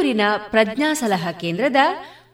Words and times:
ಪುತ್ತೂರಿನ 0.00 0.20
ಪ್ರಜ್ಞಾ 0.50 0.94
ಸಲಹಾ 0.94 1.32
ಕೇಂದ್ರದ 1.32 1.76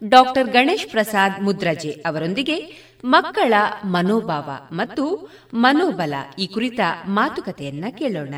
ಡಾಕ್ಟರ್ 0.09 0.49
ಗಣೇಶ್ 0.49 0.87
ಪ್ರಸಾದ್ 0.87 1.43
ಮುದ್ರಜೆ 1.43 1.91
ಅವರೊಂದಿಗೆ 1.91 2.57
ಮಕ್ಕಳ 3.05 3.55
ಮನೋಭಾವ 3.85 4.51
ಮತ್ತು 4.73 5.31
ಮನೋಬಲ 5.55 6.15
ಈ 6.39 6.47
ಕುರಿತ 6.47 6.81
ಮಾತುಕತೆಯನ್ನ 7.09 7.85
ಕೇಳೋಣ. 7.91 8.35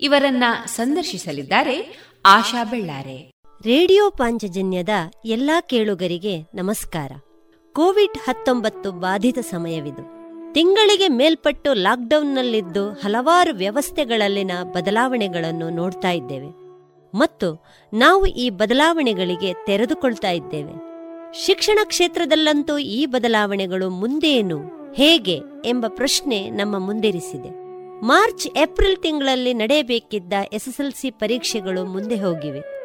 ಇವರನ್ನ 0.00 0.44
ಸಂದರ್ಶಿಸಲಿದ್ದಾರೆ 0.66 2.04
ಆಶಾ 2.26 2.64
ಬೆಳ್ಳಾರೆ. 2.64 3.32
ರೇಡಿಯೋ 3.62 4.10
ಪಾಂಚಜನ್ಯದ 4.10 4.88
ಎಲ್ಲಾ 5.24 5.60
ಕೇಳುಗರಿಗೆ 5.60 6.42
ನಮಸ್ಕಾರ. 6.54 7.12
ಕೋವಿಡ್ 7.72 8.18
ಹತ್ತೊಂಬತ್ತು 8.28 8.92
ಬಾಧಿತ 8.92 9.38
ಸಮಯವಿದು. 9.38 10.04
ತಿಂಗಳಿಗೆ 10.52 11.08
ಮೇಲ್ಪಟ್ಟು 11.08 11.74
ಲಾಕ್ಡೌನ್ನಲ್ಲಿದ್ದು 11.74 12.90
ಹಲವಾರು 12.90 13.54
ವ್ಯವಸ್ಥೆಗಳಲ್ಲಿನ 13.54 14.50
ಬದಲಾವಣೆಗಳನ್ನು 14.62 15.70
ನೋಡ್ತಾ 15.70 16.10
ಇದ್ದೇವೆ. 16.10 16.67
ಮತ್ತು 17.14 17.64
ನಾವು 17.92 18.26
ಈ 18.26 18.50
ಬದಲಾವಣೆಗಳಿಗೆ 18.50 19.52
ತೆರೆದುಕೊಳ್ತಾ 19.66 20.30
ಇದ್ದೇವೆ. 20.30 20.88
ಶಿಕ್ಷಣ 21.44 21.78
ಕ್ಷೇತ್ರದಲ್ಲಂತೂ 21.84 22.78
ಈ 22.78 23.06
ಬದಲಾವಣೆಗಳು 23.06 23.90
ಮುಂದೇನು, 23.90 24.58
ಹೇಗೆ 24.94 25.40
ಎಂಬ 25.64 25.84
ಪ್ರಶ್ನೆ 25.88 26.50
ನಮ್ಮ 26.50 26.78
ಮುಂದಿರಿಸಿದೆ. 26.78 27.50
ಮಾರ್ಚ್, 28.04 28.48
ಏಪ್ರಿಲ್ 28.56 28.96
ತಿಂಗಳಲ್ಲಿ 28.96 29.54
ನಡೆಯಬೇಕಿದ್ದ 29.54 30.32
ಎಸ್ಎಸ್ಎಲ್ಸಿ 30.52 31.10
ಪರೀಕ್ಷೆಗಳು 31.10 31.84
ಮುಂದೆ 31.84 32.14
ಹೋಗಿವೆ. 32.14 32.78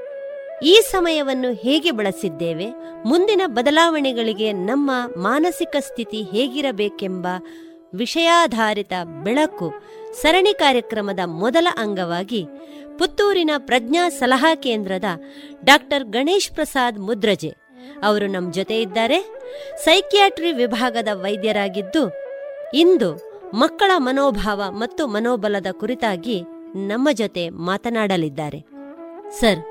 ಈ 0.66 0.82
ಸಮಯವನ್ನು 0.92 1.54
ಹೇಗೆ 1.54 1.92
ಬಳಸಿದ್ದೇವೆ, 1.92 2.66
ಮುಂದಿನ 3.06 3.42
ಬದಲಾವಣೆಗಳಿಗೆ 3.46 4.52
ನಮ್ಮ 4.52 4.92
ಮಾನಸಿಕ 5.18 5.76
ಸ್ಥಿತಿ 5.80 6.24
ಹೇಗಿರಬೇಕೆಂಬ 6.24 7.28
ವಿಷಯಾಧಾರಿತ 7.96 8.94
ಬೆಳಕು 9.24 9.74
ಸರಣಿ 10.22 10.54
ಕಾರ್ಯಕ್ರಮದ 10.54 11.20
ಮೊದಲ 11.26 11.68
ಅಂಗವಾಗಿ 11.78 12.46
ಪುತ್ತೂರಿನ 12.98 13.52
ಪ್ರಜ್ಞಾ 13.58 14.10
ಸಲಹಾ 14.10 14.56
ಕೇಂದ್ರದ 14.56 15.04
ಡಾಕ್ಟರ್ 15.66 16.04
ಗಣೇಶ್ 16.04 16.52
ಪ್ರಸಾದ್ 16.52 17.00
ಮುದ್ರಜೆ. 17.00 17.54
ಅವರು 18.04 18.28
ನಮ್ಮ 18.28 18.54
ಜೊತೆ 18.54 18.82
ಇದ್ದಾರೆ. 18.82 19.26
ಸೈಕಿಯಾಟ್ರಿ 19.84 20.52
ವಿಭಾಗದ 20.52 21.08
ವೈದ್ಯರಾಗಿದ್ದು 21.14 22.14
ಇಂದು 22.74 23.34
ಮಕ್ಕಳ 23.54 23.92
ಮನೋಭಾವ 23.98 24.64
ಮತ್ತು 24.70 25.08
ಮನೋಬಲದ 25.08 25.68
ಕುರಿತಾಗಿ 25.72 26.44
ನಮ್ಮ 26.76 27.10
ಜೊತೆ 27.12 27.50
ಮಾತನಾಡಲಿದ್ದಾರೆ. 27.50 28.60
ಸರ್ 29.40 29.66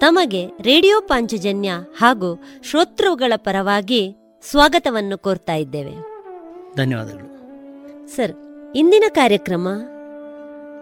ತಮಗೆ 0.00 0.46
ರೇಡಿಯೋ 0.46 1.00
ಪಾಂಚಜನ್ಯ 1.00 1.72
ಹಾಗೂ 1.98 2.44
ಶ್ರೋತೃಗಳ 2.64 3.32
ಪರವಾಗಿ 3.36 4.14
ಸ್ವಾಗತವನ್ನು 4.50 5.18
ಕೋರ್ತಾ 5.18 5.54
ಇದ್ದೇವೆ. 5.54 5.92
ಧನ್ಯವಾದಗಳು. 6.76 7.32
ಸರ್ 8.08 8.32
ಇಂದಿನ 8.76 9.04
ಕಾರ್ಯಕ್ರಮ 9.08 9.68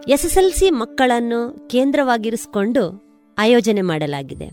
ಎಸ್ಎಸ್ಎಲ್ಸಿ 0.07 0.69
ಮಕ್ಕಳನ್ನು 0.69 1.67
ಕೇಂದ್ರವಾಗಿರಿಸಿಕೊಂಡು 1.67 3.03
ಆಯೋಜನೆ 3.37 3.81
ಮಾಡಲಾಗಿದೆ. 3.81 4.47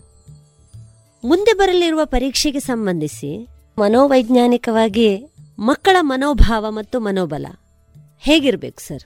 ಮುಂದೆ 1.23 1.53
ಬರಲಿರುವ 1.53 2.05
ಪರೀಕ್ಷೆಗೆ 2.05 2.59
ಸಂಬಂಧಿಸಿ 2.59 3.47
ಮನೋವೈಜ್ಞಾನಿಕವಾಗಿ 3.79 5.29
ಮಕ್ಕಳ 5.59 5.95
ಮನೋಭಾವ 6.01 6.65
ಮತ್ತು 6.69 6.99
ಮನೋಬಲ 6.99 7.45
ಹೇಗಿರಬೇಕು 8.19 8.87
ಸರ್? 8.87 9.03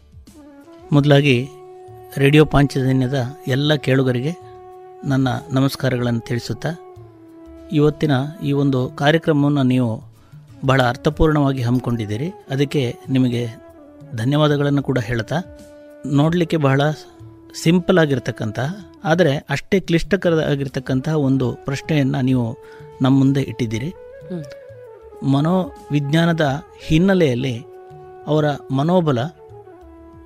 ಮೊದಲಾಗಿ 0.91 1.47
ರೇಡಿಯೋ 2.17 2.45
ಪಾಂಚಜನ್ಯದ 2.45 3.37
ಎಲ್ಲ 3.47 3.75
ಕೇಳುಗರಿಗೆ 3.75 4.35
ನನ್ನ 5.05 5.27
ನಮಸ್ಕಾರಗಳನ್ನು 5.51 6.19
ತಿಳಿಸುತ್ತಾ, 6.19 6.71
ಇವತ್ತಿನ 7.71 8.11
ಈ 8.43 8.51
ಒಂದು 8.51 8.89
ಕಾರ್ಯಕ್ರಮವನ್ನು 8.89 9.63
ನೀವು 9.63 10.03
ಬಹಳ 10.65 10.81
ಅರ್ಥಪೂರ್ಣವಾಗಿ 10.81 11.61
ಹಮ್ಮಿಕೊಂಡಿದ್ದೀರಿ. 11.61 12.29
ಅದಕ್ಕೆ 12.49 12.95
ನಿಮಗೆ 13.09 13.47
ಧನ್ಯವಾದಗಳನ್ನು 14.15 14.83
ಕೂಡ 14.83 14.99
ಹೇಳ್ತಾ 14.99 15.35
ನೋಡಲಿಕ್ಕೆ 16.05 16.57
ಬಹಳ 16.57 16.81
ಸಿಂಪಲ್ 17.63 17.97
ಆಗಿರ್ತಕ್ಕಂತಹ 17.97 18.69
ಆದರೆ 19.03 19.31
ಅಷ್ಟೇ 19.49 19.79
ಕ್ಲಿಷ್ಟಕರ 19.79 20.31
ಕ್ಲಿಷ್ಟಕರವಾಗಿರ್ತಕ್ಕಂತಹ 20.31 21.15
ಒಂದು 21.15 21.47
ಪ್ರಶ್ನೆಯನ್ನು 21.67 22.21
ನೀವು 22.21 22.45
ನಮ್ಮ 23.01 23.19
ಮುಂದೆ 23.19 23.41
ಇಟ್ಟಿದ್ದೀರಿ. 23.41 23.89
ಮನೋವಿಜ್ಞಾನದ 25.33 26.45
ಹಿನ್ನೆಲೆಯಲ್ಲಿ 26.87 27.55
ಅವರ 28.27 28.45
ಮನೋಬಲ, 28.71 29.19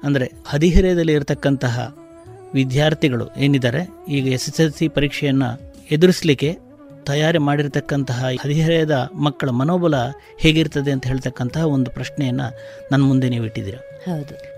ಅಂದರೆ 0.03 0.27
ಹದಿಹರೆಯದಲ್ಲಿ 0.45 1.13
ಇರತಕ್ಕಂತಹ 1.13 1.95
ವಿದ್ಯಾರ್ಥಿಗಳು 2.53 3.27
ಏನಿದ್ದಾರೆ, 3.37 3.81
ಈಗ 4.07 4.27
ಎಸ್ 4.27 4.49
ಎಸ್ 4.49 4.59
ಎಲ್ 4.59 4.71
ಸಿ 4.71 4.87
ಪರೀಕ್ಷೆಯನ್ನು 4.87 5.49
ಎದುರಿಸಲಿಕ್ಕೆ 5.91 6.51
ತಯಾರಿ 7.05 7.37
ಮಾಡಿರ್ತಕ್ಕಂತಹ 7.37 8.29
ಹದಿಹರೆಯದ 8.43 9.09
ಮಕ್ಕಳ 9.13 9.49
ಮನೋಬಲ 9.49 9.95
ಹೇಗಿರ್ತದೆ 10.43 10.91
ಅಂತ 10.91 11.07
ಹೇಳ್ತಕ್ಕಂತಹ 11.07 11.63
ಒಂದು 11.63 11.91
ಪ್ರಶ್ನೆಯನ್ನು 11.91 12.47
ನನ್ನ 12.91 13.03
ಮುಂದೆ 13.03 13.29
ನೀವು 13.29 13.45
ಇಟ್ಟಿದ್ದೀರಾ. 13.45 13.81
ಹೌದು. 14.11 14.56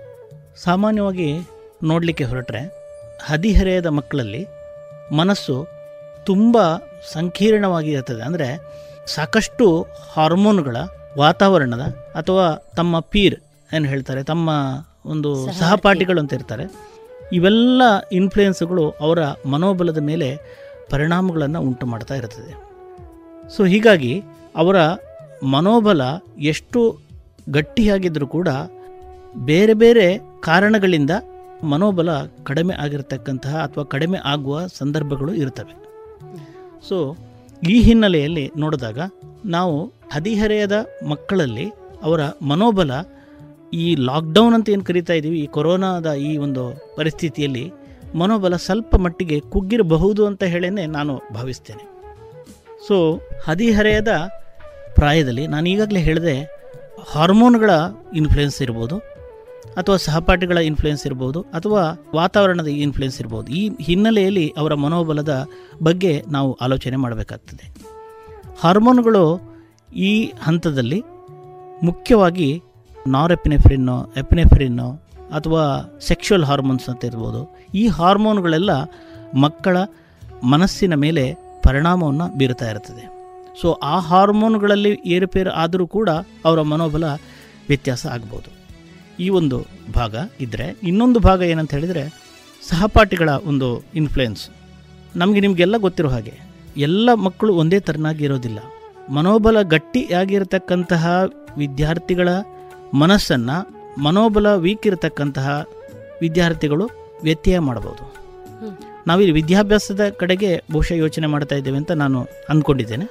ಸಾಮಾನ್ಯವಾಗಿ 0.56 1.38
ನೋಡಲಿಕ್ಕೆ 1.82 2.24
ಹೊರಟ್ರೆ 2.24 2.80
ಹದಿಹರೆಯದ 3.22 3.86
ಮಕ್ಕಳಲ್ಲಿ 3.86 4.46
ಮನಸ್ಸು 5.12 5.66
ತುಂಬ 6.24 6.58
ಸಂಕೀರ್ಣವಾಗಿ 7.12 7.90
ಇರ್ತದೆ. 7.90 8.22
ಅಂದರೆ 8.22 8.48
ಸಾಕಷ್ಟು 9.06 9.86
ಹಾರ್ಮೋನ್ಗಳ 10.12 10.76
ವಾತಾವರಣದ 11.18 11.80
ಅಥವಾ 12.14 12.70
ತಮ್ಮ 12.76 13.00
ಪೀರ್ 13.00 13.34
ಏನು 13.74 13.84
ಹೇಳ್ತಾರೆ 13.84 14.22
ತಮ್ಮ 14.22 14.50
ಒಂದು 15.06 15.52
ಸಹಪಾಠಿಗಳು 15.52 16.20
ಅಂತ 16.20 16.32
ಇರ್ತಾರೆ 16.32 16.64
ಇವೆಲ್ಲ 17.32 17.82
ಇನ್ಫ್ಲೂಯೆನ್ಸ್ಗಳು 18.12 18.90
ಅವರ 18.90 19.18
ಮನೋಬಲದ 19.46 19.98
ಮೇಲೆ 19.98 20.36
ಪರಿಣಾಮಗಳನ್ನು 20.90 21.60
ಉಂಟು 21.60 21.86
ಮಾಡ್ತಾ 21.86 22.14
ಇರ್ತದೆ. 22.14 22.52
ಸೊ 23.56 23.64
ಹೀಗಾಗಿ 23.64 24.22
ಅವರ 24.56 24.76
ಮನೋಬಲ 25.42 26.02
ಎಷ್ಟು 26.38 26.98
ಗಟ್ಟಿಯಾಗಿದ್ದರೂ 27.48 28.26
ಕೂಡ 28.26 28.48
ಬೇರೆ 29.36 29.74
ಬೇರೆ 29.74 30.29
ಕಾರಣಗಳಿಂದ 30.40 31.10
ಮನೋಬಲ 31.62 32.10
ಕಡಿಮೆ 32.44 32.74
ಆಗಿರತಕ್ಕಂತಹ 32.74 33.56
ಅಥವಾ 33.56 33.84
ಕಡಿಮೆ 33.84 34.18
ಆಗುವ 34.24 34.66
ಸಂದರ್ಭಗಳು 34.66 35.34
ಇರ್ತವೆ 35.34 35.74
ಸೊ 36.88 37.16
ಈ 37.70 37.82
ಹಿನ್ನೆಲೆಯಲ್ಲಿ 37.82 38.52
ನೋಡಿದಾಗ 38.56 38.98
ನಾವು 39.44 39.86
ಹದಿಹರೆಯದ 40.12 40.72
ಮಕ್ಕಳಲ್ಲಿ 41.08 41.72
ಅವರ 42.02 42.20
ಮನೋಬಲ 42.42 42.92
ಈ 43.72 43.94
ಲಾಕ್ಡೌನ್ 43.94 44.54
ಅಂತ 44.54 44.68
ಏನು 44.68 44.84
ಕರಿತಾ 44.84 45.12
ಇದ್ದೀವಿ 45.12 45.40
ಈ 45.40 45.46
ಕೊರೋನಾದ 45.46 46.14
ಈ 46.14 46.36
ಒಂದು 46.36 46.94
ಪರಿಸ್ಥಿತಿಯಲ್ಲಿ 46.96 47.72
ಮನೋಬಲ 48.14 48.56
ಸ್ವಲ್ಪ 48.56 48.96
ಮಟ್ಟಿಗೆ 48.96 49.40
ಕುಗ್ಗಿರಬಹುದು 49.40 50.26
ಅಂತ 50.26 50.44
ಹೇಳೇ 50.44 50.68
ನಾನು 50.68 51.22
ಭಾವಿಸ್ತೇನೆ. 51.34 51.84
ಸೊ 52.88 53.20
ಹದಿಹರೆಯದ 53.44 54.08
ಪ್ರಾಯದಲ್ಲಿ 54.94 55.46
ನಾನು 55.46 55.68
ಈಗಾಗಲೇ 55.68 56.00
ಹೇಳಿದೆ 56.00 56.60
ಹಾರ್ಮೋನ್ಗಳ 57.12 57.70
ಇನ್ಫ್ಲುಯೆನ್ಸ್ 58.16 58.62
ಇರ್ಬೋದು 58.62 59.09
ಅಥವಾ 59.76 59.96
ಸಹಪಾಠಿಗಳ 59.96 60.58
ಇನ್ಫ್ಲುಯೆನ್ಸ್ 60.58 61.06
ಇರ್ಬೋದು 61.06 61.40
ಅಥವಾ 61.40 61.82
ವಾತಾವರಣದ 62.14 62.66
ಇನ್ಫ್ಲುಯೆನ್ಸ್ 62.66 63.20
ಇರ್ಬೋದು. 63.20 63.52
ಈ 63.52 63.70
ಹಿನ್ನೆಲೆಯಲ್ಲಿ 63.80 64.54
ಅವರ 64.58 64.74
ಮನೋಬಲದ 64.74 65.48
ಬಗ್ಗೆ 65.82 66.24
ನಾವು 66.28 66.58
ಆಲೋಚನೆ 66.60 66.96
ಮಾಡಬೇಕಾಗ್ತದೆ. 66.96 67.74
ಹಾರ್ಮೋನ್ಗಳು 68.60 69.24
ಈ 69.96 70.32
ಹಂತದಲ್ಲಿ 70.42 71.00
ಮುಖ್ಯವಾಗಿ 71.82 72.62
ನಾರ್ 73.06 73.32
ಎಪಿನೆಫ್ರಿನ್ನು 73.32 74.12
ಎಪಿನೆಫ್ರಿನ್ನು 74.16 74.88
ಅಥವಾ 75.32 75.62
ಸೆಕ್ಷುವಲ್ 76.00 76.44
ಹಾರ್ಮೋನ್ಸ್ 76.44 76.88
ಅಂತ 76.88 77.04
ಇರ್ಬೋದು. 77.04 77.56
ಈ 77.74 77.86
ಹಾರ್ಮೋನ್ಗಳೆಲ್ಲ 77.86 78.70
ಮಕ್ಕಳ 79.34 79.76
ಮನಸ್ಸಿನ 80.44 80.94
ಮೇಲೆ 80.94 81.24
ಪರಿಣಾಮವನ್ನು 81.62 82.38
ಬೀರುತ್ತಾ 82.38 82.70
ಇರ್ತದೆ 82.70 83.04
ಸೊ 83.60 83.72
ಆ 83.72 83.98
ಹಾರ್ಮೋನ್ಗಳಲ್ಲಿ 83.98 85.00
ಏರುಪೇರು 85.06 85.50
ಆದರೂ 85.50 85.86
ಕೂಡ 85.86 86.08
ಅವರ 86.44 86.62
ಮನೋಬಲ 86.62 87.04
ವ್ಯತ್ಯಾಸ 87.68 88.06
ಆಗ್ಬೋದು. 88.06 88.59
ಈ 89.20 89.28
ಒಂದು 89.28 89.58
ಭಾಗ 89.94 90.14
ಇದ್ದರೆ 90.40 90.66
ಇನ್ನೊಂದು 90.82 91.20
ಭಾಗ 91.20 91.40
ಏನಂತ 91.42 91.74
ಹೇಳಿದರೆ 91.74 92.04
ಸಹಪಾಠಿಗಳ 92.68 93.28
ಒಂದು 93.28 93.68
ಇನ್ಫ್ಲುಯೆನ್ಸ್ 93.94 94.42
ನಮಗೆ 95.16 95.40
ನಿಮಗೆಲ್ಲ 95.40 95.76
ಗೊತ್ತಿರೋ 95.76 96.08
ಹಾಗೆ 96.08 96.34
ಎಲ್ಲ 96.76 97.14
ಮಕ್ಕಳು 97.14 97.52
ಒಂದೇ 97.54 97.80
ಥರನಾಗಿ 97.80 98.24
ಇರೋದಿಲ್ಲ. 98.24 98.58
ಮನೋಬಲ 99.12 99.62
ಗಟ್ಟಿಯಾಗಿರತಕ್ಕಂತಹ 99.62 101.06
ವಿದ್ಯಾರ್ಥಿಗಳ 101.56 102.28
ಮನಸ್ಸನ್ನು 102.94 103.56
ಮನೋಬಲ 104.02 104.48
ವೀಕ್ 104.54 104.86
ಇರತಕ್ಕಂತಹ 104.86 105.48
ವಿದ್ಯಾರ್ಥಿಗಳು 106.20 106.84
ವ್ಯತ್ಯಯ 107.22 107.58
ಮಾಡಬಹುದು. 107.58 108.04
ನಾವಿಲ್ಲಿ 109.06 109.34
ವಿದ್ಯಾಭ್ಯಾಸದ 109.34 110.00
ಕಡೆಗೆ 110.16 110.50
ಬಹುಶಃ 110.72 110.94
ಯೋಚನೆ 110.94 111.26
ಮಾಡ್ತಾ 111.26 111.56
ಇದ್ದೇವೆ 111.56 111.76
ಅಂತ 111.76 111.92
ನಾನು 111.92 112.18
ಅಂದ್ಕೊಂಡಿದ್ದೇನೆ. 112.48 113.06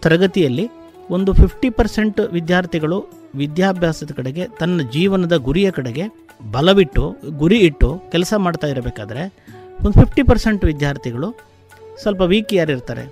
ತರಗತಿಯಲ್ಲಿ 0.00 0.66
ಒಂದು 1.10 1.32
ಫಿಫ್ಟಿ 1.32 1.70
ಪರ್ಸೆಂಟ್ 1.70 2.20
ವಿದ್ಯಾರ್ಥಿಗಳು 2.32 2.98
ವಿದ್ಯಾಭ್ಯಾಸದ 3.40 4.12
ಕಡೆಗೆ, 4.18 4.44
ತನ್ನ 4.60 4.82
ಜೀವನದ 4.94 5.34
ಗುರಿಯ 5.48 5.68
ಕಡೆಗೆ 5.78 6.04
ಬಲವಿಟ್ಟು, 6.54 7.04
ಗುರಿ 7.42 7.58
ಇಟ್ಟು 7.68 7.88
ಕೆಲಸ 8.12 8.32
ಮಾಡ್ತಾ 8.44 8.66
ಇರಬೇಕಾದ್ರೆ 8.66 9.22
ಒಂದು 9.82 9.94
ಫಿಫ್ಟಿ 10.00 10.22
ಪರ್ಸೆಂಟ್ 10.30 10.64
ವಿದ್ಯಾರ್ಥಿಗಳು 10.70 11.28
ಸ್ವಲ್ಪ 12.02 12.22
ವೀಕ್ 12.32 12.52
ಯಾರಿರ್ತಾರೆ 12.58 13.04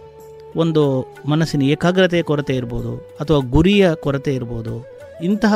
ಒಂದು 0.63 0.83
ಮನಸ್ಸಿನ 1.33 1.63
ಏಕಾಗ್ರತೆಯ 1.75 2.23
ಕೊರತೆ 2.31 2.55
ಇರ್ಬೋದು, 2.61 2.93
ಅಥವಾ 3.21 3.39
ಗುರಿಯ 3.55 3.87
ಕೊರತೆ 4.05 4.33
ಇರ್ಬೋದು. 4.39 4.75
ಇಂತಹ 5.29 5.55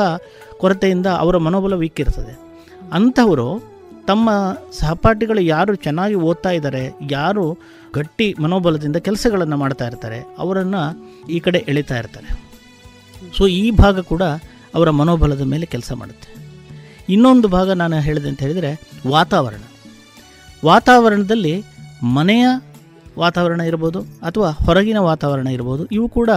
ಕೊರತೆಯಿಂದ 0.61 1.07
ಅವರ 1.23 1.35
ಮನೋಬಲ 1.47 1.75
ವೀಕ್ 1.83 2.01
ಇರ್ತದೆ. 2.03 2.33
ಅಂಥವರು 2.97 3.47
ತಮ್ಮ 4.09 4.29
ಸಹಪಾಠಿಗಳು 4.79 5.41
ಯಾರು 5.41 5.73
ಚೆನ್ನಾಗಿ 5.85 6.15
ಓದ್ತಾ 6.29 6.51
ಇದ್ದಾರೆ, 6.51 6.83
ಯಾರು 7.17 7.45
ಗಟ್ಟಿ 7.97 8.27
ಮನೋಬಲದಿಂದ 8.43 8.97
ಕೆಲಸಗಳನ್ನು 9.07 9.57
ಮಾಡ್ತಾ 9.63 9.85
ಇರ್ತಾರೆ, 9.87 10.19
ಅವರನ್ನು 10.43 10.81
ಈ 11.35 11.39
ಕಡೆ 11.45 11.59
ಎಳಿತಾ 11.73 11.97
ಇರ್ತಾರೆ. 12.01 12.29
ಸೊ 13.37 13.43
ಈ 13.61 13.65
ಭಾಗ 13.81 13.99
ಕೂಡ 14.11 14.23
ಅವರ 14.77 14.89
ಮನೋಬಲದ 14.99 15.43
ಮೇಲೆ 15.53 15.65
ಕೆಲಸ 15.73 15.91
ಮಾಡುತ್ತೆ. 16.01 16.29
ಇನ್ನೊಂದು 17.13 17.47
ಭಾಗ 17.55 17.69
ನಾನು 17.81 17.95
ಹೇಳಿದೆ 18.07 18.29
ಅಂತ 18.31 18.41
ಹೇಳಿದರೆ 18.45 18.71
ವಾತಾವರಣ. 19.15 19.63
ವಾತಾವರಣದಲ್ಲಿ 20.69 21.55
ಮನೆಯ 22.17 22.45
ವಾತಾವರಣ 23.23 23.61
ಇರ್ಬೋದು 23.71 23.99
ಅಥವಾ 24.27 24.49
ಹೊರಗಿನ 24.65 24.99
ವಾತಾವರಣ 25.09 25.47
ಇರ್ಬೋದು, 25.57 25.83
ಇವು 25.97 26.07
ಕೂಡ 26.17 26.29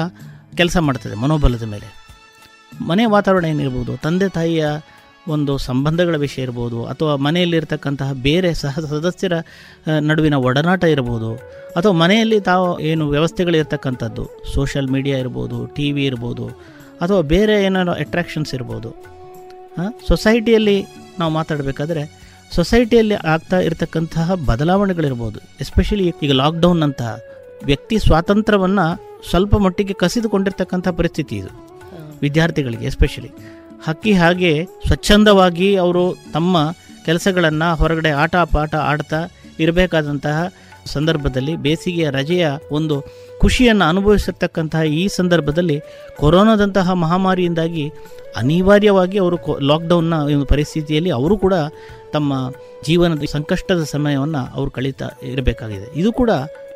ಕೆಲಸ 0.61 0.77
ಮಾಡ್ತದೆ 0.87 1.15
ಮನೋಬಲದ 1.23 1.65
ಮೇಲೆ. 1.75 1.89
ಮನೆ 2.89 3.05
ವಾತಾವರಣ 3.15 3.47
ಏನಿರ್ಬೋದು, 3.55 3.93
ತಂದೆ 4.05 4.29
ತಾಯಿಯ 4.37 4.65
ಒಂದು 5.35 5.53
ಸಂಬಂಧಗಳ 5.69 6.17
ವಿಷಯ 6.25 6.41
ಇರ್ಬೋದು, 6.47 6.79
ಅಥವಾ 6.93 7.13
ಮನೆಯಲ್ಲಿರ್ತಕ್ಕಂತಹ 7.27 8.11
ಬೇರೆ 8.27 8.51
ಸಹ 8.63 8.83
ಸದಸ್ಯರ 8.93 9.35
ನಡುವಿನ 10.09 10.37
ಒಡನಾಟ 10.49 10.85
ಇರ್ಬೋದು, 10.95 11.31
ಅಥವಾ 11.79 11.95
ಮನೆಯಲ್ಲಿ 12.03 12.39
ತಾವು 12.51 12.67
ಏನು 12.91 13.05
ವ್ಯವಸ್ಥೆಗಳಿರ್ತಕ್ಕಂಥದ್ದು, 13.15 14.25
ಸೋಷಿಯಲ್ 14.55 14.91
ಮೀಡಿಯಾ 14.97 15.17
ಇರ್ಬೋದು 15.25 15.59
ಟಿ 15.77 15.87
ವಿ 15.97 16.05
ಇರ್ಬೋದು 16.11 16.47
ಅಥವಾ 17.03 17.21
ಬೇರೆ 17.33 17.55
ಏನಾದ್ರು 17.67 17.93
ಅಟ್ರ್ಯಾಕ್ಷನ್ಸ್ 18.03 18.53
ಇರ್ಬೋದು. 18.57 18.91
ಸೊಸೈಟಿಯಲ್ಲಿ 20.09 20.77
ನಾವು 21.19 21.33
ಮಾತಾಡಬೇಕಾದ್ರೆ 21.39 22.03
ಸೊಸೈಟಿಯಲ್ಲಿ 22.55 23.17
ಆಗ್ತಾ 23.33 23.59
ಇರತಕ್ಕಂತಹ 23.67 24.35
ಬದಲಾವಣೆಗಳಿರ್ಬೋದು. 24.51 25.39
ಎಸ್ಪೆಷಲಿ 25.61 26.07
ಈಗ 26.25 26.33
ಲಾಕ್ಡೌನ್ 26.43 26.83
ಅಂತಹ 26.87 27.13
ವ್ಯಕ್ತಿ 27.71 27.97
ಸ್ವಾತಂತ್ರ್ಯವನ್ನು 27.99 28.87
ಸ್ವಲ್ಪ 29.31 29.55
ಮಟ್ಟಿಗೆ 29.65 29.95
ಕಸಿದುಕೊಂಡಿರ್ತಕ್ಕಂಥ 30.03 30.89
ಪರಿಸ್ಥಿತಿ 30.99 31.35
ಇದು. 31.43 31.53
ವಿದ್ಯಾರ್ಥಿಗಳಿಗೆ 32.25 32.87
ಎಸ್ಪೆಷಲಿ 32.91 33.31
ಹಕ್ಕಿ 33.87 34.13
ಹಾಗೆ 34.13 34.53
ಸ್ವಚ್ಛಂದವಾಗಿ 34.87 35.69
ಅವರು 35.85 36.05
ತಮ್ಮ 36.33 36.57
ಕೆಲಸಗಳನ್ನು 37.05 37.69
ಹೊರಗಡೆ 37.81 38.11
ಆಟ 38.23 38.37
ಪಾಠ 38.55 38.75
ಆಡ್ತಾ 38.91 39.21
ಇರಬೇಕಾದಂತಹ 39.65 40.39
ಸಂದರ್ಭದಲ್ಲಿ 40.95 41.55
ಬೇಸಿಗೆಯ 41.65 42.09
ರಜೆಯ 42.11 42.47
ಒಂದು 42.71 42.97
ಖುಷಿಯನ್ನು 43.41 43.85
ಅನುಭವಿಸಿರ್ತಕ್ಕಂತಹ 43.85 44.83
ಈ 44.83 45.09
ಸಂದರ್ಭದಲ್ಲಿ 45.09 45.81
ಕೊರೋನಾದಂತಹ 46.17 46.93
ಮಹಾಮಾರಿಯಿಂದಾಗಿ 46.93 47.93
ಅನಿವಾರ್ಯವಾಗಿ 48.37 49.19
ಅವರು 49.19 49.59
ಲಾಕ್ಡೌನ್ನ 49.59 50.15
ಒಂದು 50.15 50.45
ಪರಿಸ್ಥಿತಿಯಲ್ಲಿ 50.45 51.11
ಅವರು 51.11 51.39
ಕೂಡ 51.39 51.55
ತಮ್ಮ 52.13 52.53
ಜೀವನದ 52.85 53.23
ಸಂಕಷ್ಟದ 53.31 53.85
ಸಮಯವನ್ನು 53.85 54.55
ಅವರು 54.55 54.71
ಕಳೀತಾ 54.71 55.11
ಇರಬೇಕಾಗಿದೆ. 55.23 56.01
ಇದು 56.01 56.13
ಕೂಡ 56.13 56.31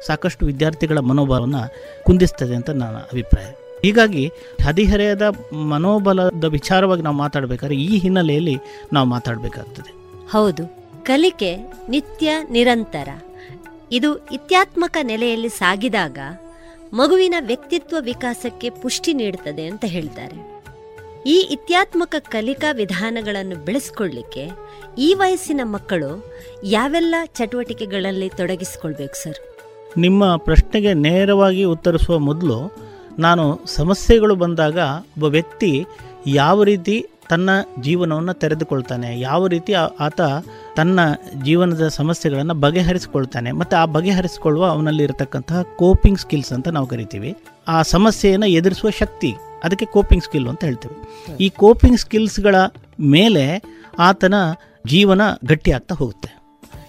ಸಾಕಷ್ಟು 0.06 0.46
ವಿದ್ಯಾರ್ಥಿಗಳ 0.46 0.98
ಮನೋಭಾವವನ್ನು 0.98 1.74
ಕುಂದಿಸ್ತದೆ 2.04 2.54
ಅಂತ 2.54 2.70
ನನ್ನ 2.70 2.96
ಅಭಿಪ್ರಾಯ. 2.96 3.46
ಹೀಗಾಗಿ 3.82 4.32
ಹದಿಹರೆಯದ 4.66 5.22
ಮನೋಬಲದ 5.52 6.44
ವಿಚಾರವಾಗಿ 6.44 7.02
ನಾವು 7.02 7.16
ಮಾತಾಡಬೇಕಾದ್ರೆ 7.16 7.76
ಈ 7.76 7.98
ಹಿನ್ನೆಲೆಯಲ್ಲಿ 7.98 8.58
ನಾವು 8.92 9.08
ಮಾತಾಡಬೇಕಾಗ್ತದೆ. 9.08 9.94
ಹೌದು. 10.30 10.80
ಕಲಿಕೆ 11.04 11.56
ನಿತ್ಯ 11.88 12.30
ನಿರಂತರ. 12.50 13.08
ಇದು 13.92 14.16
ಇತ್ಯಾತ್ಮಕ 14.16 14.96
ನೆಲೆಯಲ್ಲಿ 15.02 15.48
ಸಾಗಿದಾಗ 15.48 16.18
ಮಗುವಿನ 16.94 17.34
ವ್ಯಕ್ತಿತ್ವ 17.40 17.96
ವಿಕಾಸಕ್ಕೆ 18.00 18.70
ಪುಷ್ಟಿ 18.70 19.12
ನೀಡುತ್ತದೆ 19.12 19.66
ಅಂತ 19.66 19.84
ಹೇಳ್ತಾರೆ. 19.88 20.60
ಈ 21.26 21.48
ಇತ್ಯಾತ್ಮಕ 21.50 22.14
ಕಲಿಕಾ 22.18 22.72
ವಿಧಾನಗಳನ್ನು 22.72 23.56
ಬೆಳೆಸ್ಕೊಳ್ಳಿಕ್ಕೆ 23.56 24.50
ಈ 24.98 25.14
ವಯಸ್ಸಿನ 25.14 25.60
ಮಕ್ಕಳು 25.64 26.24
ಯಾವೆಲ್ಲ 26.64 27.14
ಚಟುವಟಿಕೆಗಳಲ್ಲಿ 27.24 28.28
ತೊಡಗಿಸಿಕೊಳ್ಬೇಕು 28.28 29.22
ಸರ್? 29.22 29.38
ನಿಮ್ಮ 29.96 30.36
ಪ್ರಶ್ನೆಗೆ 30.36 30.94
ನೇರವಾಗಿ 30.94 31.64
ಉತ್ತರಿಸುವ 31.64 32.18
ಮೊದಲು 32.18 32.72
ನಾನು 33.18 33.60
ಸಮಸ್ಯೆಗಳು 33.66 34.34
ಬಂದಾಗ 34.34 34.78
ಒಬ್ಬ 34.98 35.24
ವ್ಯಕ್ತಿ 35.24 35.86
ಯಾವ 36.26 36.62
ರೀತಿ 36.62 37.09
ತನ್ನ 37.30 37.50
ಜೀವನವನ್ನು 37.80 38.34
ತೆರೆದುಕೊಳ್ತಾನೆ. 38.34 39.20
ಯಾವ 39.20 39.46
ರೀತಿ 39.46 39.72
ಆತ 39.72 40.20
ತನ್ನ 40.76 41.00
ಜೀವನದ 41.44 41.88
ಸಮಸ್ಯೆಗಳನ್ನು 41.88 42.54
ಬಗೆಹರಿಸಿಕೊಳ್ತಾನೆ. 42.54 43.52
ಮತ್ತು 43.52 43.76
ಆ 43.76 43.84
ಬಗೆಹರಿಸಿಕೊಳ್ಳುವ 43.84 44.66
ಅವನಲ್ಲಿ 44.66 45.02
ಇರತಕ್ಕಂತಹ 45.02 45.62
ಕೋಪಿಂಗ್ 45.62 46.18
ಸ್ಕಿಲ್ಸ್ 46.18 46.52
ಅಂತ 46.52 46.68
ನಾವು 46.68 46.86
ಕರಿತೀವಿ. 46.86 47.36
ಆ 47.68 47.82
ಸಮಸ್ಯೆಯನ್ನು 47.82 48.46
ಎದುರಿಸುವ 48.46 48.90
ಶಕ್ತಿ, 48.90 49.34
ಅದಕ್ಕೆ 49.64 49.86
ಕೋಪಿಂಗ್ 49.86 50.24
ಸ್ಕಿಲ್ 50.24 50.48
ಅಂತ 50.48 50.64
ಹೇಳ್ತೀವಿ. 50.64 50.96
ಈ 51.44 51.48
ಕೋಪಿಂಗ್ 51.48 51.98
ಸ್ಕಿಲ್ಸ್ಗಳ 51.98 52.54
ಮೇಲೆ 53.00 53.44
ಆತನ 53.98 54.34
ಜೀವನ 54.86 55.20
ಗಟ್ಟಿಯಾಗ್ತಾ 55.44 55.94
ಹೋಗುತ್ತೆ. 55.94 56.30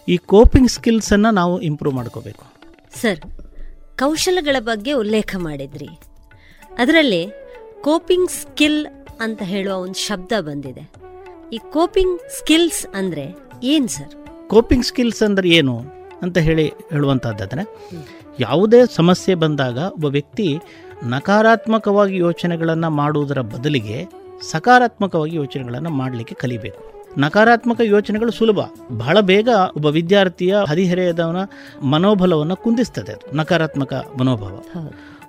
ಈ 0.10 0.18
ಕೋಪಿಂಗ್ 0.18 0.70
ಸ್ಕಿಲ್ಸನ್ನು 0.70 1.32
ನಾವು 1.32 1.62
ಇಂಪ್ರೂವ್ 1.62 1.96
ಮಾಡ್ಕೋಬೇಕು. 1.96 2.46
ಸರ್, 3.02 3.20
ಕೌಶಲಗಳ 3.98 4.56
ಬಗ್ಗೆ 4.60 4.94
ಉಲ್ಲೇಖ 4.94 5.36
ಮಾಡಿದ್ರಿ. 5.38 5.90
ಅದರಲ್ಲಿ 6.78 7.24
ಕೋಪಿಂಗ್ 7.82 8.32
ಸ್ಕಿಲ್ 8.32 8.88
ಅಂತ 9.22 9.42
ಹೇಳುವ 9.44 9.76
ಒಂದು 9.78 9.94
ಶಬ್ದ 9.94 10.32
ಬಂದಿದೆ. 10.42 10.92
ಈ 11.54 11.60
ಕೋಪಿಂಗ್ 11.72 12.20
ಸ್ಕಿಲ್ಸ್ 12.38 12.88
ಅಂದ್ರೆ 12.96 13.36
ಏನು 13.64 13.88
ಸರ್? 13.88 14.14
ಕೋಪಿಂಗ್ 14.48 14.86
ಸ್ಕಿಲ್ಸ್ 14.86 15.24
ಅಂದ್ರೆ 15.24 15.50
ಏನು 15.50 15.84
ಅಂತ 16.22 16.38
ಹೇಳಿ 16.38 16.68
ಹೇಳುವಂಥದ್ದಾದರೆ 16.68 17.90
ಯಾವುದೇ 18.40 18.78
ಸಮಸ್ಯೆ 18.96 19.36
ಬಂದಾಗ 19.36 19.78
ಒಬ್ಬ 19.78 20.06
ವ್ಯಕ್ತಿ 20.06 20.60
ನಕಾರಾತ್ಮಕವಾಗಿ 21.04 22.18
ಯೋಚನೆಗಳನ್ನು 22.18 22.90
ಮಾಡುವುದರ 22.90 23.42
ಬದಲಿಗೆ 23.42 24.06
ಸಕಾರಾತ್ಮಕವಾಗಿ 24.52 25.36
ಯೋಚನೆಗಳನ್ನು 25.36 25.90
ಮಾಡಲಿಕ್ಕೆ 25.90 26.36
ಕಲಿಬೇಕು. 26.36 26.92
ನಕಾರಾತ್ಮಕ 27.18 27.82
ಯೋಚನೆಗಳು 27.84 28.32
ಸುಲಭ. 28.32 28.60
ಬಹಳ 28.92 29.20
ಬೇಗ 29.20 29.50
ಒಬ್ಬ 29.76 29.86
ವಿದ್ಯಾರ್ಥಿಯ 29.86 30.56
ಹದಿಹರೆಯದವನ 30.70 31.38
ಮನೋಬಲವನ್ನು 31.86 32.56
ಕುಂದಿಸ್ತದೆ 32.56 33.12
ಅದು. 33.12 33.38
ನಕಾರಾತ್ಮಕ 33.38 33.94
ಮನೋಭಾವ. 33.94 34.60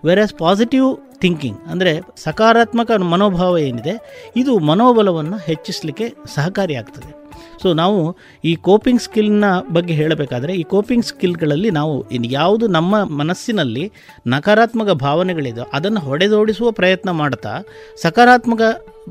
ವೆರಸ್ 0.04 0.34
ಪಾಸಿಟಿವ್ 0.34 1.18
ಥಿಂಕಿಂಗ್ 1.20 1.58
ಅಂದರೆ 1.66 2.00
ಸಕಾರಾತ್ಮಕ 2.16 2.90
ಮನೋಭಾವ 2.90 3.58
ಏನಿದೆ 3.58 3.94
ಇದು 4.36 4.58
ಮನೋಬಲವನ್ನು 4.58 5.36
ಹೆಚ್ಚಿಸಲಿಕ್ಕೆ 5.38 6.14
ಸಹಕಾರಿಯಾಗ್ತದೆ. 6.34 7.21
ಸೊ 7.62 7.72
ನಾವು 7.72 8.16
ಈ 8.44 8.54
ಕೋಪಿಂಗ್ 8.54 9.00
ಸ್ಕಿಲ್ನ 9.00 9.44
ಬಗ್ಗೆ 9.72 9.94
ಹೇಳಬೇಕಾದ್ರೆ, 9.94 10.54
ಈ 10.54 10.62
ಕೋಪಿಂಗ್ 10.62 11.04
ಸ್ಕಿಲ್ಗಳಲ್ಲಿ 11.04 11.70
ನಾವು 11.70 12.04
ಯಾವುದು 12.12 12.66
ನಮ್ಮ 12.66 13.04
ಮನಸ್ಸಿನಲ್ಲಿ 13.04 13.92
ನಕಾರಾತ್ಮಕ 14.26 14.90
ಭಾವನೆಗಳಿದೆ 14.90 15.70
ಅದನ್ನು 15.72 16.00
ಹೊಡೆದೋಡಿಸುವ 16.00 16.70
ಪ್ರಯತ್ನ 16.70 17.10
ಮಾಡ್ತಾ, 17.10 17.52
ಸಕಾರಾತ್ಮಕ 18.02 18.60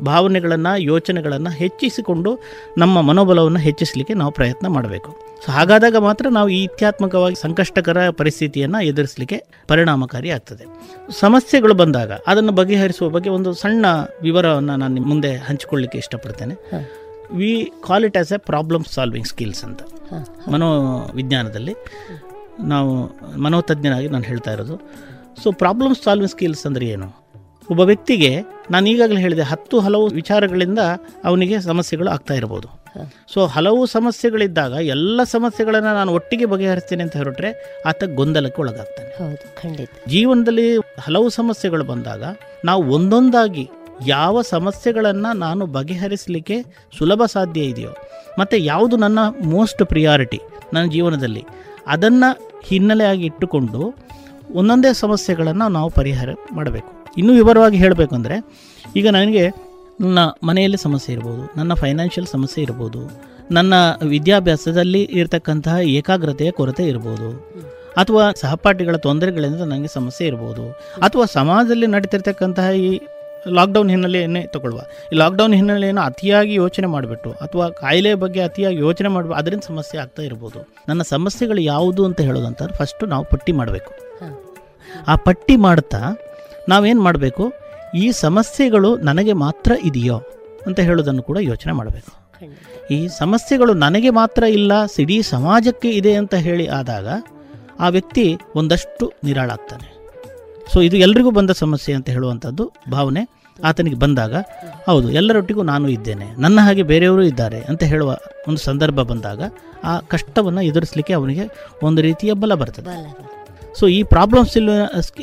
ಭಾವನೆಗಳನ್ನು, 0.03 0.81
ಯೋಚನೆಗಳನ್ನು 0.81 1.49
ಹೆಚ್ಚಿಸಿಕೊಂಡು 1.49 2.39
ನಮ್ಮ 2.77 3.01
ಮನೋಬಲವನ್ನು 3.01 3.59
ಹೆಚ್ಚಿಸಲಿಕ್ಕೆ 3.59 4.13
ನಾವು 4.13 4.31
ಪ್ರಯತ್ನ 4.31 4.67
ಮಾಡಬೇಕು. 4.67 5.31
ಸೊ 5.45 5.51
ಹಾಗಾದಾಗ 5.51 5.95
ಮಾತ್ರ 5.95 6.25
ನಾವು 6.29 6.49
ಈ 6.49 6.63
ಇತ್ಯಾತ್ಮಕವಾಗಿ 6.63 7.35
ಸಂಕಷ್ಟಕರ 7.35 8.09
ಪರಿಸ್ಥಿತಿಯನ್ನು 8.09 8.83
ಎದುರಿಸಲಿಕ್ಕೆ 8.83 9.45
ಪರಿಣಾಮಕಾರಿ 9.67 10.29
ಆಗ್ತದೆ. 10.29 10.65
ಸಮಸ್ಯೆಗಳು 11.19 11.73
ಬಂದಾಗ, 11.73 12.11
ಅದನ್ನು 12.27 12.51
ಬಗೆಹರಿಸುವ 12.51 13.09
ಬಗ್ಗೆ 13.09 13.29
ಒಂದು 13.29 13.53
ಸಣ್ಣ 13.53 13.85
ವಿವರವನ್ನು 14.21 14.75
ನಾನು 14.75 15.01
ಮುಂದೆ 15.01 15.35
ಹಂಚಿಕೊಳ್ಳಿಕ್ಕೆ 15.35 15.97
ಇಷ್ಟಪಡ್ತೇನೆ. 15.97 16.55
We 17.39 17.51
call 17.87 18.05
it 18.05 18.17
as 18.17 18.33
a 18.33 18.37
problem 18.37 18.83
solving 18.95 19.27
skills 19.27 19.63
ಅಂತ. 19.65 19.81
ಮನೋವಿಜ್ಞಾನದಲ್ಲಿ 20.53 21.75
ನಾವು 22.73 22.91
ಮನೋತಜ್ಞನಾಗಿ 23.45 24.07
ನಾನು 24.07 24.23
ಹೇಳ್ತಾ 24.23 24.51
ಇರೋದು. 24.51 24.75
ಸೊ 25.43 25.51
ಪ್ರಾಬ್ಲಮ್ 25.51 25.95
ಸಾಲ್ವಿಂಗ್ 25.95 26.31
ಸ್ಕಿಲ್ಸ್ 26.31 26.63
ಅಂದರೆ 26.67 26.85
ಏನು? 26.85 27.07
ಒಬ್ಬ 27.71 27.81
ವ್ಯಕ್ತಿಗೆ 27.81 28.29
ನಾನು 28.71 28.85
ಈಗಾಗಲೇ 28.89 29.19
ಹೇಳಿದೆ 29.21 29.41
ಹತ್ತು 29.41 29.75
ಹಲವು 29.79 30.05
ವಿಚಾರಗಳಿಂದ 30.07 30.81
ಅವನಿಗೆ 31.23 31.57
ಸಮಸ್ಯೆಗಳು 31.61 32.09
ಆಗ್ತಾ 32.09 32.33
ಇರ್ಬೋದು. 32.33 32.67
ಸೊ 33.33 33.39
ಹಲವು 33.45 33.81
ಸಮಸ್ಯೆಗಳಿದ್ದಾಗ 33.85 34.73
ಎಲ್ಲ 34.95 35.23
ಸಮಸ್ಯೆಗಳನ್ನು 35.23 35.91
ನಾನು 35.99 36.11
ಒಟ್ಟಿಗೆ 36.13 36.45
ಬಗೆಹರಿಸ್ತೇನೆ 36.45 37.03
ಅಂತ 37.03 37.17
ಹೊರಟ್ರೆ 37.17 37.49
ಆತ 37.85 38.03
ಗೊಂದಲಕ್ಕೆ 38.03 38.59
ಒಳಗಾಗ್ತಾನೆ. 38.61 39.11
ಹೌದು 39.19 39.45
ಖಂಡಿತ. 39.61 39.89
ಜೀವನದಲ್ಲಿ 40.07 40.65
ಹಲವು 40.77 41.29
ಸಮಸ್ಯೆಗಳು 41.29 41.83
ಬಂದಾಗ 41.83 42.23
ನಾವು 42.65 42.83
ಒಂದೊಂದಾಗಿ 42.93 43.65
ಯಾವ 44.13 44.41
ಸಮಸ್ಯೆಗಳನ್ನು 44.53 45.31
ನಾನು 45.45 45.63
ಬಗೆಹರಿಸಲಿಕ್ಕೆ 45.75 46.57
ಸುಲಭ 46.97 47.21
ಸಾಧ್ಯ 47.35 47.61
ಇದೆಯೋ, 47.71 47.91
ಮತ್ತು 48.39 48.57
ಯಾವುದು 48.71 48.95
ನನ್ನ 49.03 49.19
ಮೋಸ್ಟ್ 49.53 49.81
ಪ್ರಿಯಾರಿಟಿ 49.91 50.39
ನನ್ನ 50.73 50.85
ಜೀವನದಲ್ಲಿ, 50.95 51.43
ಅದನ್ನು 51.95 52.29
ಹಿನ್ನೆಲೆಯಾಗಿ 52.69 53.25
ಇಟ್ಟುಕೊಂಡು 53.31 53.81
ಒಂದೊಂದೇ 54.59 54.91
ಸಮಸ್ಯೆಗಳನ್ನು 55.03 55.67
ನಾವು 55.77 55.89
ಪರಿಹಾರ 55.99 56.29
ಮಾಡಬೇಕು. 56.57 56.89
ಇನ್ನೂ 57.19 57.31
ವಿವರವಾಗಿ 57.39 57.77
ಹೇಳಬೇಕು 57.83 58.13
ಅಂದರೆ 58.19 58.37
ಈಗ 58.99 59.07
ನನಗೆ 59.17 59.43
ನನ್ನ 60.03 60.19
ಮನೆಯಲ್ಲಿ 60.47 60.79
ಸಮಸ್ಯೆ 60.85 61.11
ಇರ್ಬೋದು, 61.15 61.43
ನನ್ನ 61.57 61.73
ಫೈನಾನ್ಷಿಯಲ್ 61.83 62.29
ಸಮಸ್ಯೆ 62.35 62.61
ಇರ್ಬೋದು, 62.67 63.01
ನನ್ನ 63.57 63.73
ವಿದ್ಯಾಭ್ಯಾಸದಲ್ಲಿ 64.13 65.01
ಇರತಕ್ಕಂತಹ 65.19 65.75
ಏಕಾಗ್ರತೆಯ 65.97 66.51
ಕೊರತೆ 66.59 66.83
ಇರ್ಬೋದು, 66.91 67.29
ಅಥವಾ 68.01 68.25
ಸಹಪಾಠಿಗಳ 68.41 68.97
ತೊಂದರೆಗಳಿಂದ 69.07 69.63
ನನಗೆ 69.71 69.89
ಸಮಸ್ಯೆ 69.97 70.25
ಇರ್ಬೋದು, 70.31 70.65
ಅಥವಾ 71.07 71.25
ಸಮಾಜದಲ್ಲಿ 71.37 71.89
ನಡೀತಿರ್ತಕ್ಕಂತಹ 71.95 72.69
ಈ 72.87 72.91
ಲಾಕ್ಡೌನ್ 73.57 73.89
ಹಿನ್ನೆಲೆಯನ್ನೇ 73.89 74.41
ತಗೊಳ್ಳುವ 74.53 74.81
ಈ 75.13 75.17
ಲಾಕ್ಡೌನ್ 75.21 75.53
ಹಿನ್ನೆಲೆಯನ್ನು 75.59 76.03
ಅತಿಯಾಗಿ 76.09 76.53
ಯೋಚನೆ 76.53 76.87
ಮಾಡಿಬಿಟ್ಟು, 76.87 77.29
ಅಥವಾ 77.45 77.69
ಕಾಯಿಲೆ 77.69 78.13
ಬಗ್ಗೆ 78.23 78.41
ಅತಿಯಾಗಿ 78.47 78.79
ಯೋಚನೆ 78.87 79.09
ಮಾಡಬೇಕು 79.13 79.37
ಅದರಿಂದ 79.39 79.63
ಸಮಸ್ಯೆ 79.71 79.99
ಆಗ್ತಾ 79.99 80.21
ಇರ್ಬೋದು. 80.21 80.59
ನನ್ನ 80.89 81.01
ಸಮಸ್ಯೆಗಳು 81.01 81.61
ಯಾವುದು 81.61 82.05
ಅಂತ 82.05 82.21
ಹೇಳೋದಂತಂದ್ರೆ 82.21 82.75
ಫಸ್ಟು 82.81 83.05
ನಾವು 83.05 83.25
ಪಟ್ಟಿ 83.33 83.51
ಮಾಡಬೇಕು. 83.51 83.91
ಆ 85.11 85.15
ಪಟ್ಟಿ 85.27 85.55
ಮಾಡ್ತಾ 85.67 86.01
ನಾವೇನು 86.69 87.01
ಮಾಡಬೇಕು? 87.01 87.45
ಈ 87.95 88.11
ಸಮಸ್ಯೆಗಳು 88.25 88.89
ನನಗೆ 89.09 89.33
ಮಾತ್ರ 89.45 89.71
ಇದೆಯೋ 89.89 90.17
ಅಂತ 90.67 90.79
ಹೇಳೋದನ್ನು 90.79 91.23
ಕೂಡ 91.29 91.37
ಯೋಚನೆ 91.51 91.73
ಮಾಡಬೇಕು. 91.79 92.11
ಈ 92.95 93.07
ಸಮಸ್ಯೆಗಳು 93.21 93.73
ನನಗೆ 93.85 94.09
ಮಾತ್ರ 94.09 94.43
ಇಲ್ಲ 94.43 94.71
ಇಡೀ 95.03 95.17
ಸಮಾಜಕ್ಕೆ 95.21 95.89
ಇದೆ 95.99 96.13
ಅಂತ 96.21 96.33
ಹೇಳಿ 96.47 96.67
ಆದಾಗ 96.79 97.07
ಆ 97.79 97.89
ವ್ಯಕ್ತಿ 97.89 98.25
ಒಂದಷ್ಟು 98.59 99.05
ನಿರಾಳಾಗ್ತಾನೆ. 99.23 99.87
ಸೊ 100.73 100.81
ಇದು 100.81 100.97
ಎಲ್ರಿಗೂ 100.97 101.31
ಬಂದ 101.31 101.51
ಸಮಸ್ಯೆ 101.63 101.93
ಅಂತ 101.93 102.09
ಹೇಳುವಂಥದ್ದು 102.09 102.63
ಭಾವನೆ 102.89 103.21
ಆತನಿಗೆ 103.59 103.95
ಬಂದಾಗ, 103.95 104.33
ಹೌದು, 104.87 105.07
ಎಲ್ಲರೊಟ್ಟಿಗೂ 105.11 105.63
ನಾನು 105.63 105.87
ಇದ್ದೇನೆ, 105.89 106.27
ನನ್ನ 106.37 106.59
ಹಾಗೆ 106.59 106.83
ಬೇರೆಯವರು 106.83 107.23
ಇದ್ದಾರೆ 107.23 107.59
ಅಂತ 107.61 107.83
ಹೇಳುವ 107.83 108.11
ಒಂದು 108.47 108.61
ಸಂದರ್ಭ 108.61 108.99
ಬಂದಾಗ 109.01 109.41
ಆ 109.83 109.93
ಕಷ್ಟವನ್ನು 110.13 110.61
ಎದುರಿಸಲಿಕ್ಕೆ 110.61 111.13
ಅವನಿಗೆ 111.13 111.45
ಒಂದು 111.83 112.01
ರೀತಿಯ 112.01 112.33
ಬಲ 112.33 112.53
ಬರ್ತದೆ. 112.53 112.93
ಸೊ 113.79 113.87
ಈ 113.87 114.03
ಪ್ರಾಬ್ಲಮ್ 114.03 114.45
ಸ್ಕಿಲ್ 114.45 114.69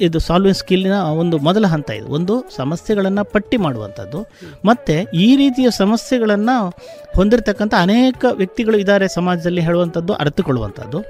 ಇದು 0.06 0.18
ಸಾಲ್ವಿಂಗ್ 0.18 0.58
ಸ್ಕಿಲ್ನ 0.58 0.96
ಒಂದು 1.22 1.38
ಮೊದಲ 1.38 1.66
ಹಂತ 1.66 1.90
ಇದು. 1.90 2.08
ಒಂದು 2.08 2.34
ಸಮಸ್ಯೆಗಳನ್ನು 2.56 3.24
ಪಟ್ಟಿ 3.24 3.56
ಮಾಡುವಂಥದ್ದು. 3.56 4.20
ಮತ್ತು 4.64 4.94
ಈ 5.12 5.36
ರೀತಿಯ 5.36 5.70
ಸಮಸ್ಯೆಗಳನ್ನು 5.70 6.56
ಹೊಂದಿರತಕ್ಕಂಥ 7.16 7.74
ಅನೇಕ 7.78 8.24
ವ್ಯಕ್ತಿಗಳು 8.32 8.78
ಇದ್ದಾರೆ 8.78 9.08
ಸಮಾಜದಲ್ಲಿ 9.08 9.60
ಹೇಳುವಂಥದ್ದು 9.60 10.12
ಅರ್ಥಕೊಳ್ಳುವಂಥದ್ದು 10.12 11.00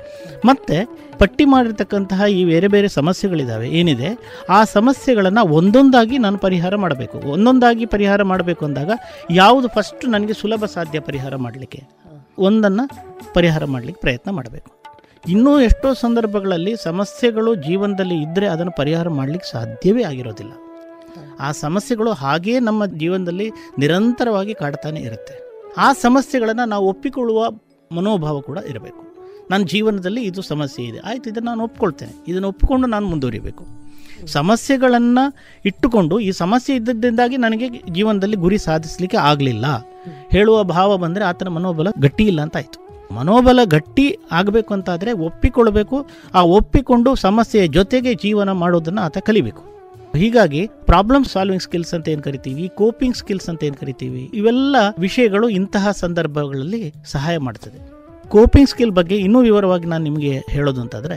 ಮತ್ತು 0.45 0.77
ಪಟ್ಟಿ 1.19 1.45
ಮಾಡಿರ್ತಕ್ಕಂತಹ 1.45 2.23
ಈ 2.31 2.45
ಬೇರೆ 2.45 2.69
ಬೇರೆ 2.69 2.89
ಸಮಸ್ಯೆಗಳಿದ್ದಾವೆ 2.89 3.69
ಏನಿದೆ? 3.69 4.11
ಆ 4.51 4.65
ಸಮಸ್ಯೆಗಳನ್ನು 4.65 5.45
ಒಂದೊಂದಾಗಿ 5.47 6.19
ನಾನು 6.19 6.39
ಪರಿಹಾರ 6.39 6.77
ಮಾಡಬೇಕು. 6.77 7.19
ಒಂದೊಂದಾಗಿ 7.19 7.87
ಪರಿಹಾರ 7.87 8.23
ಮಾಡಬೇಕು 8.23 8.65
ಅಂದಾಗ 8.65 8.91
ಯಾವುದು 9.31 9.69
ಫಸ್ಟ್ 9.69 10.07
ನನಗೆ 10.09 10.33
ಸುಲಭ 10.33 10.65
ಸಾಧ್ಯ 10.65 11.01
ಪರಿಹಾರ 11.01 11.37
ಮಾಡಲಿಕ್ಕೆ? 11.37 11.83
ಒಂದನ್ನು 12.39 12.87
ಪರಿಹಾರ 13.35 13.65
ಮಾಡಲಿಕ್ಕೆ 13.65 14.01
ಪ್ರಯತ್ನ 14.01 14.31
ಮಾಡಬೇಕು. 14.31 14.78
ಇನ್ನೂ 15.29 15.61
ಎಷ್ಟೋ 15.61 15.95
ಸಂದರ್ಭಗಳಲ್ಲಿ 15.95 16.75
ಸಮಸ್ಯೆಗಳು 16.83 17.55
ಜೀವನದಲ್ಲಿ 17.55 18.15
ಇದ್ದರೆ 18.15 18.47
ಅದನ್ನು 18.47 18.73
ಪರಿಹಾರ 18.73 19.09
ಮಾಡಲಿಕ್ಕೆ 19.09 19.51
ಸಾಧ್ಯವೇ 19.51 20.03
ಆಗಿರೋದಿಲ್ಲ. 20.03 20.53
ಆ 21.41 21.53
ಸಮಸ್ಯೆಗಳು 21.53 22.13
ಹಾಗೇ 22.13 22.59
ನಮ್ಮ 22.59 22.87
ಜೀವನದಲ್ಲಿ 22.87 23.51
ನಿರಂತರವಾಗಿ 23.79 24.55
ಕಾಡ್ತಾನೆ 24.55 25.01
ಇರುತ್ತೆ. 25.01 25.65
ಆ 25.79 25.93
ಸಮಸ್ಯೆಗಳನ್ನು 25.93 26.69
ನಾವು 26.69 26.89
ಒಪ್ಪಿಕೊಳ್ಳುವ 26.89 27.51
ಮನೋಭಾವ 27.93 28.41
ಕೂಡ 28.41 28.59
ಇರಬೇಕು. 28.69 29.09
ನನ್ನ 29.51 29.65
ಜೀವನದಲ್ಲಿ 29.65 30.23
ಇದು 30.23 30.43
ಸಮಸ್ಯೆ 30.43 30.87
ಇದೆ. 30.87 30.99
ಆಯಿತು, 30.99 31.31
ಇದನ್ನು 31.31 31.51
ನಾನು 31.51 31.65
ಒಪ್ಕೊಳ್ತೇನೆ. 31.65 32.13
ಇದನ್ನು 32.29 32.49
ಒಪ್ಪಿಕೊಂಡು 32.49 32.87
ನಾನು 32.87 33.07
ಮುಂದುವರಿಬೇಕು. 33.07 33.67
ಸಮಸ್ಯೆಗಳನ್ನು 34.27 35.37
ಇಟ್ಟುಕೊಂಡು, 35.65 36.19
ಈ 36.19 36.31
ಸಮಸ್ಯೆ 36.31 36.77
ಇದ್ದದ್ದಿಂದಾಗಿ 36.77 37.37
ನನಗೆ 37.37 37.69
ಜೀವನದಲ್ಲಿ 37.69 38.37
ಗುರಿ 38.37 38.59
ಸಾಧಿಸಲಿಕ್ಕೆ 38.59 39.17
ಆಗಲಿಲ್ಲ. 39.17 39.67
ಹೇಳುವ 40.31 40.63
ಭಾವ 40.63 40.97
ಬಂದರೆ 40.97 41.25
ಆತನ 41.25 41.49
ಮನೋಬಲ 41.49 41.89
ಗಟ್ಟಿ 41.99 42.25
ಇಲ್ಲ 42.25 42.41
ಅಂತ 42.41 42.57
ಆಯಿತು. 42.57 42.88
ಮನೋಬಲ 43.13 43.61
ಗಟ್ಟಿ 43.65 44.19
ಆಗಬೇಕು 44.33 44.75
ಅಂತಾದರೆ 44.75 45.13
ಒಪ್ಪಿಕೊಳ್ಬೇಕು. 45.13 46.07
ಆ 46.35 46.43
ಒಪ್ಪಿಕೊಂಡು 46.43 47.15
ಸಮಸ್ಯೆಯ 47.15 47.67
ಜೊತೆಗೆ 47.67 48.15
ಜೀವನ 48.15 48.53
ಮಾಡೋದನ್ನು 48.53 49.01
ಆತ 49.01 49.19
ಕಲಿಬೇಕು. 49.19 49.65
ಹೀಗಾಗಿ 50.17 50.67
ಪ್ರಾಬ್ಲಮ್ 50.67 51.25
ಸಾಲ್ವಿಂಗ್ 51.25 51.63
ಸ್ಕಿಲ್ಸ್ 51.63 51.95
ಅಂತ 51.95 52.09
ಏನು 52.09 52.23
ಕರಿತೀವಿ? 52.23 52.69
ಕೋಪಿಂಗ್ 52.69 53.17
ಸ್ಕಿಲ್ಸ್ 53.17 53.49
ಅಂತ 53.49 53.65
ಏನು 53.65 53.75
ಕರಿತೀವಿ? 53.75 54.31
ಇವೆಲ್ಲ 54.35 54.77
ವಿಷಯಗಳು 54.99 55.49
ಇಂತಹ 55.49 55.91
ಸಂದರ್ಭಗಳಲ್ಲಿ 55.91 56.95
ಸಹಾಯ 57.05 57.39
ಮಾಡ್ತದೆ. 57.39 57.98
ಕೋಪಿಂಗ್ 58.29 58.69
ಸ್ಕಿಲ್ 58.69 58.91
ಬಗ್ಗೆ 58.91 59.17
ಇನ್ನೂ 59.17 59.41
ವಿವರವಾಗಿ 59.41 59.87
ನಾನು 59.87 60.05
ನಿಮಗೆ 60.05 60.33
ಹೇಳೋದು 60.51 60.81
ಅಂತಂದರೆ, 60.81 61.17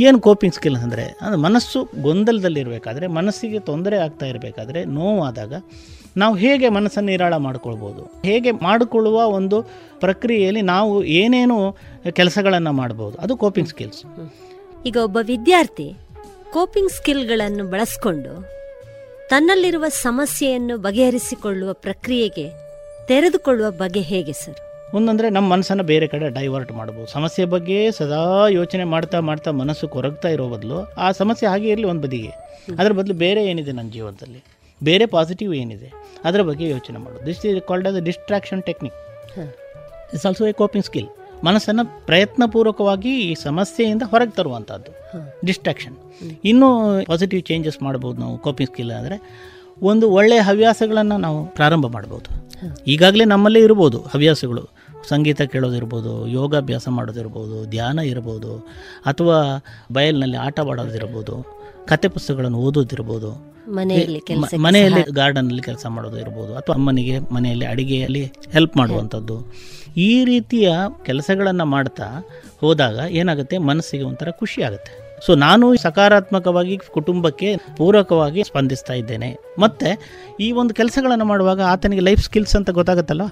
ಏನು 0.00 0.20
ಕೋಪಿಂಗ್ 0.20 0.54
ಸ್ಕಿಲ್ 0.54 0.76
ಅಂದರೆ 0.76 1.04
ಅದು 1.20 1.36
ಮನಸ್ಸು 1.36 1.88
ಗೊಂದಲದಲ್ಲಿರಬೇಕಾದ್ರೆ, 2.02 3.06
ಮನಸ್ಸಿಗೆ 3.06 3.58
ತೊಂದರೆ 3.58 3.96
ಆಗ್ತಾ 3.96 4.26
ಇರಬೇಕಾದ್ರೆ 4.26 4.84
ನೋವಾದಾಗ 4.84 5.54
ನಾವು 6.16 6.34
ಹೇಗೆ 6.34 6.68
ಮನಸ್ಸನ್ನು 6.68 7.10
ನಿರಾಳ 7.10 7.36
ಮಾಡ್ಕೊಳ್ಬೋದು? 7.36 8.02
ಹೇಗೆ 8.24 8.50
ಮಾಡಿಕೊಳ್ಳುವ 8.50 9.18
ಒಂದು 9.28 9.62
ಪ್ರಕ್ರಿಯೆಯಲ್ಲಿ 10.00 10.62
ನಾವು 10.62 11.04
ಏನೇನು 11.04 11.76
ಕೆಲಸಗಳನ್ನು 12.10 12.72
ಮಾಡ್ಬೋದು? 12.72 13.16
ಅದು 13.18 13.36
ಕೋಪಿಂಗ್ 13.36 13.68
ಸ್ಕಿಲ್ಸ್ 13.68 14.02
ಈಗ 14.86 14.96
ಒಬ್ಬ 14.96 15.18
ವಿದ್ಯಾರ್ಥಿ 15.22 15.88
ಕೋಪಿಂಗ್ 16.52 16.90
ಸ್ಕಿಲ್ಗಳನ್ನು 16.90 17.64
ಬಳಸಿಕೊಂಡು 17.64 18.32
ತನ್ನಲ್ಲಿರುವ 19.28 19.84
ಸಮಸ್ಯೆಯನ್ನು 19.88 20.78
ಬಗೆಹರಿಸಿಕೊಳ್ಳುವ 20.78 21.72
ಪ್ರಕ್ರಿಯೆಗೆ 21.72 22.46
ತೆರೆದುಕೊಳ್ಳುವ 23.08 23.70
ಬಗೆ 23.70 24.00
ಹೇಗೆ 24.00 24.32
ಸರ್ 24.32 24.60
ಒಂದಂದರೆ 24.96 25.26
ನಮ್ಮ 25.36 25.46
ಮನಸ್ಸನ್ನು 25.54 25.84
ಬೇರೆ 25.90 26.06
ಕಡೆ 26.12 26.26
ಡೈವರ್ಟ್ 26.38 26.72
ಮಾಡ್ಬೋದು. 26.78 27.06
ಸಮಸ್ಯೆ 27.16 27.44
ಬಗ್ಗೆ 27.54 27.78
ಸದಾ 27.98 28.22
ಯೋಚನೆ 28.58 28.84
ಮಾಡ್ತಾ 28.94 29.18
ಮಾಡ್ತಾ 29.28 29.50
ಮನಸ್ಸು 29.62 29.86
ಕೊರಗ್ತಾ 29.94 30.28
ಇರೋ 30.34 30.46
ಬದಲು 30.54 30.78
ಆ 31.04 31.08
ಸಮಸ್ಯೆ 31.20 31.46
ಹಾಗೆ 31.52 31.68
ಇರಲಿ 31.74 31.86
ಒಂದು 31.92 32.02
ಬದಿಗೆ. 32.06 32.32
ಅದರ 32.80 32.90
ಬದಲು 33.00 33.14
ಬೇರೆ 33.24 33.42
ಏನಿದೆ 33.50 33.72
ನನ್ನ 33.78 33.90
ಜೀವನದಲ್ಲಿ? 33.96 34.40
ಬೇರೆ 34.80 35.06
ಪಾಸಿಟಿವ್ 35.16 35.52
ಏನಿದೆ? 35.62 35.88
ಅದರ 36.28 36.40
ಬಗ್ಗೆ 36.50 36.66
ಯೋಚನೆ 36.74 36.98
ಮಾಡೋದು. 37.04 37.24
This 37.28 37.40
is 37.50 37.60
called 37.70 37.88
as 37.90 37.98
distraction 38.10 38.62
technique 38.68 38.98
it's 40.14 40.26
also 40.30 40.46
a 40.50 40.54
coping 40.62 40.86
skill 40.90 41.08
ಮನಸ್ಸನ್ನು 41.48 41.84
ಪ್ರಯತ್ನಪೂರ್ವಕವಾಗಿ 42.08 43.12
ಈ 43.28 43.30
ಸಮಸ್ಯೆಯಿಂದ 43.46 44.04
ಹೊರಗೆ 44.12 44.34
ತರುವಂಥದ್ದು 44.36 44.90
ಡಿಸ್ಟ್ರಾಕ್ಷನ್ 45.46 45.96
ಇನ್ನೂ 46.50 46.68
ಪಾಸಿಟಿವ್ 47.10 47.42
ಚೇಂಜಸ್ 47.48 47.78
ಮಾಡ್ಬೋದು 47.86 48.18
ನಾವು 48.20 48.34
ಕೋಪಿಂಗ್ 48.46 48.70
ಸ್ಕಿಲ್ 48.72 48.92
ಅಂದರೆ 48.98 49.16
ಒಂದು 49.90 50.06
ಒಳ್ಳೆಯ 50.18 50.40
ಹವ್ಯಾಸಗಳನ್ನು 50.48 51.16
ನಾವು 51.16 51.38
ಪ್ರಾರಂಭ 51.58 51.86
ಮಾಡ್ಬೋದು. 51.86 52.28
ಈಗಾಗಲೇ 52.86 53.24
ನಮ್ಮಲ್ಲೇ 53.24 53.60
ಇರ್ಬೋದು 53.60 53.98
ಹವ್ಯಾಸಗಳು. 54.14 54.62
ಸಂಗೀತ 55.08 55.42
ಕೇಳೋದಿರ್ಬೋದು 55.42 56.26
ಯೋಗಾಭ್ಯಾಸ 56.26 56.88
ಮಾಡೋದಿರ್ಬೋದು 56.88 57.70
ಧ್ಯಾನ 57.70 57.98
ಇರ್ಬೋದು 57.98 58.66
ಅಥವಾ 59.06 59.60
ಬಯಲಿನಲ್ಲಿ 59.92 60.36
ಆಟವಾಡೋದಿರ್ಬೋದು 60.36 61.62
ಕತೆ 61.88 62.08
ಪುಸ್ತಕಗಳನ್ನು 62.08 62.58
ಓದೋದಿರ್ಬೋದು 62.58 63.52
ಮನೆಯಲ್ಲಿ 63.68 64.20
ಮನೆಯಲ್ಲಿ 64.56 65.12
ಗಾರ್ಡನಲ್ಲಿ 65.12 65.62
ಕೆಲಸ 65.62 65.86
ಮಾಡೋದು 65.86 66.18
ಇರ್ಬೋದು 66.18 66.54
ಅಥವಾ 66.54 66.74
ಅಮ್ಮನಿಗೆ 66.74 67.18
ಮನೆಯಲ್ಲಿ 67.18 67.66
ಅಡಿಗೆಯಲ್ಲಿ 67.66 68.24
ಹೆಲ್ಪ್ 68.52 68.76
ಮಾಡುವಂಥದ್ದು. 68.76 69.46
ಈ 69.96 70.24
ರೀತಿಯ 70.24 70.70
ಕೆಲಸಗಳನ್ನು 71.04 71.64
ಮಾಡ್ತಾ 71.64 72.24
ಹೋದಾಗ 72.60 72.96
ಏನಾಗುತ್ತೆ? 72.96 73.58
ಮನಸ್ಸಿಗೆ 73.58 74.04
ಒಂಥರ 74.04 74.30
ಖುಷಿ 74.30 74.62
ಆಗುತ್ತೆ. 74.62 75.01
ಸೊ 75.26 75.34
ನಾನು 75.34 75.76
ಸಕಾರಾತ್ಮಕವಾಗಿ 75.76 76.78
ಕುಟುಂಬಕ್ಕೆ 76.92 77.56
ಪೂರಕವಾಗಿ 77.56 78.44
ಸ್ಪಂದಿಸ್ತಾ 78.44 78.92
ಇದ್ದೇನೆ. 78.92 79.36
ಮತ್ತೆ 79.58 79.90
ಈ 80.40 80.52
ಒಂದು 80.52 80.74
ಕೆಲಸಗಳನ್ನು 80.74 81.24
ಮಾಡುವಾಗ 81.24 81.60
ಆತನಿಗೆ 81.62 82.00
ಲೈಫ್ 82.00 82.22
ಸ್ಕಿಲ್ಸ್ 82.22 82.56
ಅಂತ 82.56 82.70
ಗೊತ್ತಾಗುತ್ತಲ್ಲ? 82.70 83.22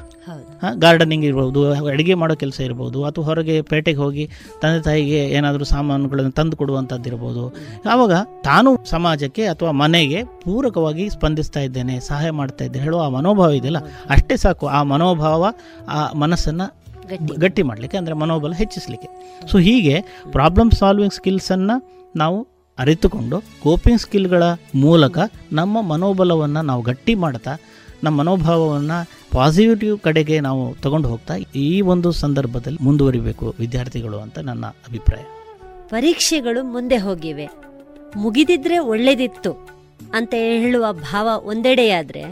ಗಾರ್ಡನಿಂಗ್ 0.75 1.25
ಇರ್ಬೋದು 1.25 1.73
ಅಡುಗೆ 1.73 2.15
ಮಾಡೋ 2.15 2.35
ಕೆಲಸ 2.35 2.61
ಇರ್ಬೋದು 2.61 3.05
ಅಥವಾ 3.05 3.25
ಹೊರಗೆ 3.25 3.63
ಪೇಟೆಗೆ 3.63 3.99
ಹೋಗಿ 3.99 4.31
ತಂದೆ 4.63 4.83
ತಾಯಿಗೆ 4.83 5.21
ಏನಾದರೂ 5.31 5.65
ಸಾಮಾನುಗಳನ್ನು 5.65 6.31
ತಂದು 6.31 6.57
ಕೊಡುವಂಥದ್ದು 6.57 7.09
ಇರ್ಬೋದು. 7.09 7.57
ಆವಾಗ 7.91 8.13
ತಾನು 8.45 8.85
ಸಮಾಜಕ್ಕೆ 8.91 9.45
ಅಥವಾ 9.47 9.71
ಮನೆಗೆ 9.71 10.25
ಪೂರಕವಾಗಿ 10.25 11.11
ಸ್ಪಂದಿಸ್ತಾ 11.11 11.61
ಇದ್ದೇನೆ 11.61 12.01
ಸಹಾಯ 12.01 12.31
ಮಾಡ್ತಾ 12.31 12.65
ಇದ್ದೇನೆ. 12.65 12.85
ಹೇಳುವ 12.85 13.03
ಆ 13.03 13.09
ಮನೋಭಾವ 13.09 13.51
ಇದೆಯಲ್ಲ? 13.51 13.79
ಅಷ್ಟೇ 14.11 14.37
ಸಾಕು. 14.37 14.67
ಆ 14.67 14.83
ಮನೋಭಾವ 14.83 15.53
ಆ 15.89 16.13
ಮನಸ್ಸನ್ನು 16.13 16.80
ಗಟ್ಟಿ. 17.17 17.63
ಮಾಡಲಿಕ್ಕೆ 17.63 17.99
ಅಂದರೆ 17.99 18.15
ಮನೋಬಲ 18.15 18.53
ಹೆಚ್ಚಿಸಲಿಕ್ಕೆ. 18.53 19.09
ಸೊ 19.51 19.59
ಹೀಗೆ 19.59 20.05
ಪ್ರಾಬ್ಲಮ್ 20.33 20.73
ಸಾಲ್ವಿಂಗ್ 20.73 21.15
ಸ್ಕಿಲ್ಸನ್ನು 21.15 22.09
ನಾವು 22.17 22.49
ಅರಿತುಕೊಂಡು 22.79 23.43
ಕೋಪಿಂಗ್ 23.63 24.01
ಸ್ಕಿಲ್ಗಳ 24.01 24.43
ಮೂಲಕ 24.75 25.19
ನಮ್ಮ 25.53 25.83
ಮನೋಬಲವನ್ನು 25.83 26.63
ನಾವು 26.63 26.83
ಗಟ್ಟಿ 26.83 27.15
ಮಾಡ್ತಾ 27.15 27.57
ನಮ್ಮ 28.05 28.19
ಮನೋಭಾವವನ್ನು 28.19 29.09
ಪಾಸಿಟಿವ್ 29.33 29.99
ಕಡೆಗೆ 29.99 30.41
ನಾವು 30.41 30.75
ತಗೊಂಡು 30.75 31.09
ಹೋಗ್ತಾ 31.09 31.35
ಈ 31.37 31.81
ಒಂದು 31.81 32.13
ಸಂದರ್ಭದಲ್ಲಿ 32.13 32.85
ಮುಂದುವರಿಬೇಕು 32.85 33.55
ವಿದ್ಯಾರ್ಥಿಗಳು 33.59 34.19
ಅಂತ 34.19 34.39
ನನ್ನ 34.39 34.67
ಅಭಿಪ್ರಾಯ. 34.67 35.25
ಪರೀಕ್ಷೆಗಳು 35.89 36.65
ಮುಂದೆ 36.65 36.97
ಹೋಗಿವೆ. 36.97 37.51
ಮುಗಿದಿದ್ರೆ 38.17 38.79
ಒಳ್ಳೆದಿತ್ತು 38.79 39.69
ಅಂತ 40.15 40.35
ಹೇಳುವ 40.35 40.93
ಭಾವ 40.93 41.43
ಒಂದೆಡೆಯಾದ್ರೆ 41.45 42.23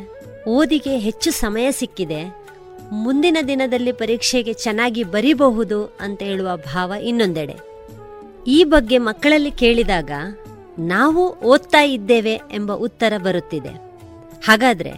ಓದಿಗೆ 0.49 0.99
ಹೆಚ್ಚು 0.99 1.30
ಸಮಯ 1.30 1.70
ಸಿಕ್ಕಿದೆ 1.70 2.48
ಮುಂದಿನ 2.92 3.37
ದಿನದಲ್ಲಿ 3.49 3.92
ಪರೀಕ್ಷೆಗೆ 3.92 4.52
ಚೆನ್ನಾಗಿ 4.52 5.02
ಬರೀಬಹುದು 5.04 5.97
ಅಂತ 6.00 6.23
ಹೇಳುವ 6.23 6.57
ಭಾವ 6.57 6.92
ಇನ್ನೊಂದೆಡೆ. 6.92 7.57
ಈ 8.47 8.64
ಬಗ್ಗೆ 8.64 8.99
ಮಕ್ಕಳಲ್ಲಿ 8.99 9.50
ಕೇಳಿದಾಗ 9.50 10.11
ನಾವು 10.78 11.37
ಓದ್ತಾ 11.38 11.83
ಇದ್ದೇವೆ 11.83 12.33
ಎಂಬ 12.33 12.73
ಉತ್ತರ 12.73 13.12
ಬರುತ್ತಿದೆ. 13.18 13.68
ಹಾಗಾದ್ರೆ 14.45 14.92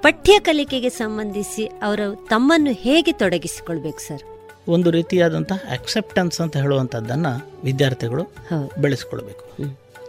ಪಠ್ಯ 0.00 0.38
ಕಲಿಕೆಗೆ 0.38 0.88
ಸಂಬಂಧಿಸಿ 0.88 1.66
ಅವರು 1.66 2.26
ತಮ್ಮನ್ನು 2.28 2.70
ಹೇಗೆ 2.70 3.12
ತೊಡಗಿಸಿಕೊಳ್ಬೇಕು 3.12 3.98
ಸರ್? 3.98 4.22
ಒಂದು 4.68 4.90
ರೀತಿಯಾದಂತಹ 4.90 5.56
ಅಕ್ಸೆಪ್ಟೆನ್ಸ್ 5.70 6.40
ಅಂತ 6.40 6.56
ಹೇಳುವಂಥದ್ದನ್ನು 6.56 7.50
ವಿದ್ಯಾರ್ಥಿಗಳು 7.64 8.32
ಬೆಳೆಸ್ಕೊಳ್ಬೇಕು. 8.80 9.44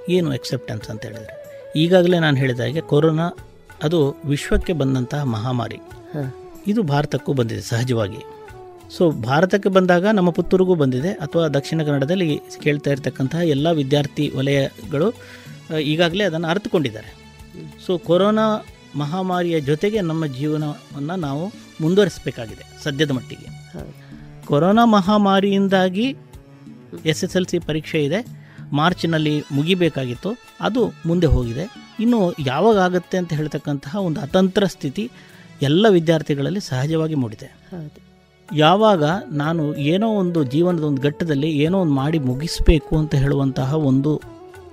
ಏನು 0.10 0.31
ಅಕ್ಸೆಪ್ಟೆನ್ಸ್ 0.31 0.89
ಅಂತ 0.89 1.05
ಹೇಳಿದ್ರೆ? 1.05 1.63
ಈಗಾಗಲೇ 1.75 2.19
ನಾನು 2.19 2.38
ಹೇಳಿದ 2.38 2.60
ಹಾಗೆ 2.60 2.81
ಕೊರೋನಾ 2.81 3.38
ಅದು 3.84 4.15
ವಿಶ್ವಕ್ಕೆ 4.25 4.74
ಬಂದಂತಹ 4.74 5.24
ಮಹಾಮಾರಿ. 5.24 5.79
ಇದು 6.71 6.81
ಭಾರತಕ್ಕೂ 6.93 7.31
ಬಂದಿದೆ, 7.39 7.63
ಸಹಜವಾಗಿ. 7.71 8.21
ಸೊ 8.95 9.03
ಭಾರತಕ್ಕೆ 9.27 9.69
ಬಂದಾಗ 9.77 10.05
ನಮ್ಮ 10.17 10.29
ಪುತ್ತೂರಿಗೂ 10.38 10.75
ಬಂದಿದೆ, 10.81 11.12
ಅಥವಾ 11.25 11.43
ದಕ್ಷಿಣ 11.57 11.79
ಕನ್ನಡದಲ್ಲಿ 11.88 12.27
ಕೇಳ್ತಾ 12.63 12.89
ಇರ್ತಕ್ಕಂತಹ 12.95 13.41
ಎಲ್ಲ 13.55 13.67
ವಿದ್ಯಾರ್ಥಿ 13.79 14.25
ವಲಯಗಳು 14.38 15.07
ಈಗಾಗಲೇ 15.93 16.24
ಅದನ್ನು 16.29 16.47
ಅರ್ಥಕೊಂಡಿದ್ದಾರೆ 16.53 17.12
ಸೊ 17.86 17.91
ಕೊರೋನಾ 18.07 18.45
ಮಹಾಮಾರಿಯ 19.01 19.57
ಜೊತೆಗೆ 19.69 20.00
ನಮ್ಮ 20.09 20.25
ಜೀವನವನ್ನು 20.38 21.15
ನಾವು 21.27 21.45
ಮುಂದುವರಿಸಬೇಕಾಗಿದೆ, 21.83 22.63
ಸದ್ಯದ 22.83 23.12
ಮಟ್ಟಿಗೆ. 23.17 23.50
ಕೊರೋನಾ 24.50 24.83
ಮಹಾಮಾರಿಯಿಂದಾಗಿ 24.97 26.05
ಎಸ್ 27.12 27.24
ಎಸ್ 27.25 27.36
ಎಲ್ 27.38 27.47
ಸಿ 27.51 27.57
ಪರೀಕ್ಷೆ 27.69 28.00
ಇದೆ, 28.07 28.19
ಮಾರ್ಚ್ನಲ್ಲಿ 28.79 29.33
ಮುಗಿಬೇಕಾಗಿತ್ತು, 29.57 30.31
ಅದು 30.67 30.81
ಮುಂದೆ 31.09 31.27
ಹೋಗಿದೆ. 31.36 31.65
ಇನ್ನು 32.03 32.19
ಯಾವಾಗ 32.51 32.77
ಆಗುತ್ತೆ 32.88 33.17
ಅಂತ 33.21 33.31
ಹೇಳ್ತಕ್ಕಂತಹ 33.39 33.95
ಒಂದು 34.07 34.19
ಅತಂತ್ರ 34.27 34.65
ಸ್ಥಿತಿ 34.75 35.05
ಎಲ್ಲ 35.62 35.86
ವಿದ್ಯಾರ್ಥಿಗಳಲ್ಲಿ 35.90 36.60
ಸಹಜವಾಗಿ 36.60 37.16
ಮೂಡಿದೆ. 37.16 37.50
ಯಾವಾಗ 38.54 39.04
ನಾನು 39.32 39.76
ಏನೋ 39.76 40.08
ಒಂದು 40.10 40.44
ಜೀವನದ 40.44 40.84
ಒಂದು 40.84 41.02
ಘಟ್ಟದಲ್ಲಿ 41.02 41.50
ಏನೋ 41.50 41.80
ಒಂದು 41.80 41.94
ಮಾಡಿ 41.94 42.20
ಮುಗಿಸಬೇಕು 42.20 42.98
ಅಂತ 42.98 43.16
ಹೇಳುವಂತಹ 43.16 43.74
ಒಂದು 43.74 44.16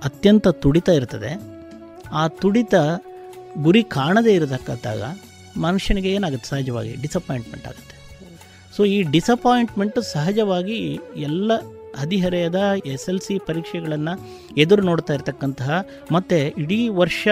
ಅತ್ಯಂತ 0.03 0.47
ತುಡಿತ 0.47 0.89
ಇರ್ತದೆ. 0.89 1.31
ಆ 2.11 2.27
ತುಡಿತ 2.27 2.75
ಗುರಿ 3.57 3.83
ಕಾಣದೇ 3.83 4.33
ಇರತಕ್ಕಂತಾಗ 4.35 5.03
ಮನುಷ್ಯನಿಗೆ 5.57 6.09
ಏನಾಗುತ್ತೆ? 6.09 6.49
ಸಹಜವಾಗಿ 6.49 7.01
ಡಿಸಪಾಯಿಂಟ್ಮೆಂಟ್ 7.01 7.67
ಆಗುತ್ತೆ. 7.67 7.95
ಸೊ 8.77 8.85
ಈ 8.85 9.01
ಡಿಸಪಾಯಿಂಟ್ಮೆಂಟ್ 9.01 9.99
ಸಹಜವಾಗಿ 10.03 10.99
ಎಲ್ಲ 11.15 11.51
ಹದಿಹರೆಯದ 11.99 12.61
ಎಸ್ 12.85 13.09
ಎಲ್ 13.09 13.19
ಸಿ 13.19 13.37
ಪರೀಕ್ಷೆಗಳನ್ನು 13.37 14.13
ಎದುರು 14.57 14.81
ನೋಡ್ತಾ 14.81 15.13
ಇರತಕ್ಕಂತಹ 15.13 15.87
ಮತ್ತು 16.11 16.61
ಇಡೀ 16.63 16.87
ವರ್ಷ 16.87 17.27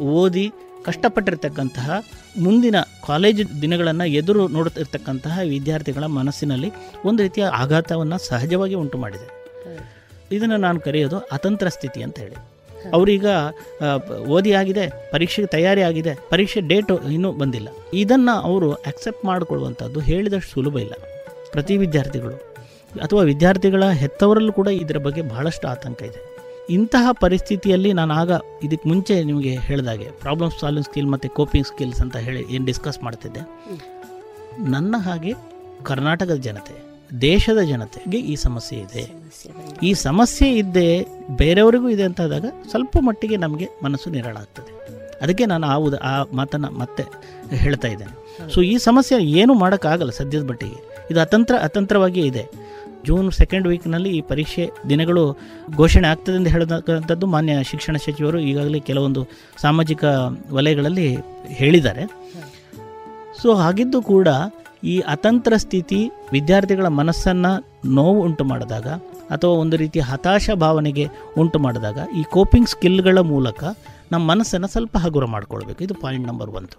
ಓದಿ 0.00 0.52
ಕಷ್ಟಪಟ್ಟಿರ್ತಕ್ಕಂತಹ 0.86 1.90
ಮುಂದಿನ 2.38 2.76
ಕಾಲೇಜು 3.06 3.62
ದಿನಗಳನ್ನು 3.62 4.04
ಎದುರು 4.04 4.48
ನೋಡುತ್ತಿರ್ತಕ್ಕಂತಹ 4.48 5.38
ವಿದ್ಯಾರ್ಥಿಗಳ 5.48 6.04
ಮನಸ್ಸಿನಲ್ಲಿ 6.04 6.72
ಒಂದು 7.04 7.22
ರೀತಿಯ 7.22 7.44
ಆಘಾತವನ್ನು 7.44 8.18
ಸಹಜವಾಗಿ 8.18 8.74
ಉಂಟು 8.74 8.98
ಮಾಡಿದೆ. 8.98 9.28
ಇದನ್ನು 10.32 10.56
ನಾನು 10.56 10.80
ಕರೆಯೋದು 10.80 11.18
ಅತಂತ್ರ 11.18 11.68
ಸ್ಥಿತಿ 11.68 12.02
ಅಂತ 12.02 12.18
ಹೇಳಿ. 12.18 12.36
ಅವರೀಗ 12.94 13.26
ಓದಿ 14.28 14.52
ಆಗಿದೆ, 14.52 15.10
ಪರೀಕ್ಷೆಗೆ 15.12 15.48
ತಯಾರಿ 15.48 15.82
ಆಗಿದೆ, 15.82 16.12
ಪರೀಕ್ಷೆ 16.30 16.60
ಡೇಟ್ 16.60 16.92
ಇನ್ನೂ 17.12 17.32
ಬಂದಿಲ್ಲ. 17.32 17.68
ಇದನ್ನು 17.94 18.34
ಅವರು 18.40 18.72
ಅಕ್ಸೆಪ್ಟ್ 18.72 19.24
ಮಾಡಿಕೊಳ್ಳುವಂಥದ್ದು 19.24 20.00
ಹೇಳಿದಷ್ಟು 20.00 20.50
ಸುಲಭ 20.50 20.78
ಇಲ್ಲ. 20.78 20.94
ಪ್ರತಿ 21.52 21.76
ವಿದ್ಯಾರ್ಥಿಗಳು. 21.76 22.36
ಅಥವಾ 23.02 23.22
ವಿದ್ಯಾರ್ಥಿಗಳ 23.22 23.84
ಹೆತ್ತವರಲ್ಲೂ 24.02 24.52
ಕೂಡ 24.52 24.68
ಇದರ 24.82 24.98
ಬಗ್ಗೆ 24.98 25.22
ಬಹಳಷ್ಟು 25.22 25.68
ಆತಂಕ 25.68 26.02
ಇದೆ. 26.02 26.35
ಇಂತಹ 26.70 27.08
ಪರಿಸ್ಥಿತಿಯಲ್ಲಿ 27.12 27.92
ನಾನು 27.92 28.14
ಆಗ 28.14 28.30
ಇದಕ್ಕೆ 28.62 28.88
ಮುಂಚೆ 28.88 29.24
ನಿಮಗೆ 29.24 29.54
ಹೇಳಿದಾಗೆ 29.54 30.04
ಪ್ರಾಬ್ಲಮ್ 30.04 30.50
ಸಾಲ್ವಿಂಗ್ 30.60 30.86
ಸ್ಕಿಲ್ 30.86 31.06
ಮತ್ತು 31.06 31.30
ಕೋಪಿಂಗ್ 31.30 31.66
ಸ್ಕಿಲ್ಸ್ 31.66 32.00
ಅಂತ 32.00 32.16
ಹೇಳಿ 32.16 32.52
ಏನು 32.52 32.64
ಡಿಸ್ಕಸ್ 32.64 33.02
ಮಾಡ್ತಿದ್ದೆ. 33.02 33.40
ನನ್ನ 34.58 34.94
ಹಾಗೆ 34.98 35.34
ಕರ್ನಾಟಕದ 35.82 36.34
ಜನತೆ 36.34 36.82
ದೇಶದ 37.20 37.58
ಜನತೆಗೆ 37.60 38.18
ಈ 38.18 38.34
ಸಮಸ್ಯೆ 38.34 38.78
ಇದೆ. 38.78 39.10
ಈ 39.82 39.94
ಸಮಸ್ಯೆ 39.94 40.52
ಇದ್ದೇ 40.52 41.06
ಬೇರೆಯವರಿಗೂ 41.30 41.88
ಇದೆ 41.88 42.02
ಅಂತ 42.02 42.20
ಆದಾಗ 42.20 42.44
ಸ್ವಲ್ಪ 42.70 42.96
ಮಟ್ಟಿಗೆ 43.00 43.36
ನಮಗೆ 43.36 43.68
ಮನಸ್ಸು 43.82 44.10
ನಿರಾಳ 44.10 44.36
ಆಗ್ತದೆ. 44.36 44.72
ಅದಕ್ಕೆ 45.22 45.46
ನಾನು 45.46 45.66
ಆ 45.66 45.74
ಉದ 45.74 45.94
ಆ 45.94 46.24
ಮಾತನ್ನು 46.32 46.70
ಮತ್ತೆ 46.70 47.04
ಹೇಳ್ತಾ 47.56 47.88
ಇದ್ದೇನೆ. 47.88 48.14
ಸೊ 48.54 48.60
ಈ 48.60 48.78
ಸಮಸ್ಯೆ 48.78 49.24
ಏನು 49.24 49.54
ಮಾಡೋಕ್ಕಾಗಲ್ಲ 49.54 50.10
ಸದ್ಯದ 50.10 50.50
ಮಟ್ಟಿಗೆ. 50.50 51.06
ಇದು 51.10 51.20
ಅತಂತ್ರ 51.20 51.54
ಅತಂತ್ರವಾಗಿಯೇ 51.62 52.26
ಇದೆ. 52.26 52.65
ಜೂನ್ 53.06 53.28
ಸೆಕೆಂಡ್ 53.38 53.66
ವೀಕ್ನಲ್ಲಿ 53.68 54.10
ಈ 54.18 54.20
ಪರೀಕ್ಷೆ 54.30 54.64
ದಿನಗಳು 54.90 55.24
ಘೋಷಣೆ 55.76 56.08
ಆಗ್ತದೆ 56.08 56.36
ಎಂದು 56.36 56.50
ಹೇಳತಕ್ಕಂಥದ್ದು 56.50 57.26
ಮಾನ್ಯ 57.34 57.56
ಶಿಕ್ಷಣ 57.70 57.96
ಸಚಿವರು 58.04 58.38
ಈಗಾಗಲೇ 58.50 58.80
ಕೆಲವೊಂದು 58.90 59.22
ಸಾಮಾಜಿಕ 59.62 60.04
ವಲಯಗಳಲ್ಲಿ 60.50 61.08
ಹೇಳಿದ್ದಾರೆ. 61.60 62.04
ಸೊ 63.42 63.48
ಹಾಗಿದ್ದು 63.54 64.00
ಕೂಡ 64.12 64.28
ಈ 64.84 64.94
ಅತಂತ್ರ 65.14 65.54
ಸ್ಥಿತಿ 65.56 65.98
ವಿದ್ಯಾರ್ಥಿಗಳ 66.32 66.88
ಮನಸ್ಸನ್ನು 67.00 67.52
ನೋವು 67.98 68.20
ಉಂಟು 68.26 68.44
ಮಾಡಿದಾಗ 68.44 68.88
ಅಥವಾ 69.34 69.54
ಒಂದು 69.62 69.76
ರೀತಿಯ 69.82 70.02
ಹತಾಶ 70.02 70.50
ಭಾವನೆಗೆ 70.64 71.04
ಉಂಟು 71.42 71.58
ಮಾಡಿದಾಗ 71.58 71.98
ಈ 72.18 72.22
ಕೋಪಿಂಗ್ 72.34 72.68
ಸ್ಕಿಲ್ಗಳ 72.68 73.18
ಮೂಲಕ 73.32 73.64
ನಮ್ಮ 74.12 74.22
ಮನಸ್ಸನ್ನು 74.32 74.68
ಸ್ವಲ್ಪ 74.74 74.96
ಹಗುರ 75.04 75.24
ಮಾಡಿಕೊಳ್ಬೇಕು. 75.34 75.80
ಇದು 75.84 75.94
ಪಾಯಿಂಟ್ 76.02 76.26
ನಂಬರ್ 76.26 76.50
ಒಂದು. 76.58 76.76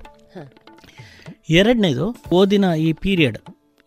ಎರಡನೇದು 1.50 2.06
ಓದಿನ 2.34 2.66
ಈ 2.88 2.90
ಪೀರಿಯಡ್ 3.04 3.40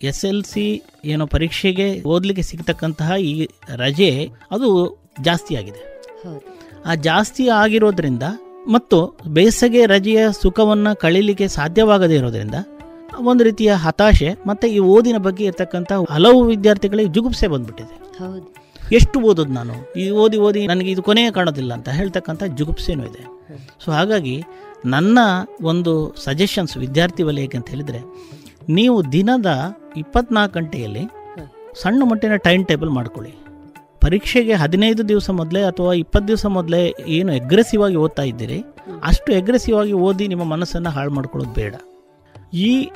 ಎಸ್ 0.08 0.22
ಎಲ್ 0.28 0.44
ಸಿ 0.50 0.64
ಏನೋ 1.12 1.24
ಪರೀಕ್ಷೆಗೆ 1.32 1.86
ಓದಲಿಕ್ಕೆ 2.12 2.44
ಸಿಗ್ತಕ್ಕಂತಹ 2.50 3.16
ಈ 3.30 3.32
ರಜೆ 3.82 4.08
ಅದು 4.54 4.68
ಜಾಸ್ತಿ 5.26 5.52
ಆಗಿದೆ. 5.60 5.82
ಆ 6.90 6.94
ಜಾಸ್ತಿ 7.08 7.44
ಆಗಿರೋದ್ರಿಂದ 7.62 8.24
ಮತ್ತು 8.74 8.98
ಬೇಸಗೆ 9.36 9.82
ರಜೆಯ 9.92 10.22
ಸುಖವನ್ನು 10.42 10.92
ಕಳೀಲಿಕ್ಕೆ 11.04 11.48
ಸಾಧ್ಯವಾಗದೇ 11.58 12.16
ಇರೋದ್ರಿಂದ 12.20 12.56
ಒಂದು 13.30 13.44
ರೀತಿಯ 13.48 13.70
ಹತಾಶೆ 13.84 14.30
ಮತ್ತು 14.50 14.66
ಈ 14.76 14.80
ಓದಿನ 14.94 15.18
ಬಗ್ಗೆ 15.26 15.44
ಇರ್ತಕ್ಕಂಥ 15.50 15.92
ಹಲವು 16.14 16.40
ವಿದ್ಯಾರ್ಥಿಗಳಿಗೆ 16.52 17.12
ಜುಗುಪ್ಸೆ 17.16 17.46
ಬಂದ್ಬಿಟ್ಟಿದೆ. 17.54 17.94
ಎಷ್ಟು 18.98 19.16
ಓದೋದು 19.28 19.52
ನಾನು? 19.58 19.74
ಈ 20.02 20.04
ಓದಿ 20.22 20.38
ಓದಿ 20.46 20.60
ನನಗೆ 20.72 20.90
ಇದು 20.94 21.02
ಕೊನೆಯ 21.08 21.30
ಕಾಣೋದಿಲ್ಲ 21.38 21.72
ಅಂತ 21.78 21.88
ಹೇಳ್ತಕ್ಕಂಥ 22.00 22.42
ಜುಗುಪ್ಸೆನೂ 22.58 23.04
ಇದೆ. 23.10 23.22
ಸೊ 23.84 23.88
ಹಾಗಾಗಿ 23.98 24.36
ನನ್ನ 24.94 25.18
ಒಂದು 25.70 25.92
ಸಜೆಷನ್ಸ್ 26.26 26.74
ವಿದ್ಯಾರ್ಥಿ 26.84 27.22
ವಲಯಕ್ಕೆ 27.28 27.58
ಅಂತ 27.58 27.68
ಹೇಳಿದರೆ 27.74 28.00
ನೀವು 28.68 29.12
ದಿನದ 29.12 29.48
ಇಪ್ಪತ್ನಾಲ್ಕು 29.96 30.54
ಗಂಟೆಯಲ್ಲಿ 30.58 31.04
ಸಣ್ಣ 31.82 32.02
ಮಟ್ಟಿನ 32.04 32.36
ಟೈಮ್ 32.36 32.66
ಟೇಬಲ್ 32.66 32.90
ಮಾಡ್ಕೊಳ್ಳಿ. 32.90 33.32
ಪರೀಕ್ಷೆಗೆ 34.00 34.54
ಹದಿನೈದು 34.54 35.08
ದಿವಸ 35.08 35.30
ಮೊದಲೇ 35.30 35.62
ಅಥವಾ 35.62 35.94
ಇಪ್ಪತ್ತು 35.94 36.28
ದಿವಸ 36.28 36.46
ಮೊದಲೇ 36.46 36.94
ಏನು 37.06 37.32
ಎಗ್ರೆಸಿವ್ 37.32 37.84
ಆಗಿ 37.84 37.96
ಓದ್ತಾ 37.96 38.22
ಇದ್ದೀರಿ 38.22 38.64
ಅಷ್ಟು 39.02 39.32
ಎಗ್ರೆಸಿವ್ 39.32 39.78
ಆಗಿ 39.78 39.92
ಓದಿ 39.92 40.28
ನಿಮ್ಮ 40.28 40.44
ಮನಸ್ಸನ್ನು 40.44 40.90
ಹಾಳು 40.90 41.10
ಮಾಡ್ಕೊಳ್ಳೋದು 41.10 41.52
ಬೇಡ. 41.52 41.74
ಈ 42.52 42.90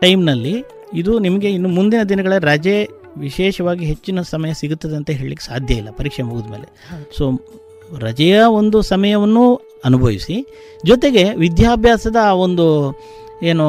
ಟೈಮ್ನಲ್ಲಿ 0.00 0.64
ಇದು 0.92 1.18
ನಿಮಗೆ 1.18 1.50
ಇನ್ನು 1.50 1.68
ಮುಂದಿನ 1.68 2.02
ದಿನಗಳ 2.02 2.32
ರಜೆ 2.42 2.88
ವಿಶೇಷವಾಗಿ 3.16 3.84
ಹೆಚ್ಚಿನ 3.86 4.22
ಸಮಯ 4.22 4.52
ಸಿಗುತ್ತದೆ 4.52 4.96
ಅಂತ 4.96 5.10
ಹೇಳಲಿಕ್ಕೆ 5.10 5.44
ಸಾಧ್ಯ 5.46 5.74
ಇಲ್ಲ 5.74 5.90
ಪರೀಕ್ಷೆ 5.90 6.22
ಮುಗಿದ 6.22 6.46
ಮೇಲೆ 6.50 6.68
ಸೊ 7.18 7.30
ರಜೆಯ 7.98 8.40
ಒಂದು 8.40 8.82
ಸಮಯವನ್ನು 8.82 9.44
ಅನುಭವಿಸಿ 9.84 10.46
ಜೊತೆಗೆ 10.86 11.24
ವಿದ್ಯಾಭ್ಯಾಸದ 11.34 12.16
ಆ 12.22 12.32
ಒಂದು 12.32 12.66
ಏನು 13.42 13.66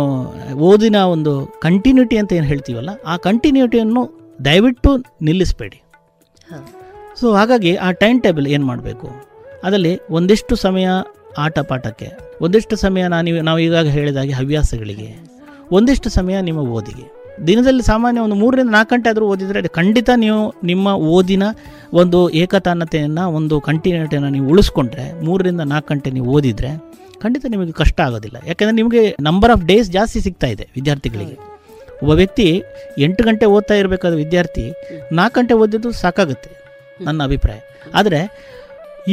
ಓದಿನ 0.70 0.96
ಒಂದು 0.96 1.34
ಕಂಟಿನ್ಯೂಟಿ 1.60 2.18
ಅಂತ 2.18 2.34
ಏನು 2.34 2.46
ಹೇಳ್ತೀವಲ್ಲ 2.46 2.90
ಆ 3.06 3.16
ಕಂಟಿನ್ಯೂಟಿಯನ್ನು 3.18 4.02
ದಯವಿಟ್ಟು 4.46 4.92
ನಿಲ್ಲಿಸಬೇಡಿ. 5.22 5.80
ಸೊ 7.20 7.34
ಹಾಗಾಗಿ 7.34 7.76
ಆ 7.76 7.92
ಟೈಮ್ 7.92 8.22
ಟೇಬಲ್ 8.22 8.48
ಏನು 8.48 8.66
ಮಾಡಬೇಕು? 8.66 9.08
ಅದರಲ್ಲಿ 9.64 9.94
ಒಂದಿಷ್ಟು 10.10 10.56
ಸಮಯ 10.56 10.88
ಆಟ 11.38 11.60
ಪಾಠಕ್ಕೆ 11.60 12.10
ಒಂದಿಷ್ಟು 12.42 12.76
ಸಮಯ 12.76 13.08
ನಾನು 13.08 13.42
ನಾವು 13.42 13.60
ಈಗಾಗ 13.60 13.88
ಹೇಳಿದಾಗೆ 13.88 14.32
ಹವ್ಯಾಸಗಳಿಗೆ 14.32 15.10
ಒಂದಿಷ್ಟು 15.72 16.10
ಸಮಯ 16.10 16.42
ನಿಮ್ಮ 16.42 16.60
ಓದಿಗೆ. 16.78 17.06
ದಿನದಲ್ಲಿ 17.48 17.84
ಸಾಮಾನ್ಯ 17.84 18.22
ಒಂದು 18.22 18.36
ಮೂರರಿಂದ 18.36 18.72
ನಾಲ್ಕು 18.72 18.96
ಗಂಟೆ 18.96 19.10
ಆದರೂ 19.10 19.26
ಓದಿದರೆ 19.34 19.60
ಅದು 19.60 19.70
ಖಂಡಿತ 19.70 20.10
ನೀವು 20.16 20.54
ನಿಮ್ಮ 20.64 20.88
ಓದಿನ 20.88 21.44
ಒಂದು 21.94 22.30
ಏಕತಾನತೆಯನ್ನು 22.30 23.32
ಒಂದು 23.32 23.60
ಕಂಟಿನ್ಯೂಟಿಯನ್ನು 23.60 24.30
ನೀವು 24.30 24.50
ಉಳಿಸ್ಕೊಂಡ್ರೆ 24.50 25.26
ಮೂರರಿಂದ 25.26 25.62
ನಾಲ್ಕು 25.62 25.90
ಗಂಟೆ 25.94 26.12
ನೀವು 26.12 26.28
ಓದಿದರೆ 26.36 26.72
ಖಂಡಿತ 27.24 27.46
ನಿಮಗೆ 27.54 27.74
ಕಷ್ಟ 27.82 27.98
ಆಗೋದಿಲ್ಲ. 28.08 28.38
ಯಾಕೆಂದರೆ 28.50 28.76
ನಿಮಗೆ 28.82 29.02
ನಂಬರ್ 29.28 29.52
ಆಫ್ 29.56 29.64
ಡೇಸ್ 29.72 29.90
ಜಾಸ್ತಿ 29.98 30.20
ಸಿಗ್ತಾ 30.28 30.48
ಇದೆ 30.56 30.66
ವಿದ್ಯಾರ್ಥಿಗಳಿಗೆ. 30.78 31.38
ಒಬ್ಬ 32.04 32.12
ವ್ಯಕ್ತಿ 32.22 32.48
ಎಂಟು 33.06 33.22
ಗಂಟೆ 33.28 33.46
ಓದ್ತಾ 33.56 33.76
ಇರಬೇಕಾದ 33.82 34.14
ವಿದ್ಯಾರ್ಥಿ 34.24 34.66
ನಾಲ್ಕು 35.18 35.36
ಗಂಟೆ 35.40 35.56
ಓದಿದ್ದು 35.64 35.90
ಸಾಕಾಗುತ್ತೆ 36.04 36.52
ನನ್ನ 37.08 37.20
ಅಭಿಪ್ರಾಯ. 37.30 37.60
ಆದರೆ 38.00 38.22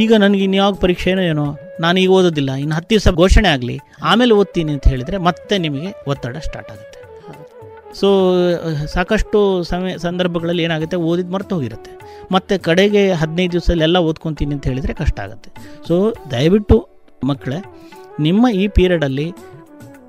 ಈಗ 0.03 0.13
ನನಗೆ 0.25 0.43
ಇನ್ಯಾವ 0.47 0.73
ಪರೀಕ್ಷೆನೋ 0.85 1.23
ಏನೋ 1.33 1.45
ನಾನು 1.85 1.97
ಈಗ 2.03 2.11
ಓದೋದಿಲ್ಲ, 2.19 2.53
ಇನ್ನು 2.63 2.75
ಹತ್ತು 2.79 2.91
ದಿವಸ 2.95 3.09
ಘೋಷಣೆ 3.23 3.49
ಆಗಲಿ, 3.57 3.77
ಆಮೇಲೆ 4.11 4.33
ಓದ್ತೀನಿ 4.41 4.71
ಅಂತ 4.77 4.87
ಹೇಳಿದರೆ 4.93 5.19
ಮತ್ತೆ 5.29 5.55
ನಿಮಗೆ 5.67 5.91
ಒತ್ತಡ 6.13 6.37
ಸ್ಟಾರ್ಟ್ 6.49 6.71
ಆಗುತ್ತೆ. 6.75 6.99
ಸೊ 8.01 8.09
ಸಾಕಷ್ಟು 8.95 9.39
ಸಮಯ, 9.71 9.93
ಸಂದರ್ಭಗಳಲ್ಲಿ 10.07 10.63
ಏನಾಗುತ್ತೆ 10.69 10.97
ಓದಿದ್ದು 11.11 11.33
ಮರೆತು 11.35 11.55
ಹೋಗಿರುತ್ತೆ. 11.59 11.93
ಮತ್ತು 12.35 12.55
ಕಡೆಗೆ 12.69 13.03
ಹದಿನೈದು 13.21 13.53
ದಿವಸದಲ್ಲಿ 13.57 13.85
ಎಲ್ಲ 13.89 13.99
ಓದ್ಕೊತೀನಿ 14.09 14.53
ಅಂತ 14.57 14.67
ಹೇಳಿದರೆ 14.71 14.95
ಕಷ್ಟ 15.03 15.19
ಆಗುತ್ತೆ. 15.27 15.51
ಸೊ 15.89 15.95
ದಯವಿಟ್ಟು 16.35 16.77
ಮಕ್ಕಳೇ 17.31 17.61
ನಿಮ್ಮ 18.21 18.47
ಈ 18.63 18.69
ಪೀರಿಯಡಲ್ಲಿ 18.69 19.35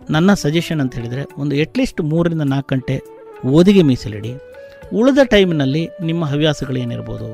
ನನ್ನ 0.09 0.33
ಸಜೆಷನ್ 0.33 0.81
ಅಂತ 0.81 0.95
ಹೇಳಿದರೆ 0.95 1.23
ಒಂದು 1.37 1.55
ಎಟ್ಲೀಸ್ಟ್ 1.55 2.01
ಮೂರರಿಂದ 2.01 2.41
ನಾಲ್ಕು 2.41 2.69
ಗಂಟೆ 2.75 2.95
ಓದಿಗೆ 3.45 3.81
ಮೀಸಲಿಡಿ. 3.81 4.31
ಉಳಿದ 4.93 5.23
ಟೈಮ್ನಲ್ಲಿ 5.23 5.89
ನಿಮ್ಮ 6.03 6.25
ಹವ್ಯಾಸಗಳೇನಿರ್ಬೋದು 6.25 7.29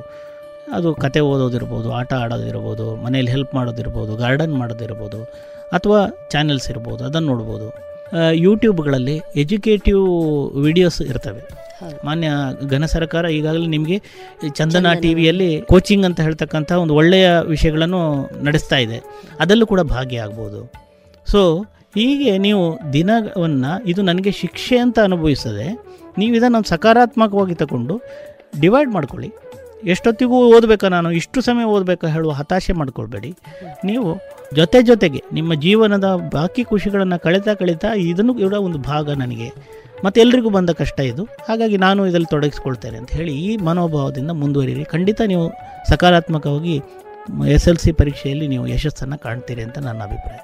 ಅದು 0.73 0.95
ಕತೆ 0.95 1.19
ಓದೋದಿರ್ಬೋದು, 1.19 1.91
ಆಟ 1.91 2.13
ಆಡೋದಿರ್ಬೋದು, 2.13 2.95
ಮನೇಲಿ 2.95 3.31
ಹೆಲ್ಪ್ 3.31 3.55
ಮಾಡೋದಿರ್ಬೋದು 3.55 4.15
ಗಾರ್ಡನ್ 4.15 4.55
ಮಾಡೋದಿರ್ಬೋದು, 4.55 5.19
ಅಥವಾ 5.71 5.99
ಚಾನೆಲ್ಸ್ 6.29 6.69
ಇರ್ಬೋದು, 6.69 7.01
ಅದನ್ನು 7.03 7.27
ನೋಡ್ಬೋದು. 7.31 7.67
ಯೂಟ್ಯೂಬ್ಗಳಲ್ಲಿ 8.45 9.15
ಎಜುಕೇಟಿವ್ 9.43 10.03
ವಿಡಿಯೋಸ್ 10.65 10.99
ಇರ್ತವೆ. 11.11 11.41
ಮಾನ್ಯ 12.07 12.27
ಘನ 12.73 12.85
ಸರ್ಕಾರ 12.93 13.25
ಈಗಾಗಲೇ 13.37 13.67
ನಿಮಗೆ 13.75 13.97
ಚಂದನ 14.57 14.91
ಟಿ 15.03 15.13
ವಿಯಲ್ಲಿ 15.13 15.49
ಕೋಚಿಂಗ್ 15.71 16.05
ಅಂತ 16.05 16.19
ಹೇಳ್ತಕ್ಕಂಥ 16.21 16.71
ಒಂದು 16.83 16.93
ಒಳ್ಳೆಯ 16.99 17.27
ವಿಷಯಗಳನ್ನು 17.53 18.01
ನಡೆಸ್ತಾ 18.47 18.77
ಇದೆ. 18.85 18.99
ಅದರಲ್ಲೂ 19.39 19.65
ಕೂಡ 19.65 19.81
ಭಾಗಿಯಾಗ್ಬೋದು. 19.95 20.61
ಸೊ 21.31 21.41
ಹೀಗೆ 21.97 22.31
ನೀವು 22.45 22.63
ದಿನವನ್ನು 22.93 23.73
ಇದು 23.91 24.01
ನನಗೆ 24.01 24.31
ಶಿಕ್ಷೆ 24.41 24.77
ಅಂತ 24.85 24.97
ಅನುಭವಿಸದೆ 24.99 25.67
ನೀವು 26.21 26.33
ಇದನ್ನು 26.39 26.61
ಸಕಾರಾತ್ಮಕವಾಗಿ 26.73 27.55
ತಗೊಂಡು 27.63 27.95
ಡಿವೈಡ್ 28.63 28.89
ಮಾಡ್ಕೊಳ್ಳಿ. 28.89 29.29
ಎಷ್ಟೊತ್ತಿಗೂ 29.93 30.37
ಓದಬೇಕಾ 30.55 30.87
ನಾನು 30.95 31.09
ಇಷ್ಟು 31.11 31.39
ಸಮಯ 31.41 31.65
ಓದಬೇಕಾ 31.75 32.07
ಹೇಳುವ 32.07 32.31
ಹತಾಶೆ 32.31 32.73
ಮಾಡ್ಕೊಳ್ಬೇಡಿ. 32.73 33.31
ನೀವು 33.89 34.07
ಜೊತೆ 34.53 34.81
ಜೊತೆಗೆ 34.81 35.23
ನಿಮ್ಮ 35.33 35.53
ಜೀವನದ 35.53 36.29
ಬಾಕಿ 36.33 36.63
ಖುಷಿಗಳನ್ನು 36.63 37.23
ಕಳೀತಾ 37.23 37.53
ಕಳೀತಾ 37.53 37.93
ಇದನ್ನು 37.93 38.33
ಕೂಡ 38.33 38.53
ಒಂದು 38.53 38.77
ಭಾಗ 38.77 39.09
ನನಗೆ 39.09 39.53
ಮತ್ತು 40.05 40.21
ಎಲ್ರಿಗೂ 40.21 40.49
ಬಂದ 40.49 40.69
ಕಷ್ಟ 40.69 40.99
ಇದು. 40.99 41.23
ಹಾಗಾಗಿ 41.23 41.77
ನಾನು 41.77 42.07
ಇದರಲ್ಲಿ 42.07 42.29
ತೊಡಗಿಸ್ಕೊಳ್ತೇನೆ 42.29 42.97
ಅಂತ 42.97 43.11
ಹೇಳಿ 43.11 43.33
ಈ 43.37 43.57
ಮನೋಭಾವದಿಂದ 43.57 44.31
ಮುಂದುವರಿರಿ. 44.31 44.83
ಖಂಡಿತ 44.83 45.21
ನೀವು 45.21 45.51
ಸಕಾರಾತ್ಮಕವಾಗಿ 45.89 46.75
ಎಸ್ 47.47 47.67
ಎಲ್ 47.67 47.77
ಸಿ 47.77 47.91
ಪರೀಕ್ಷೆಯಲ್ಲಿ 47.91 48.47
ನೀವು 48.47 48.67
ಯಶಸ್ಸನ್ನು 48.67 49.17
ಕಾಣ್ತೀರಿ 49.17 49.61
ಅಂತ 49.61 49.77
ನನ್ನ 49.77 50.01
ಅಭಿಪ್ರಾಯ. 50.01 50.39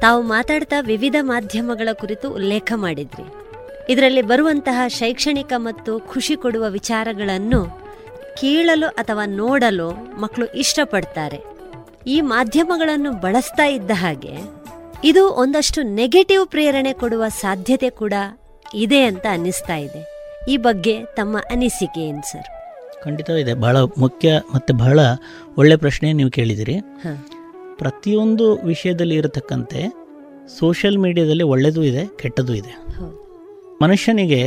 ತಾವು 0.00 0.22
ಮಾತಾಡ್ತಾ 0.22 0.80
ವಿವಿಧ 0.80 1.16
ಮಾಧ್ಯಮಗಳ 1.20 1.88
ಕುರಿತು 1.92 2.30
ಉಲ್ಲೇಖ 2.30 2.72
ಮಾಡಿದ್ರಿ. 2.76 3.24
ಇದರಲ್ಲಿ 3.88 4.22
ಬರುವಂತಹ 4.22 4.80
ಶೈಕ್ಷಣಿಕ 4.88 5.52
ಮತ್ತು 5.56 5.98
ಖುಷಿ 5.98 6.36
ಕೊಡುವ 6.36 6.64
ವಿಚಾರಗಳನ್ನು 6.68 7.64
ಕೇಳಲು 8.40 8.86
ಅಥವಾ 8.86 9.26
ನೋಡಲು 9.26 9.90
ಮಕ್ಕಳು 10.20 10.46
ಇಷ್ಟಪಡ್ತಾರೆ. 10.46 11.53
ಈ 12.06 12.20
ಮಾಧ್ಯಮಗಳನ್ನು 12.20 13.10
ಬಳಸ್ತಾ 13.20 13.66
ಇದ್ದ 13.66 13.90
ಹಾಗೆ 13.94 14.34
ಇದು 15.04 15.22
ಒಂದಷ್ಟು 15.42 15.82
ನೆಗೆಟಿವ್ 15.82 16.46
ಪ್ರೇರಣೆ 16.46 16.92
ಕೊಡುವ 16.92 17.24
ಸಾಧ್ಯತೆ 17.28 17.90
ಕೂಡ 17.90 18.14
ಇದೆ 18.74 19.00
ಅಂತ 19.04 19.26
ಅನ್ನಿಸ್ತಾ 19.30 19.76
ಇದೆ. 19.76 20.02
ಈ 20.48 20.56
ಬಗ್ಗೆ 20.56 20.94
ತಮ್ಮ 21.04 21.36
ಅನಿಸಿಕೆ 21.50 22.00
ಏನು 22.00 22.22
ಸರ್? 22.22 22.48
ಖಂಡಿತವಿದೆ 23.02 23.54
ಬಹಳ 23.54 23.76
ಮುಖ್ಯ 23.76 24.28
ಮತ್ತು 24.54 24.74
ಬಹಳ 24.74 25.00
ಒಳ್ಳೆ 25.56 25.76
ಪ್ರಶ್ನೆ 25.76 26.12
ನೀವು 26.12 26.30
ಕೇಳಿದಿರಿ. 26.30 26.76
ಪ್ರತಿಯೊಂದು 27.78 28.56
ವಿಷಯದಲ್ಲಿ 28.56 29.14
ಇರತಕ್ಕಂತೆ 29.14 29.80
ಸೋಷಿಯಲ್ 30.58 30.98
ಮೀಡಿಯಾದಲ್ಲಿ 30.98 31.42
ಒಳ್ಳೆಯದು 31.42 31.82
ಇದೆ 31.82 32.06
ಕೆಟ್ಟದು 32.06 32.54
ಇದೆ. 32.54 32.72
ಮನುಷ್ಯನಿಗೆ 33.82 34.40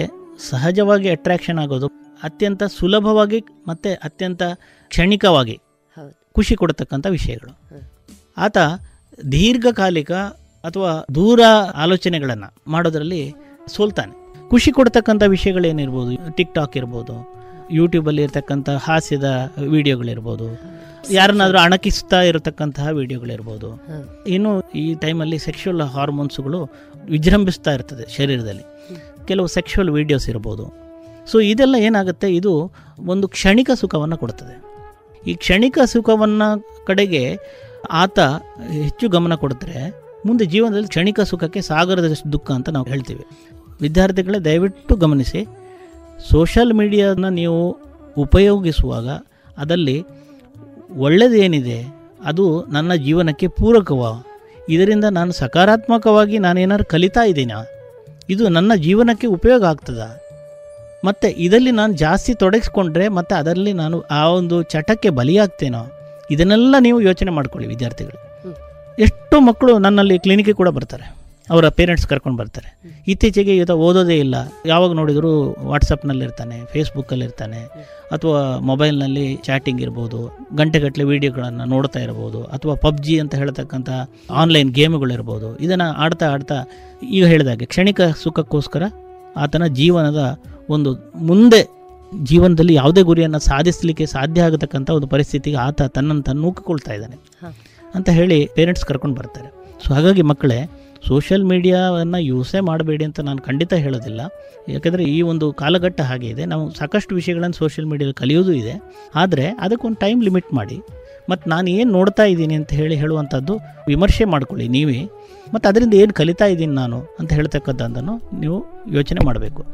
ಸಹಜವಾಗಿ 0.50 1.10
ಅಟ್ರಾಕ್ಷನ್ 1.10 1.60
ಆಗೋದು 1.60 1.88
ಅತ್ಯಂತ 2.24 2.63
ಸುಲಭವಾಗಿ 2.63 3.39
ಮತ್ತು 3.67 3.89
ಅತ್ಯಂತ 4.04 4.43
ಕ್ಷಣಿಕವಾಗಿ 4.91 5.56
ಖುಷಿ 6.38 6.56
ಕೊಡತಕ್ಕಂಥ 6.62 7.06
ವಿಷಯಗಳು. 7.17 7.54
ಆತ 8.45 8.58
ದೀರ್ಘಕಾಲಿಕ 9.32 10.12
ಅಥವಾ 10.67 10.91
ದೂರ 11.15 11.39
ಆಲೋಚನೆಗಳನ್ನು 11.84 12.50
ಮಾಡೋದರಲ್ಲಿ 12.73 13.23
ಸೋಲ್ತಾನೆ. 13.76 14.13
ಖುಷಿ 14.50 14.71
ಕೊಡ್ತಕ್ಕಂಥ 14.78 15.23
ವಿಷಯಗಳೇನಿರ್ಬೋದು 15.36 16.12
ಟಿಕ್ 16.38 16.54
ಟಾಕ್ 16.58 16.76
ಇರ್ಬೋದು 16.82 17.15
ಯೂಟ್ಯೂಬಲ್ಲಿ 17.78 18.21
ಇರ್ತಕ್ಕಂಥ 18.26 18.69
ಹಾಸ್ಯದ 18.88 19.30
ವಿಡಿಯೋಗಳಿರ್ಬೋದು 19.69 20.45
ಯಾರನ್ನಾದರೂ 21.12 21.58
ಅಣಕಿಸ್ತಾ 21.58 22.19
ಇರತಕ್ಕಂತಹ 22.30 22.88
ವಿಡಿಯೋಗಳಿರ್ಬೋದು. 23.00 23.69
ಇನ್ನು 24.36 24.52
ಈ 24.84 24.86
ಟೈಮಲ್ಲಿ 25.04 25.38
ಸೆಕ್ಷುವಲ್ 25.47 25.82
ಹಾರ್ಮೋನ್ಸ್ಗಳು 25.95 26.60
ವಿಜೃಂಭಿಸ್ತಾ 27.10 27.71
ಇರ್ತದೆ 27.73 28.06
ಶರೀರದಲ್ಲಿ. 28.17 28.65
ಕೆಲವು 29.28 29.47
ಸೆಕ್ಷುವಲ್ 29.47 29.91
ವಿಡಿಯೋಸ್ 30.00 30.28
ಇರ್ಬೋದು. 30.30 30.65
ಸೊ 31.32 31.39
ಇದೆಲ್ಲ 31.52 31.76
ಏನಾಗುತ್ತೆ? 31.89 32.28
ಇದು 32.39 32.54
ಒಂದು 33.13 33.28
ಕ್ಷಣಿಕ 33.28 33.71
ಸುಖವನ್ನು 33.82 34.17
ಕೊಡ್ತದೆ. 34.23 34.56
ಈ 35.28 35.34
ಕ್ಷಣಿಕ 35.34 35.80
ಸುಖವನ್ನು 35.86 36.70
ಕಡೆಗೆ 36.86 37.38
ಆತ 37.92 38.20
ಹೆಚ್ಚು 38.72 39.10
ಗಮನ 39.10 39.36
ಕೊಡ್ತಾರೆ 39.36 40.08
ಮುಂದೆ 40.26 40.46
ಜೀವನದಲ್ಲಿ 40.46 40.88
ಕ್ಷಣಿಕ 40.88 41.22
ಸುಖಕ್ಕೆ 41.22 41.62
ಸಾಗರದಷ್ಟು 41.62 42.32
ದುಃಖ 42.32 42.52
ಅಂತ 42.52 42.70
ನಾವು 42.70 42.86
ಹೇಳ್ತೀವಿ. 42.86 43.26
ವಿದ್ಯಾರ್ಥಿಗಳೇ, 43.82 44.40
ದಯವಿಟ್ಟು 44.40 44.96
ಗಮನಿಸಿ. 44.96 45.48
ಸೋಷಲ್ 46.32 46.74
ಮೀಡಿಯಾನ 46.74 47.26
ನೀವು 47.28 47.78
ಉಪಯೋಗಿಸುವಾಗ 48.18 49.10
ಅದಲ್ಲಿ 49.58 50.06
ಒಳ್ಳೆಯದೇನಿದೆ 50.98 51.96
ಅದು 52.26 52.66
ನನ್ನ 52.66 52.96
ಜೀವನಕ್ಕೆ 52.96 53.48
ಪೂರಕವ. 53.48 54.22
ಇದರಿಂದ 54.70 55.04
ನಾನು 55.04 55.32
ಸಕಾರಾತ್ಮಕವಾಗಿ 55.32 56.40
ನಾನೇನಾದ್ರು 56.40 56.86
ಕಲಿತಾ 56.86 57.24
ಇದ್ದೀನ? 57.24 57.52
ಇದು 58.30 58.50
ನನ್ನ 58.50 58.76
ಜೀವನಕ್ಕೆ 58.76 59.28
ಉಪಯೋಗ 59.28 59.64
ಆಗ್ತದ? 59.64 60.20
ಮತ್ತು 61.04 61.28
ಇದರಲ್ಲಿ 61.38 61.72
ನಾನು 61.72 61.94
ಜಾಸ್ತಿ 61.94 62.34
ತೊಡಗಿಸ್ಕೊಂಡ್ರೆ 62.34 63.08
ಮತ್ತು 63.08 63.36
ಅದರಲ್ಲಿ 63.36 63.74
ನಾನು 63.74 64.04
ಆ 64.12 64.30
ಒಂದು 64.30 64.64
ಚಟಕ್ಕೆ 64.64 65.10
ಬಲಿಯಾಗ್ತೇನೋ? 65.10 65.84
ಇದನ್ನೆಲ್ಲ 66.32 66.76
ನೀವು 66.80 67.02
ಯೋಚನೆ 67.02 67.32
ಮಾಡ್ಕೊಳ್ಳಿ 67.32 67.68
ವಿದ್ಯಾರ್ಥಿಗಳು. 67.68 68.18
ಎಷ್ಟೋ 69.00 69.40
ಮಕ್ಕಳು 69.40 69.78
ನನ್ನಲ್ಲಿ 69.78 70.20
ಕ್ಲಿನಿಕ್ಗೆ 70.20 70.54
ಕೂಡ 70.54 70.70
ಬರ್ತಾರೆ. 70.70 71.28
ಅವರ 71.50 71.70
ಪೇರೆಂಟ್ಸ್ 71.70 72.08
ಕರ್ಕೊಂಡು 72.08 72.38
ಬರ್ತಾರೆ. 72.38 72.70
ಇತ್ತೀಚೆಗೆ 73.08 73.56
ಈತ 73.56 73.70
ಓದೋದೇ 73.70 74.20
ಇಲ್ಲ. 74.20 74.36
ಯಾವಾಗ 74.66 74.92
ನೋಡಿದರೂ 74.92 75.56
ವಾಟ್ಸಪ್ನಲ್ಲಿರ್ತಾನೆ 75.62 76.66
ಫೇಸ್ಬುಕ್ಕಲ್ಲಿರ್ತಾನೆ 76.66 77.62
ಅಥವಾ 78.12 78.58
ಮೊಬೈಲ್ನಲ್ಲಿ 78.60 79.36
ಚಾಟಿಂಗ್ 79.36 79.82
ಇರ್ಬೋದು 79.82 80.32
ಗಂಟೆಗಟ್ಟಲೆ 80.56 81.04
ವೀಡಿಯೋಗಳನ್ನು 81.04 81.66
ನೋಡ್ತಾ 81.66 82.00
ಇರ್ಬೋದು 82.00 82.44
ಅಥವಾ 82.44 82.76
ಪಬ್ಜಿ 82.76 83.20
ಅಂತ 83.20 83.36
ಹೇಳ್ತಕ್ಕಂಥ 83.36 83.90
ಆನ್ಲೈನ್ 84.32 84.72
ಗೇಮ್ಗಳಿರ್ಬೋದು 84.72 85.58
ಇದನ್ನು 85.60 85.94
ಆಡ್ತಾ 85.94 86.34
ಆಡ್ತಾ 86.34 86.66
ಈಗ 87.02 87.26
ಹೇಳಿದಾಗೆ 87.26 87.66
ಕ್ಷಣಿಕ 87.66 88.02
ಸುಖಕ್ಕೋಸ್ಕರ 88.24 88.84
ಆತನ 89.36 89.66
ಜೀವನದ 89.68 90.38
ಒಂದು 90.70 91.14
ಮುಂದೆ 91.16 91.78
ಜೀವನದಲ್ಲಿ 92.24 92.74
ಯಾವುದೇ 92.74 93.02
ಗುರಿಯನ್ನು 93.02 93.40
ಸಾಧಿಸಲಿಕ್ಕೆ 93.40 94.06
ಸಾಧ್ಯ 94.06 94.42
ಆಗತಕ್ಕಂಥ 94.42 94.90
ಒಂದು 94.90 95.08
ಪರಿಸ್ಥಿತಿಗೆ 95.08 95.58
ಆತ 95.58 95.82
ತನ್ನನ್ನು 95.82 96.22
ತಾನು 96.22 96.42
ನೂಕಿಕೊಳ್ತಾ 96.42 96.94
ಇದ್ದಾನೆ. 96.94 97.18
ಅಂತ 97.96 98.10
ಹೇಳಿ 98.10 98.50
ಪೇರೆಂಟ್ಸ್ 98.56 98.86
ಕರ್ಕೊಂಡು 98.86 99.16
ಬರ್ತಾರೆ. 99.16 99.50
ಸೊ 99.88 99.94
ಹಾಗಾಗಿ 99.94 100.22
ಮಕ್ಕಳೇ 100.22 100.70
ಸೋಷಿಯಲ್ 101.08 101.44
ಮೀಡಿಯಾವನ್ನು 101.44 102.20
ಯೂಸೇ 102.20 102.60
ಮಾಡಬೇಡಿ 102.60 103.06
ಅಂತ 103.06 103.20
ನಾನು 103.20 103.42
ಖಂಡಿತ 103.42 103.74
ಹೇಳೋದಿಲ್ಲ. 103.74 104.22
ಯಾಕೆಂದರೆ 104.70 105.04
ಈ 105.04 105.22
ಒಂದು 105.22 105.54
ಕಾಲಘಟ್ಟ 105.54 106.02
ಹಾಗೆ 106.02 106.28
ಇದೆ. 106.28 106.46
ನಾವು 106.46 106.74
ಸಾಕಷ್ಟು 106.74 107.16
ವಿಷಯಗಳನ್ನು 107.16 107.54
ಸೋಷಿಯಲ್ 107.54 107.90
ಮೀಡಿಯಲ್ಲಿ 107.90 108.14
ಕಲಿಯೋದು 108.14 108.54
ಇದೆ. 108.54 108.82
ಆದರೆ 109.16 109.48
ಅದಕ್ಕೊಂದು 109.48 109.98
ಟೈಮ್ 109.98 110.24
ಲಿಮಿಟ್ 110.24 110.54
ಮಾಡಿ. 110.54 110.80
ಮತ್ತು 111.30 111.50
ನಾನು 111.50 111.70
ಏನು 111.70 111.92
ನೋಡ್ತಾ 111.92 112.24
ಇದ್ದೀನಿ 112.24 112.56
ಅಂತ 112.56 112.72
ಹೇಳಿ 112.74 112.96
ಹೇಳುವಂಥದ್ದು 112.96 113.54
ವಿಮರ್ಶೆ 113.88 114.26
ಮಾಡ್ಕೊಳ್ಳಿ 114.26 114.68
ನೀವೇ. 114.68 115.04
ಮತ್ತು 115.54 115.70
ಅದರಿಂದ 115.70 115.94
ಏನು 115.94 116.13
ಕಲಿತಾ 116.13 116.46
ಇದ್ದೀನಿ 116.46 116.74
ನಾನು 116.74 117.02
ಅಂತ 117.20 117.34
ಹೇಳ್ತಕ್ಕಂಥದ್ದನ್ನು 117.34 118.40
ನೀವು 118.40 118.66
ಯೋಚನೆ 118.92 119.26
ಮಾಡಬೇಕು. 119.26 119.66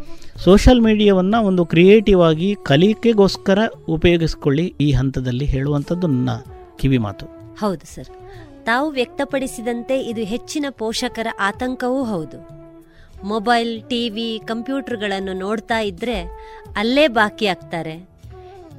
ಸೋಷಲ್ 0.43 0.81
ಮೀಡಿಯಾವನ್ನು 0.81 1.45
ಒಂದು 1.45 1.65
ಕ್ರಿಯೇಟಿವ್ 1.65 2.21
ಆಗಿ 2.21 2.55
ಕಲಿಕೆಗೋಸ್ಕರ 2.55 3.59
ಉಪಯೋಗಿಸ್ಕೊಳ್ಳಿ 3.89 4.75
ಈ 4.81 4.91
ಹಂತದಲ್ಲಿ 4.91 5.45
ಹೇಳುವಂಥದ್ದು 5.45 6.07
ನನ್ನ 6.07 6.29
ಕಿವಿ 6.79 6.97
ಮಾತು. 6.97 7.25
ಹೌದು 7.59 7.95
ಸರ್. 7.95 8.09
ತಾವು 8.65 8.89
ವ್ಯಕ್ತಪಡಿಸಿದಂತೆ 8.89 9.99
ಇದು 9.99 10.21
ಹೆಚ್ಚಿನ 10.21 10.65
ಪೋಷಕರ 10.69 11.27
ಆತಂಕವೂ 11.39 12.03
ಹೌದು. 12.03 12.63
ಮೊಬೈಲ್, 13.23 13.81
ಟಿವಿ, 13.81 14.41
ಕಂಪ್ಯೂಟರ್ಗಳನ್ನು 14.45 15.33
ನೋಡ್ತಾ 15.33 15.79
ಇದ್ರೆ 15.79 16.21
ಅಲ್ಲೇ 16.75 17.07
ಬಾಕಿ 17.07 17.45
ಆಗ್ತಾರೆ. 17.45 17.95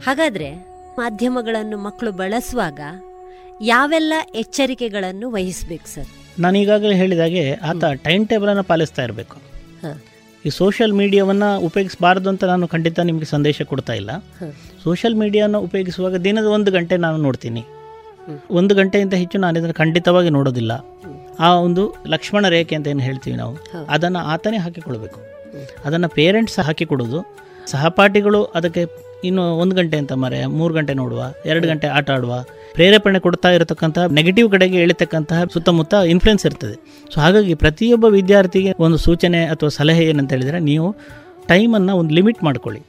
ಹಾಗಾದ್ರೆ 0.04 0.73
ಮಾಧ್ಯಮಗಳನ್ನು 0.98 1.76
ಮಕ್ಕಳು 1.78 2.12
ಬಳಸುವಾಗ 2.12 2.80
ಯಾವೆಲ್ಲ 3.60 4.12
ಎಚ್ಚರಿಕೆಗಳನ್ನು 4.34 5.26
ವಹಿಸಬೇಕು 5.30 5.88
ಸರ್? 5.94 6.08
ನಾನು 6.40 6.58
ಈಗಾಗಲೇ 6.58 6.94
ಹೇಳಿದಾಗೆ 6.94 7.54
ಆತ 7.54 7.84
ಟೈಮ್ 8.02 8.28
ಟೇಬಲನ್ನು 8.28 8.62
ಪಾಲಿಸ್ತಾ 8.62 9.02
ಇರಬೇಕು. 9.02 9.36
ಈ 10.46 10.50
ಸೋಷಿಯಲ್ 10.50 10.92
ಮೀಡಿಯಾವನ್ನು 10.92 11.58
ಉಪಯೋಗಿಸಬಾರ್ದು 11.58 12.28
ಅಂತ 12.28 12.44
ನಾನು 12.44 12.68
ಖಂಡಿತ 12.68 13.00
ನಿಮಗೆ 13.00 13.24
ಸಂದೇಶ 13.24 13.62
ಕೊಡ್ತಾ 13.62 13.92
ಇಲ್ಲ. 13.92 14.10
ಸೋಷಿಯಲ್ 14.84 15.14
ಮೀಡಿಯಾನ 15.14 15.56
ಉಪಯೋಗಿಸುವಾಗ 15.56 16.16
ದಿನದ 16.16 16.44
ಒಂದು 16.44 16.70
ಗಂಟೆ 16.70 16.96
ನಾನು 16.96 17.16
ನೋಡ್ತೀನಿ. 17.16 17.64
ಒಂದು 18.50 18.74
ಗಂಟೆಯಿಂದ 18.74 19.14
ಹೆಚ್ಚು 19.14 19.38
ನಾನು 19.38 19.58
ಇದನ್ನು 19.58 19.74
ಖಂಡಿತವಾಗಿ 19.74 20.30
ನೋಡೋದಿಲ್ಲ. 20.30 20.72
ಆ 21.40 21.54
ಒಂದು 21.54 21.94
ಲಕ್ಷ್ಮಣ 22.06 22.48
ರೇಖೆ 22.48 22.74
ಅಂತ 22.76 22.88
ಏನು 22.88 23.00
ಹೇಳ್ತೀವಿ 23.00 23.36
ನಾವು. 23.36 23.86
ಅದನ್ನು 23.88 24.18
ಆತನೇ 24.18 24.56
ಹಾಕಿಕೊಳ್ಬೇಕು. 24.56 25.20
ಅದನ್ನು 25.84 26.08
ಪೇರೆಂಟ್ಸ್ 26.08 26.58
ಹಾಕಿಕೊಡೋದು. 26.58 27.20
ಸಹಪಾಠಿಗಳು 27.66 28.44
ಅದಕ್ಕೆ 28.44 28.84
ಇನ್ನು 29.24 29.42
ಒಂದು 29.58 29.76
ಗಂಟೆ 29.76 29.96
ಅಂತ 29.96 30.12
ಮರೆ 30.12 30.46
ಮೂರು 30.46 30.74
ಗಂಟೆ 30.74 30.94
ನೋಡುವ, 30.94 31.22
ಎರಡು 31.46 31.68
ಗಂಟೆ 31.68 31.86
ಆಟ 31.86 32.10
ಆಡುವ. 32.10 32.44
ಪ್ರೇರೇಪಣೆ 32.74 33.18
ಕೊಡ್ತಾ 33.18 33.50
ಇರತಕ್ಕಂತಹ 33.50 34.04
ನೆಗೆಟಿವ್ 34.04 34.50
ಕಡೆಗೆ 34.50 34.76
ಎಳಿತಕ್ಕಂತಹ 34.76 35.44
ಸುತ್ತಮುತ್ತ 35.44 35.94
ಇನ್ಫ್ಲುಯೆನ್ಸ್ 35.94 36.46
ಇರ್ತದೆ. 36.46 37.06
ಸೊ 37.14 37.20
ಹಾಗಾಗಿ 37.20 37.54
ಪ್ರತಿಯೊಬ್ಬ 37.54 38.04
ವಿದ್ಯಾರ್ಥಿಗೆ 38.04 38.72
ಒಂದು 38.78 38.96
ಸೂಚನೆ 38.96 39.44
ಅಥವಾ 39.44 39.68
ಸಲಹೆ 39.68 40.04
ಏನಂತ 40.04 40.32
ಹೇಳಿದರೆ, 40.32 40.60
ನೀವು 40.60 40.96
ಟೈಮನ್ನು 41.48 41.96
ಒಂದು 41.96 42.14
ಲಿಮಿಟ್ 42.14 42.44
ಮಾಡ್ಕೊಳ್ಳಿ. 42.44 42.82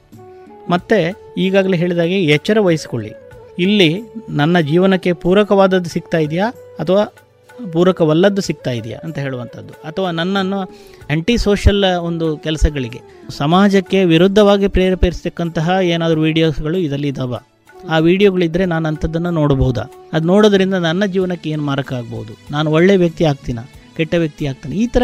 ಮತ್ತು 0.70 0.98
ಈಗಾಗಲೇ 1.38 1.76
ಹೇಳಿದಾಗೆ 1.76 2.24
ಎಚ್ಚರ 2.24 2.58
ವಹಿಸಿಕೊಳ್ಳಿ. 2.60 3.12
ಇಲ್ಲಿ 3.58 4.00
ನನ್ನ 4.28 4.60
ಜೀವನಕ್ಕೆ 4.60 5.12
ಪೂರಕವಾದದ್ದು 5.12 5.90
ಸಿಗ್ತಾ 5.90 6.18
ಇದೆಯಾ 6.18 6.48
ಅಥವಾ 6.78 7.25
ಪೂರಕವಲ್ಲದ್ದು 7.72 8.42
ಸಿಗ್ತಾ 8.42 8.70
ಇದೆಯಾ 8.70 8.98
ಅಂತ 9.04 9.18
ಹೇಳುವಂಥದ್ದು. 9.18 9.72
ಅಥವಾ 9.84 10.10
ನನ್ನನ್ನು 10.10 10.60
ಆ್ಯಂಟಿ 10.62 11.36
ಸೋಷಲ್ 11.36 11.84
ಒಂದು 12.00 12.36
ಕೆಲಸಗಳಿಗೆ 12.36 13.00
ಸಮಾಜಕ್ಕೆ 13.30 14.04
ವಿರುದ್ಧವಾಗಿ 14.04 14.68
ಪ್ರೇರೇಪಿಸ್ತಕ್ಕಂತಹ 14.68 15.70
ಏನಾದರೂ 15.82 16.20
ವೀಡಿಯೋಸ್ಗಳು 16.20 16.78
ಇದರಲ್ಲಿ 16.78 17.08
ಇದಾವ. 17.08 17.40
ಆ 17.88 17.98
ವಿಡಿಯೋಗಳಿದ್ದರೆ 17.98 18.64
ನಾನು 18.64 18.88
ಅಂಥದ್ದನ್ನು 18.88 19.30
ನೋಡಬಹುದಾ? 19.30 19.84
ಅದು 20.12 20.26
ನೋಡೋದ್ರಿಂದ 20.26 20.74
ನನ್ನ 20.74 21.06
ಜೀವನಕ್ಕೆ 21.06 21.50
ಏನು 21.50 21.62
ಮಾರಕ 21.62 21.92
ಆಗ್ಬೋದು? 21.92 22.32
ನಾನು 22.50 22.70
ಒಳ್ಳೆ 22.70 22.96
ವ್ಯಕ್ತಿ 22.96 23.24
ಆಗ್ತೀನ? 23.24 23.58
ಕೆಟ್ಟ 23.96 24.14
ವ್ಯಕ್ತಿ 24.14 24.46
ಆಗ್ತಾನೆ? 24.46 24.76
ಈ 24.76 24.86
ಥರ 24.86 25.02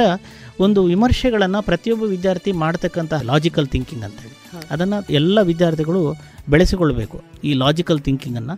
ಒಂದು 0.60 0.84
ವಿಮರ್ಶೆಗಳನ್ನು 0.84 1.62
ಪ್ರತಿಯೊಬ್ಬ 1.62 2.04
ವಿದ್ಯಾರ್ಥಿ 2.04 2.52
ಮಾಡ್ತಕ್ಕಂಥ 2.52 3.12
ಲಾಜಿಕಲ್ 3.22 3.66
ಥಿಂಕಿಂಗ್ 3.66 4.04
ಅಂತೇಳಿ 4.04 4.36
ಅದನ್ನು 4.70 5.12
ಎಲ್ಲ 5.12 5.38
ವಿದ್ಯಾರ್ಥಿಗಳು 5.42 6.02
ಬೆಳೆಸಿಕೊಳ್ಬೇಕು. 6.48 7.22
ಈ 7.44 7.52
ಲಾಜಿಕಲ್ 7.52 8.00
ಥಿಂಕಿಂಗನ್ನು 8.00 8.56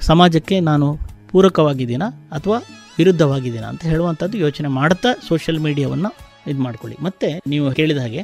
ಸಮಾಜಕ್ಕೆ 0.00 0.60
ನಾನು 0.60 0.86
ಪೂರಕವಾಗಿದ್ದೀನ 1.30 2.02
ಅಥವಾ 2.32 2.58
ವಿರುದ್ಧವಾಗಿದ್ದೀನ 3.00 3.64
ಅಂತ 3.64 3.82
ಹೇಳುವಂಥದ್ದು 3.82 4.38
ಯೋಚನೆ 4.38 4.68
ಮಾಡ್ತಾ 4.68 5.10
ಸೋಷಿಯಲ್ 5.28 5.60
ಮೀಡಿಯಾವನ್ನು 5.60 6.10
ಇದು 6.50 6.60
ಮಾಡ್ಕೊಳ್ಳಿ. 6.62 6.96
ಮತ್ತು 7.02 7.28
ನೀವು 7.46 7.72
ಕೇಳಿದ 7.72 7.98
ಹಾಗೆ 7.98 8.22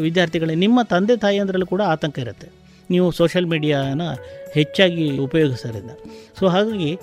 ವಿದ್ಯಾರ್ಥಿಗಳೇ, 0.00 0.54
ನಿಮ್ಮ 0.54 0.82
ತಂದೆ 0.82 1.06
ತಾಯಿ 1.06 1.20
ತಾಯಿಯಂದ್ರಲ್ಲೂ 1.20 1.66
ಕೂಡ 1.66 1.82
ಆತಂಕ 1.86 2.18
ಇರುತ್ತೆ. 2.18 2.48
ನೀವು 2.90 3.10
ಸೋಷಿಯಲ್ 3.10 3.46
ಮೀಡಿಯಾನ 3.46 4.02
ಹೆಚ್ಚಾಗಿ 4.52 5.18
ಉಪಯೋಗಿಸೋದ್ರಿಂದ. 5.18 5.92
ಸೊ 6.38 6.48
ಹಾಗಾಗಿ 6.48 6.98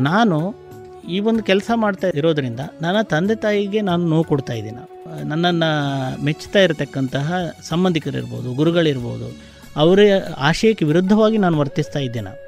ನಾನು 0.00 0.38
ಈ 1.08 1.20
ಒಂದು 1.20 1.42
ಕೆಲಸ 1.42 1.70
ಮಾಡ್ತಾ 1.74 2.08
ಇರೋದರಿಂದ 2.14 2.60
ನನ್ನ 2.80 3.02
ತಂದೆ 3.02 3.34
ತಾಯಿಗೆ 3.34 3.80
ನಾನು 3.80 4.06
ನೋವು 4.06 4.24
ಕೊಡ್ತಾ 4.24 4.52
ಇದ್ದೀನಿ. 4.52 4.82
ನನ್ನನ್ನು 5.24 5.70
ಮೆಚ್ಚುತ್ತಾ 6.24 6.60
ಇರತಕ್ಕಂತಹ 6.60 7.32
ಸಂಬಂಧಿಕರಿರ್ಬೋದು, 7.68 8.54
ಗುರುಗಳಿರ್ಬೋದು, 8.54 9.28
ಅವರ 9.76 10.00
ಆಶಯಕ್ಕೆ 10.38 10.84
ವಿರುದ್ಧವಾಗಿ 10.84 11.38
ನಾನು 11.38 11.58
ವರ್ತಿಸ್ತಾ 11.58 11.98
ಇದ್ದೇನೆ. 11.98 12.45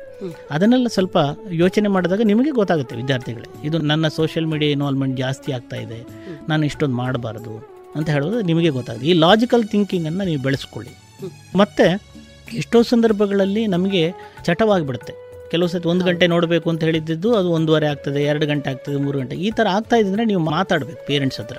ಅದನ್ನೆಲ್ಲ 0.50 0.87
ಸ್ವಲ್ಪ 0.87 1.18
ಯೋಚನೆ 1.50 1.88
ಮಾಡಿದಾಗ 1.88 2.20
ನಿಮಗೆ 2.24 2.50
ಗೊತ್ತಾಗುತ್ತೆ 2.50 2.96
ವಿದ್ಯಾರ್ಥಿಗಳೇ. 2.96 3.61
ಇದು 3.64 3.78
ನನ್ನ 3.78 4.09
ಸೋಷಿಯಲ್ 4.09 4.46
ಮೀಡಿಯಾ 4.46 4.72
ಇನ್ವಾಲ್ವ್ಮೆಂಟ್ 4.72 5.16
ಜಾಸ್ತಿ 5.16 5.52
ಆಗ್ತಾ 5.52 5.76
ಇದೆ. 5.76 6.07
ನಾನು 6.48 6.66
ಇಷ್ಟೊಂದು 6.66 6.96
ಮಾಡಬಾರ್ದು 6.96 7.78
ಅಂತ 7.94 8.11
ಹೇಳೋದು 8.11 8.40
ನಿಮಗೆ 8.40 8.68
ಗೊತ್ತಾಗುತ್ತೆ. 8.68 9.09
ಈ 9.09 9.12
ಲಾಜಿಕಲ್ 9.12 9.64
ಥಿಂಕಿಂಗನ್ನು 9.64 10.24
ನೀವು 10.24 10.42
ಬೆಳೆಸ್ಕೊಳ್ಳಿ. 10.42 10.90
ಮತ್ತು 11.57 12.09
ಎಷ್ಟೋ 12.54 12.83
ಸಂದರ್ಭಗಳಲ್ಲಿ 12.83 13.66
ನಮಗೆ 13.66 14.14
ಚಟವಾಗಿಬಿಡುತ್ತೆ. 14.44 15.12
ಕೆಲವು 15.50 15.68
ಸತಿ 15.68 15.88
ಒಂದು 15.88 16.04
ಗಂಟೆ 16.04 16.26
ನೋಡಬೇಕು 16.26 16.70
ಅಂತ 16.70 16.85
ಹೇಳಿದ್ದು 16.85 17.35
ಅದು 17.35 17.50
ಒಂದೂವರೆ 17.50 17.87
ಆಗ್ತದೆ, 17.87 18.24
ಎರಡು 18.24 18.46
ಗಂಟೆ 18.46 18.70
ಆಗ್ತದೆ, 18.70 18.96
ಮೂರು 18.96 19.18
ಗಂಟೆ 19.18 19.37
ಈ 19.37 19.50
ಥರ 19.50 19.66
ಆಗ್ತಾ 19.70 19.96
ಇದ್ದರೆ 19.96 20.24
ನೀವು 20.24 20.40
ಮಾತಾಡಬೇಕು 20.40 21.07
ಪೇರೆಂಟ್ಸ್ 21.07 21.40
ಹತ್ರ. 21.40 21.59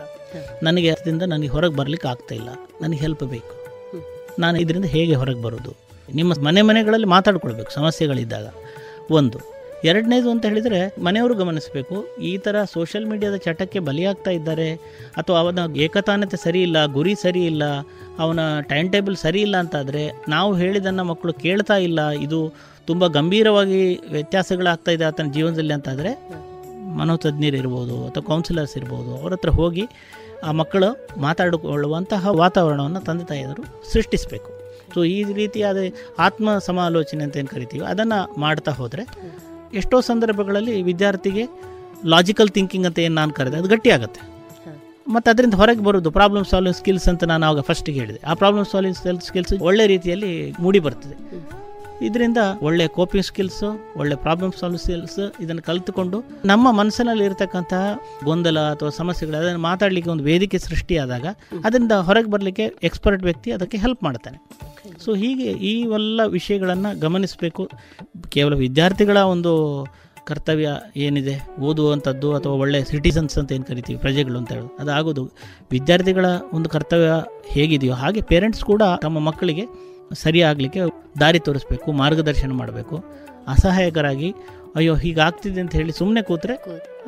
ನನಗೆ 0.63 0.89
ಅದರಿಂದ 0.89 1.21
ನನಗೆ 1.21 1.47
ಹೊರಗೆ 1.47 1.75
ಬರಲಿಕ್ಕೆ 1.75 2.07
ಆಗ್ತಾ 2.07 2.35
ಇಲ್ಲ. 2.35 2.49
ನನಗೆ 2.81 2.99
ಹೆಲ್ಪ್ 2.99 3.23
ಬೇಕು. 3.23 3.55
ನಾನು 4.39 4.59
ಇದರಿಂದ 4.59 4.85
ಹೇಗೆ 4.85 5.15
ಹೊರಗೆ 5.15 5.41
ಬರೋದು? 5.41 5.88
ನಿಮ್ಮ 6.17 6.33
ಮನೆ 6.47 6.61
ಮನೆಗಳಲ್ಲಿ 6.69 7.07
ಮಾತಾಡ್ಕೊಳ್ಬೇಕು 7.15 7.71
ಸಮಸ್ಯೆಗಳಿದ್ದಾಗ. 7.77 8.47
ಒಂದು. 9.19 9.39
ಎರಡನೇದು 9.89 10.29
ಅಂತ 10.33 10.43
ಹೇಳಿದರೆ 10.49 10.79
ಮನೆಯವರು 11.05 11.35
ಗಮನಿಸಬೇಕು, 11.41 11.97
ಈ 12.29 12.31
ಥರ 12.45 12.55
ಸೋಷಿಯಲ್ 12.73 13.05
ಮೀಡಿಯಾದ 13.11 13.37
ಚಟಕ್ಕೆ 13.45 13.79
ಬಲಿಯಾಗ್ತಾ 13.79 14.31
ಇದ್ದಾರೆ, 14.37 14.67
ಅಥವಾ 15.19 15.37
ಅವನ 15.43 15.59
ಏಕತಾನತೆ 15.85 16.37
ಸರಿ 16.43 16.61
ಇಲ್ಲ 16.67 16.77
ಗುರಿ 16.97 17.13
ಸರಿ 17.15 17.43
ಇಲ್ಲ 17.51 17.63
ಅವನ 18.23 18.39
ಟೈಮ್ 18.71 18.89
ಟೇಬಲ್ 18.95 19.17
ಸರಿ 19.23 19.41
ಇಲ್ಲ 19.47 19.55
ಅಂತಾದರೆ 19.63 20.03
ನಾವು 20.35 20.51
ಹೇಳಿದ್ದನ್ನು 20.61 21.03
ಮಕ್ಕಳು 21.11 21.33
ಕೇಳ್ತಾ 21.45 21.77
ಇಲ್ಲ, 21.87 21.99
ಇದು 22.25 22.41
ತುಂಬ 22.89 23.07
ಗಂಭೀರವಾಗಿ 23.17 23.81
ವ್ಯತ್ಯಾಸಗಳಾಗ್ತಾ 24.11 24.93
ಇದೆ 24.97 25.05
ಆತನ 25.11 25.31
ಜೀವನದಲ್ಲಿ 25.37 25.73
ಅಂತಾದರೆ 25.77 26.13
ಮನೋತಜ್ಞರು 26.99 27.57
ಇರ್ಬೋದು 27.63 27.97
ಅಥವಾ 28.07 28.23
ಕೌನ್ಸಿಲರ್ಸ್ 28.31 28.77
ಇರ್ಬೋದು, 28.77 29.11
ಅವ್ರ 29.21 29.33
ಹತ್ರ 29.33 29.51
ಹೋಗಿ 29.61 29.85
ಆ 30.47 30.51
ಮಕ್ಕಳು 30.61 30.89
ಮಾತಾಡಿಕೊಳ್ಳುವಂತಹ 31.27 32.31
ವಾತಾವರಣವನ್ನು 32.43 33.01
ತಂದೆ 33.09 33.25
ತಾಯಿಯವರು 33.25 33.63
ಸೃಷ್ಟಿಸಬೇಕು. 33.93 34.51
ಸೊ 34.93 34.99
ಈ 35.15 35.17
ರೀತಿಯಾದ 35.41 35.77
ಆತ್ಮ 36.27 36.57
ಸಮಾಲೋಚನೆ 36.69 37.23
ಅಂತ 37.27 37.37
ಏನು 37.41 37.51
ಕರಿತೀವಿ, 37.55 37.83
ಅದನ್ನು 37.93 38.19
ಮಾಡ್ತಾ 38.45 38.73
ಹೋದರೆ 38.79 39.05
ಎಷ್ಟೋ 39.81 39.97
ಸಂದರ್ಭಗಳಲ್ಲಿ 40.11 40.75
ವಿದ್ಯಾರ್ಥಿಗೆ 40.89 41.45
ಲಾಜಿಕಲ್ 42.13 42.51
ಥಿಂಕಿಂಗ್ 42.57 42.87
ಅಂತ 42.89 42.99
ಏನು 43.05 43.15
ನಾನು 43.21 43.33
ಕರೆದೆ, 43.39 43.57
ಅದು 43.61 43.69
ಗಟ್ಟಿ 43.75 43.89
ಆಗುತ್ತೆ. 43.97 44.21
ಮತ್ತು 45.15 45.27
ಅದರಿಂದ 45.31 45.55
ಹೊರಗೆ 45.61 45.83
ಬರೋದು 45.87 46.09
ಪ್ರಾಬ್ಲಮ್ 46.17 46.45
ಸಾಲ್ವಿಂಗ್ 46.49 46.77
ಸ್ಕಿಲ್ಸ್ 46.79 47.07
ಅಂತ 47.11 47.23
ನಾನು 47.31 47.43
ಆವಾಗ 47.47 47.61
ಫಸ್ಟಿಗೆ 47.69 47.99
ಹೇಳಿದೆ. 48.01 48.19
ಆ 48.29 48.33
ಪ್ರಾಬ್ಲಮ್ 48.41 48.65
ಸಾಲ್ವಿಂಗ್ 48.73 48.97
ಸ್ಕಿಲ್ಸ್ 49.29 49.53
ಒಳ್ಳೆ 49.69 49.85
ರೀತಿಯಲ್ಲಿ 49.93 50.31
ಮೂಡಿ 50.65 50.79
ಬರ್ತದೆ. 50.87 51.15
ಇದರಿಂದ 52.01 52.37
ಒಳ್ಳೆ 52.61 52.87
ಕೋಪಿಂಗ್ 52.87 53.25
ಸ್ಕಿಲ್ಸ್ 53.25 53.63
ಒಳ್ಳೆ 53.97 54.15
ಪ್ರಾಬ್ಲಮ್ 54.15 54.53
ಸಾಲ್ವ್ 54.59 54.77
ಸ್ಕಿಲ್ಸ್ 54.77 55.41
ಇದನ್ನು 55.41 55.61
ಕಲಿತುಕೊಂಡು 55.61 56.23
ನಮ್ಮ 56.45 56.71
ಮನಸ್ಸಿನಲ್ಲಿ 56.71 57.23
ಇರತಕ್ಕಂತಹ 57.23 57.99
ಗೊಂದಲ 58.23 58.59
ಅಥವಾ 58.59 58.89
ಸಮಸ್ಯೆಗಳು, 58.89 59.37
ಅದನ್ನು 59.37 59.59
ಮಾತಾಡಲಿಕ್ಕೆ 59.59 60.11
ಒಂದು 60.11 60.23
ವೇದಿಕೆ 60.23 60.57
ಸೃಷ್ಟಿಯಾದಾಗ 60.57 61.25
ಅದರಿಂದ 61.65 61.91
ಹೊರಗೆ 61.91 62.29
ಬರಲಿಕ್ಕೆ 62.29 62.65
ಎಕ್ಸ್ಪರ್ಟ್ 62.83 63.23
ವ್ಯಕ್ತಿ 63.23 63.51
ಅದಕ್ಕೆ 63.51 63.77
ಹೆಲ್ಪ್ 63.77 64.03
ಮಾಡ್ತಾನೆ. 64.03 64.37
ಸೊ 65.05 65.13
ಹೀಗೆ 65.13 65.51
ಈ 65.51 65.81
ಎಲ್ಲ 65.81 66.21
ವಿಷಯಗಳನ್ನು 66.25 66.99
ಗಮನಿಸಬೇಕು. 66.99 67.69
ಕೇವಲ 68.29 68.53
ವಿದ್ಯಾರ್ಥಿಗಳ 68.53 69.17
ಒಂದು 69.17 69.53
ಕರ್ತವ್ಯ 70.25 70.69
ಏನಿದೆ? 70.97 71.41
ಓದುವಂಥದ್ದು 71.59 72.35
ಅಥವಾ 72.35 72.53
ಒಳ್ಳೆಯ 72.53 72.83
ಸಿಟಿಸನ್ಸ್ 72.83 73.37
ಅಂತ 73.37 73.51
ಏನು 73.51 73.63
ಕರಿತೀವಿ? 73.63 73.99
ಪ್ರಜೆಗಳು 73.99 74.37
ಅಂತ 74.37 74.51
ಹೇಳೋದು. 74.51 74.77
ಅದಾಗೋದು. 74.79 75.23
ವಿದ್ಯಾರ್ಥಿಗಳ 75.71 76.25
ಒಂದು 76.53 76.69
ಕರ್ತವ್ಯ 76.69 77.11
ಹೇಗಿದೆಯೋ 77.47 77.93
ಹಾಗೆ 77.93 78.21
ಪೇರೆಂಟ್ಸ್ 78.21 78.63
ಕೂಡ 78.63 78.81
ತಮ್ಮ 79.01 79.19
ಮಕ್ಕಳಿಗೆ 79.19 79.88
ಸರಿಯಾಗಲಿಕ್ಕೆ 80.13 80.79
ದಾರಿ 81.19 81.39
ತೋರಿಸ್ಬೇಕು 81.39 81.91
ಮಾರ್ಗದರ್ಶನ 81.91 82.51
ಮಾಡಬೇಕು. 82.51 82.95
ಅಸಹಾಯಕರಾಗಿ 83.47 84.35
ಅಯ್ಯೋ 84.75 84.95
ಹೀಗಾಗ್ತಿದೆ 84.95 85.61
ಅಂತ 85.61 85.75
ಹೇಳಿ 85.75 85.91
ಸುಮ್ಮನೆ 85.91 86.21
ಕೂತ್ರೆ 86.21 86.53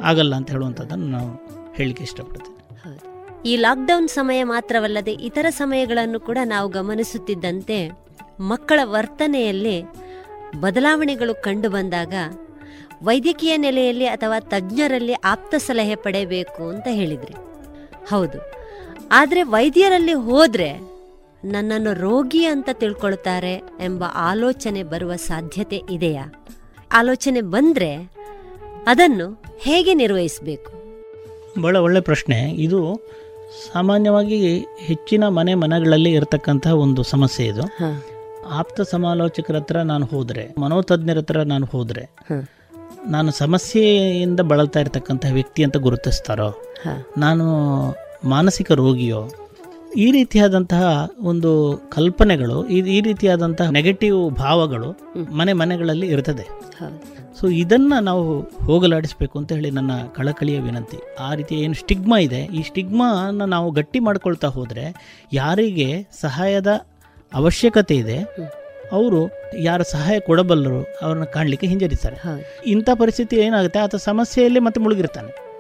ಆಗಲ್ಲ 0.01 0.35
ಅಂತ 0.35 0.51
ಹೇಳುವಂಥದ್ದನ್ನು 0.51 1.05
ನಾವು 1.05 1.29
ಹೇಳಲಿಕ್ಕೆ 1.73 2.03
ಇಷ್ಟಪಡ್ತೇವೆ 2.03 2.61
ಈ 3.45 3.57
ಲಾಕ್ಡೌನ್ 3.57 4.07
ಸಮಯ 4.07 4.43
ಮಾತ್ರವಲ್ಲದೆ 4.43 5.11
ಇತರ 5.11 5.45
ಸಮಯಗಳನ್ನು 5.49 6.19
ಕೂಡ 6.19 6.37
ನಾವು 6.43 6.69
ಗಮನಿಸುತ್ತಿದ್ದಂತೆ 6.69 7.89
ಮಕ್ಕಳ 8.39 8.79
ವರ್ತನೆಯಲ್ಲಿ 8.83 9.83
ಬದಲಾವಣೆಗಳು 10.59 11.41
ಕಂಡು 11.41 11.69
ಬಂದಾಗ 11.69 12.13
ವೈದ್ಯಕೀಯ 13.03 13.57
ನೆಲೆಯಲ್ಲಿ 13.57 14.05
ಅಥವಾ 14.05 14.39
ತಜ್ಞರಲ್ಲಿ 14.39 15.13
ಆಪ್ತ 15.13 15.55
ಸಲಹೆ 15.55 15.95
ಪಡೆಯಬೇಕು 15.95 16.69
ಅಂತ 16.69 16.87
ಹೇಳಿದ್ರಿ. 16.91 17.33
ಹೌದು. 18.09 18.39
ಆದರೆ 19.11 19.43
ವೈದ್ಯರಲ್ಲಿ 19.43 20.13
ಹೋದ್ರೆ 20.13 20.90
ನನ್ನನ್ನು 21.45 21.93
ರೋಗಿ 21.93 22.45
ಅಂತ 22.45 22.69
ತಿಳ್ಕೊಳ್ತಾರೆ 22.71 23.53
ಎಂಬ 23.81 24.03
ಆಲೋಚನೆ 24.15 24.83
ಬರುವ 24.83 25.15
ಸಾಧ್ಯತೆ 25.15 25.81
ಇದೆಯಾ? 25.91 26.45
ಆಲೋಚನೆ 26.91 27.41
ಬಂದರೆ 27.41 28.11
ಅದನ್ನು 28.87 29.43
ಹೇಗೆ 29.59 29.93
ನಿರ್ವಹಿಸಬೇಕು? 29.93 30.71
ಭಾಳ 31.61 31.77
ಒಳ್ಳೆ 31.77 31.99
ಪ್ರಶ್ನೆ. 31.99 32.51
ಇದು 32.51 33.09
ಸಾಮಾನ್ಯವಾಗಿ 33.73 34.37
ಹೆಚ್ಚಿನ 34.79 35.27
ಮನೆ 35.27 35.53
ಮನೆಗಳಲ್ಲಿ 35.53 36.11
ಇರತಕ್ಕಂತಹ 36.11 36.73
ಒಂದು 36.75 37.03
ಸಮಸ್ಯೆ 37.03 37.47
ಇದು. 37.47 37.61
ಆಪ್ತ 38.49 38.81
ಸಮಾಲೋಚಕರ 38.81 39.55
ಹತ್ರ 39.55 39.81
ನಾನು 39.81 40.05
ಹೋದರೆ 40.05 40.53
ಮನೋತಜ್ಞರ 40.57 41.17
ಹತ್ರ 41.17 41.41
ನಾನು 41.41 41.65
ಹೋದರೆ 41.65 42.15
ನಾನು 43.05 43.31
ಸಮಸ್ಯೆಯಿಂದ 43.31 44.39
ಬಳಲ್ತಾ 44.39 44.79
ಇರತಕ್ಕಂತಹ 44.79 45.33
ವ್ಯಕ್ತಿ 45.33 45.63
ಅಂತ 45.63 45.77
ಗುರುತಿಸ್ತಾರೋ 45.77 46.49
ನಾನು 47.17 47.45
ಮಾನಸಿಕ 48.29 48.71
ರೋಗಿಯೋ 48.71 49.29
ಈ 49.97 50.11
ರೀತಿಯಾದಂತಹ 50.11 51.11
ಒಂದು 51.19 51.81
ಕಲ್ಪನೆಗಳು 51.89 52.67
ಈ- 52.67 53.01
ರೀತಿಯಾದಂತಹ 53.01 53.69
ನೆಗೆಟಿವ್ 53.69 54.31
ಭಾವಗಳು 54.31 54.91
ಮನೆ 55.31 55.53
ಮನೆಗಳಲ್ಲಿ 55.53 56.07
ಇರ್ತದೆ. 56.07 56.47
ಸೊ 57.39 57.47
ಇದನ್ನು 57.47 57.99
ನಾವು 57.99 58.41
ಹೋಗಲಾಡಿಸಬೇಕು 58.41 59.39
ಅಂತ 59.39 59.51
ಹೇಳಿ 59.51 59.71
ನನ್ನ 59.71 59.91
ಕಳಕಳಿಯ 60.15 60.59
ವಿನಂತಿ. 60.59 60.97
ಆ 61.19 61.33
ರೀತಿ 61.33 61.55
ಏನು 61.55 61.73
ಸ್ಟಿಗ್ಮಾ 61.73 62.17
ಇದೆ. 62.17 62.43
ಈ 62.43 62.63
ಸ್ಟಿಗ್ಮಾನ 62.63 63.43
ನಾವು 63.43 63.71
ಗಟ್ಟಿ 63.71 63.99
ಮಾಡ್ಕೊಳ್ತಾ 63.99 64.47
ಹೋದರೆ 64.47 64.95
ಯಾರಿಗೆ 65.33 66.07
ಸಹಾಯದ 66.21 66.67
ಅವಶ್ಯಕತೆ 67.33 67.95
ಇದೆ 67.95 68.17
ಅವರು 68.91 69.29
ಯಾರು 69.59 69.83
ಸಹಾಯ 69.83 70.19
ಕೊಡಬಲ್ಲರು 70.19 70.83
ಅವ್ರನ್ನ 71.01 71.23
ಕಾಣಲಿಕ್ಕೆ 71.23 71.67
ಹಿಂಜರಿತಾರೆ 71.67 72.15
ಇಂಥ 72.65 72.89
ಪರಿಸ್ಥಿತಿ 72.93 73.35
ಏನಾಗುತ್ತೆ? 73.35 73.79
ಆತ 73.79 73.95
ಸಮಸ್ಯೆಯಲ್ಲಿ 73.95 74.59
ಮತ್ತೆ 74.59 74.81
ಮುಳುಗಿರ್ತಾನೆ. 74.81 75.51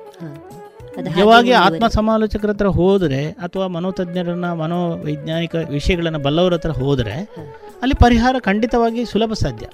ಯಾವಾಗ 1.17 1.49
ಆತ್ಮ 1.59 1.87
ಸಮಾಲೋಚಕರ 1.87 2.49
ಹತ್ರ 2.49 2.65
ಹೋದರೆ 2.65 3.29
ಅಥವಾ 3.29 3.67
ಮನೋತಜ್ಞರನ್ನ 3.67 4.53
ಮನೋವೈಜ್ಞಾನಿಕ 4.53 5.55
ವಿಷಯಗಳನ್ನು 5.69 6.19
ಬಲ್ಲವರ 6.19 6.53
ಹತ್ರ 6.53 6.69
ಹೋದರೆ 6.69 7.29
ಅಲ್ಲಿ 7.81 7.95
ಪರಿಹಾರ 7.95 8.35
ಖಂಡಿತವಾಗಿ 8.39 9.05
ಸುಲಭ 9.05 9.33
ಸಾಧ್ಯ. 9.33 9.67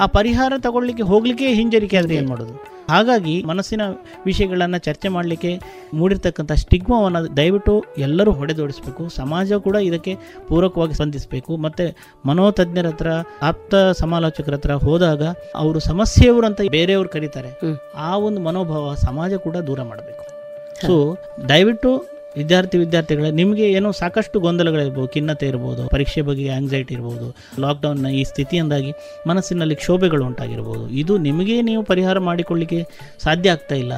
ಆ 0.00 0.06
ಪರಿಹಾರ 0.06 0.52
ತಗೊಳ್ಳಿಕ್ಕೆ 0.58 1.02
ಹೋಗ್ಲಿಕ್ಕೆ 1.02 1.46
ಹಿಂಜರಿಕೆ 1.46 1.96
ಆದರೆ 1.96 2.14
ಏನು 2.14 2.28
ಮಾಡೋದು? 2.28 2.80
ಹಾಗಾಗಿ 2.88 3.42
ಮನಸ್ಸಿನ 3.42 3.80
ವಿಷಯಗಳನ್ನು 4.24 4.78
ಚರ್ಚೆ 4.78 5.08
ಮಾಡಲಿಕ್ಕೆ 5.08 5.60
ಮೂಡಿರ್ತಕ್ಕಂಥ 5.94 6.52
ಸ್ಟಿಗ್ಮಾವನ್ನು 6.52 7.36
ದಯವಿಟ್ಟು 7.36 7.84
ಎಲ್ಲರೂ 7.98 8.32
ಹೊಡೆದೋಡಿಸ್ಬೇಕು. 8.32 9.08
ಸಮಾಜ 9.08 9.52
ಕೂಡ 9.52 9.76
ಇದಕ್ಕೆ 9.76 10.16
ಪೂರಕವಾಗಿ 10.48 10.94
ಸ್ಪಂದಿಸಬೇಕು. 10.94 11.56
ಮತ್ತು 11.56 11.96
ಮನೋತಜ್ಞರ 12.26 12.86
ಹತ್ರ 12.86 13.06
ಆಪ್ತ 13.42 13.74
ಸಮಾಲೋಚಕರ 13.74 14.52
ಹತ್ರ 14.52 14.72
ಹೋದಾಗ 14.72 15.22
ಅವರು 15.54 15.78
ಸಮಸ್ಯೆಯವರು 15.78 16.46
ಅಂತ 16.46 16.60
ಬೇರೆಯವರು 16.70 17.08
ಕರೀತಾರೆ. 17.08 17.78
ಆ 17.96 18.16
ಒಂದು 18.16 18.40
ಮನೋಭಾವ 18.40 18.94
ಸಮಾಜ 18.94 19.34
ಕೂಡ 19.34 19.56
ದೂರ 19.56 19.82
ಮಾಡಬೇಕು. 19.82 20.29
ಸೊ 20.88 20.94
ದಯವಿಟ್ಟು 21.50 21.90
ವಿದ್ಯಾರ್ಥಿ 22.38 22.76
ವಿದ್ಯಾರ್ಥಿಗಳೇ, 22.82 23.30
ನಿಮಗೆ 23.38 23.64
ಏನೋ 23.76 23.88
ಸಾಕಷ್ಟು 24.00 24.36
ಗೊಂದಲಗಳಿರ್ಬೋದು 24.44 25.08
ಖಿನ್ನತೆ 25.14 25.46
ಇರ್ಬೋದು, 25.52 25.82
ಪರೀಕ್ಷೆ 25.94 26.22
ಬಗ್ಗೆ 26.28 26.44
ಆಂಗ್ಸೈಟಿ 26.56 26.92
ಇರ್ಬೋದು 26.96 27.26
ಲಾಕ್ಡೌನ್ನ 27.64 28.10
ಈ 28.18 28.22
ಸ್ಥಿತಿಯಿಂದಾಗಿ 28.30 28.92
ಮನಸ್ಸಿನಲ್ಲಿ 29.30 29.76
ಕ್ಷೋಭೆಗಳು 29.80 30.24
ಉಂಟಾಗಿರ್ಬೋದು. 30.30 30.84
ಇದು 31.02 31.14
ನಿಮಗೆ 31.26 31.56
ನೀವು 31.68 31.82
ಪರಿಹಾರ 31.90 32.18
ಮಾಡಿಕೊಳ್ಳಿಕ್ಕೆ 32.28 32.80
ಸಾಧ್ಯ 33.24 33.54
ಆಗ್ತಾ 33.54 33.78
ಇಲ್ಲ. 33.82 33.92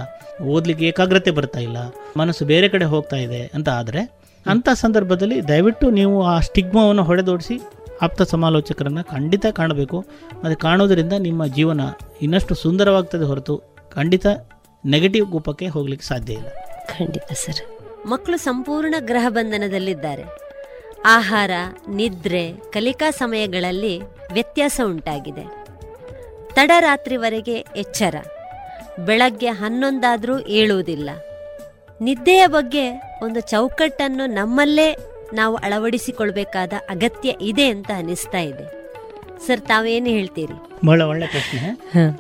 ಓದಲಿಕ್ಕೆ 0.55 0.87
ಏಕಾಗ್ರತೆ 0.91 1.33
ಬರ್ತಾ 1.39 1.61
ಇಲ್ಲ. 1.69 1.79
ಮನಸ್ಸು 2.23 2.47
ಬೇರೆ 2.53 2.71
ಕಡೆ 2.75 2.89
ಹೋಗ್ತಾ 2.95 3.21
ಇದೆ 3.27 3.43
ಅಂತ 3.59 3.69
ಆದರೆ 3.81 4.03
ಅಂಥ 4.47 4.69
ಸಂದರ್ಭದಲ್ಲಿ 4.85 5.39
ದಯವಿಟ್ಟು 5.53 5.89
ನೀವು 6.01 6.17
ಆ 6.33 6.35
ಸ್ಟಿಗ್ಮವನ್ನು 6.49 7.05
ಹೊಡೆದೋಡಿಸಿ 7.11 7.57
ಆಪ್ತ 8.07 8.23
ಸಮಾಲೋಚಕರನ್ನು 8.33 9.03
ಖಂಡಿತ 9.15 9.47
ಕಾಣಬೇಕು. 9.61 9.99
ಅದು 10.45 10.57
ಕಾಣೋದರಿಂದ 10.67 11.15
ನಿಮ್ಮ 11.29 11.43
ಜೀವನ 11.59 11.83
ಇನ್ನಷ್ಟು 12.27 12.55
ಸುಂದರವಾಗ್ತದೆ 12.65 13.27
ಹೊರತು 13.33 13.57
ಖಂಡಿತ 13.99 14.27
ನೆಗೆಟಿವ್ 14.85 15.27
ಕೂಪಕ್ಕೆ 15.33 15.67
ಹೋಗಲಿಕ್ಕೆ 15.77 16.07
ಸಾಧ್ಯ 16.13 16.33
ಇಲ್ಲ. 16.41 16.51
ಖಂಡಿತ, 16.87 17.33
ಸರ್. 17.33 17.83
ಮಕ್ಕಳು 18.07 18.37
ಸಂಪೂರ್ಣ 18.37 18.95
ಗ್ರಹ 18.99 19.27
ಬಂಧನದಲ್ಲಿದ್ದಾರೆ. 19.29 20.23
ಆಹಾರ, 21.05 21.51
ನಿದ್ರೆ, 21.89 22.53
ಕಲಿಕಾ 22.53 23.11
ಸಮಯಗಳಲ್ಲಿ 23.11 24.01
ವ್ಯತ್ಯಾಸ 24.33 24.81
ಉಂಟಾಗಿದೆ. 24.87 25.65
ತಡರಾತ್ರಿವರೆಗೆ 26.55 27.55
ಎಚ್ಚರ. 27.77 28.15
ಬೆಳಗ್ಗೆ 28.99 29.49
ಹನ್ನೊಂದಾದರೂ 29.49 30.39
ಏಳುವುದಿಲ್ಲ. 30.39 31.11
ನಿದ್ದೆಯ 32.01 32.47
ಬಗ್ಗೆ 32.47 32.93
ಒಂದು 33.23 33.41
ಚೌಕಟ್ಟನ್ನು 33.41 34.27
ನಮ್ಮಲ್ಲೇ 34.27 34.97
ನಾವು 35.35 35.57
ಅಳವಡಿಸಿಕೊಳ್ಬೇಕಾದ 35.57 36.73
ಅಗತ್ಯ 36.89 37.35
ಇದೆ 37.41 37.69
ಅಂತ 37.69 37.91
ಅನಿಸ್ತಾ 37.97 38.39
ಇದೆ. 38.39 38.82
ಸರ್ 39.47 39.61
ತಾವೇನು 39.61 40.07
ಹೇಳ್ತೀರಿ? 40.07 40.55
ಬಹಳ 40.85 41.03
ಒಳ್ಳೆ 41.03 41.27
ಪ್ರಶ್ನೆ. 41.27 41.61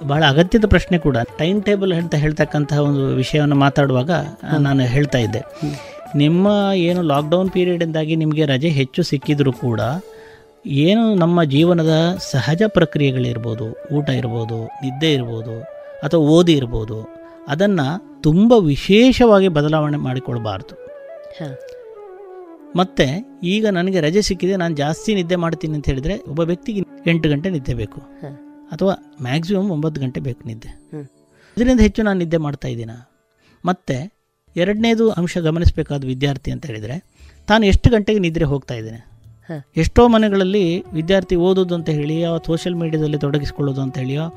ಬಹಳ 0.06 0.22
ಅಗತ್ಯದ 0.28 0.66
ಪ್ರಶ್ನೆ 0.66 0.98
ಕೂಡ. 0.98 1.16
ಟೈಮ್ 1.38 1.62
ಟೇಬಲ್ 1.62 1.92
ಅಂತ 1.92 2.14
ಹೇಳ್ತಕ್ಕಂತಹ 2.14 2.78
ಒಂದು 2.78 3.06
ವಿಷಯವನ್ನು 3.14 3.56
ಮಾತಾಡುವಾಗ 3.56 4.10
ನಾನು 4.58 4.82
ಹೇಳ್ತಾ 4.84 5.18
ಇದ್ದೆ. 5.18 5.42
ನಿಮ್ಮ 6.16 6.46
ಏನು 6.88 7.02
ಲಾಕ್ಡೌನ್ 7.02 7.50
ಪೀರಿಯಡಿಂದಾಗಿ 7.50 8.16
ನಿಮಗೆ 8.16 8.44
ರಜೆ 8.44 8.68
ಹೆಚ್ಚು 8.68 9.02
ಸಿಕ್ಕಿದರೂ 9.02 9.52
ಕೂಡ 9.52 9.80
ಏನು 10.66 11.14
ನಮ್ಮ 11.14 11.44
ಜೀವನದ 11.44 11.94
ಸಹಜ 12.30 12.62
ಪ್ರಕ್ರಿಯೆಗಳಿರ್ಬೋದು 12.66 13.66
ಊಟ 13.92 14.08
ಇರ್ಬೋದು 14.08 14.58
ನಿದ್ದೆ 14.64 15.12
ಇರ್ಬೋದು 15.12 15.54
ಅಥವಾ 16.02 16.20
ಓದಿ 16.20 16.52
ಇರ್ಬೋದು 16.52 16.98
ಅದನ್ನು 17.48 17.86
ತುಂಬ 18.22 18.52
ವಿಶೇಷವಾಗಿ 18.52 19.48
ಬದಲಾವಣೆ 19.48 19.96
ಮಾಡಿಕೊಳ್ಬಾರ್ದು. 19.96 20.74
ಮತ್ತು 22.76 23.38
ಈಗ 23.42 23.66
ನನಗೆ 23.66 24.00
ರಜೆ 24.00 24.22
ಸಿಕ್ಕಿದೆ 24.22 24.56
ನಾನು 24.56 24.74
ಜಾಸ್ತಿ 24.76 25.14
ನಿದ್ದೆ 25.14 25.36
ಮಾಡ್ತೀನಿ 25.36 25.74
ಅಂತ 25.74 25.86
ಹೇಳಿದರೆ 25.88 26.18
ಒಬ್ಬ 26.18 26.40
ವ್ಯಕ್ತಿಗೆ 26.40 26.80
ಎಂಟು 27.06 27.28
ಗಂಟೆ 27.28 27.50
ನಿದ್ದೆ 27.50 27.74
ಬೇಕು. 27.74 28.00
ಅಥವಾ 28.72 28.94
ಮ್ಯಾಕ್ಸಿಮಮ್ 29.22 29.70
ಒಂಬತ್ತು 29.70 30.00
ಗಂಟೆ 30.00 30.20
ಬೇಕು 30.20 30.46
ನಿದ್ದೆ. 30.46 30.70
ಇದರಿಂದ 31.56 31.80
ಹೆಚ್ಚು 31.80 32.02
ನಾನು 32.02 32.18
ನಿದ್ದೆ 32.18 32.36
ಮಾಡ್ತಾ 32.36 32.68
ಇದ್ದೀನ? 32.68 32.90
ಮತ್ತು 33.64 34.12
ಎರಡನೇದು 34.56 35.10
ಅಂಶ 35.10 35.38
ಗಮನಿಸಬೇಕಾದ 35.38 36.04
ವಿದ್ಯಾರ್ಥಿ 36.04 36.50
ಅಂತ 36.50 36.66
ಹೇಳಿದರೆ 36.66 36.96
ತಾನು 37.46 37.66
ಎಷ್ಟು 37.66 37.90
ಗಂಟೆಗೆ 37.90 38.18
ನಿದ್ರೆ 38.18 38.44
ಹೋಗ್ತಾ 38.44 38.74
ಇದ್ದೇನೆ? 38.74 39.00
ಎಷ್ಟೋ 39.76 40.08
ಮನೆಗಳಲ್ಲಿ 40.08 40.84
ವಿದ್ಯಾರ್ಥಿ 40.92 41.36
ಓದೋದು 41.36 41.74
ಅಂತ 41.74 41.90
ಹೇಳಿ 41.90 42.24
ಅಥವಾ 42.24 42.38
ಸೋಷಿಯಲ್ 42.46 42.76
ಮೀಡಿಯಾದಲ್ಲಿ 42.76 43.18
ತೊಡಗಿಸ್ಕೊಳ್ಳೋದು 43.18 43.80
ಅಂತ 43.80 43.98
ಹೇಳಿಯೋ 43.98 44.28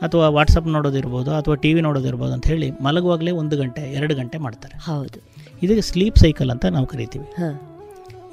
ಅಥವಾ 0.00 0.28
ವಾಟ್ಸಪ್ 0.28 0.66
ನೋಡೋದಿರ್ಬೋದು 0.66 1.30
ಅಥವಾ 1.30 1.54
ಟಿ 1.54 1.74
ವಿ 1.74 1.80
ನೋಡೋದಿರ್ಬೋದು 1.80 2.32
ಅಂತ 2.32 2.46
ಹೇಳಿ 2.46 2.70
ಮಲಗುವಾಗಲೇ 2.70 3.30
ಒಂದು 3.30 3.56
ಗಂಟೆ 3.56 3.92
ಎರಡು 3.92 4.14
ಗಂಟೆ 4.14 4.38
ಮಾಡ್ತಾರೆ. 4.38 4.78
ಹೌದು. 4.78 5.18
ಇದಕ್ಕೆ 5.62 5.80
ಸ್ಲೀಪ್ 5.80 6.18
ಸೈಕಲ್ 6.18 6.50
ಅಂತ 6.50 6.66
ನಾವು 6.66 6.86
ಕರಿತೀವಿ. 6.86 7.26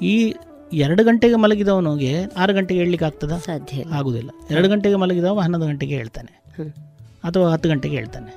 ಈ 0.02 0.34
ಎರಡು 0.72 1.04
ಗಂಟೆಗೆ 1.04 1.34
ಮಲಗಿದವನಿಗೆ 1.34 2.24
ಆರು 2.24 2.54
ಗಂಟೆಗೆ 2.54 2.80
ಹೇಳಲಿಕ್ಕೆ 2.80 3.04
ಆಗ್ತದ? 3.04 3.32
ಸಾಧ್ಯ 3.32 3.84
ಆಗುದಿಲ್ಲ. 3.94 4.30
ಎರಡು 4.50 4.68
ಗಂಟೆಗೆ 4.68 4.96
ಮಲಗಿದವ 4.96 5.40
ಹನ್ನೊಂದು 5.40 5.66
ಗಂಟೆಗೆ 5.66 5.96
ಹೇಳ್ತಾನೆ. 5.96 6.42
ಅಥವಾ 7.24 7.48
ಹತ್ತು 7.48 7.68
ಗಂಟೆಗೆ 7.68 7.96
ಹೇಳ್ತಾನೆ. 7.96 8.30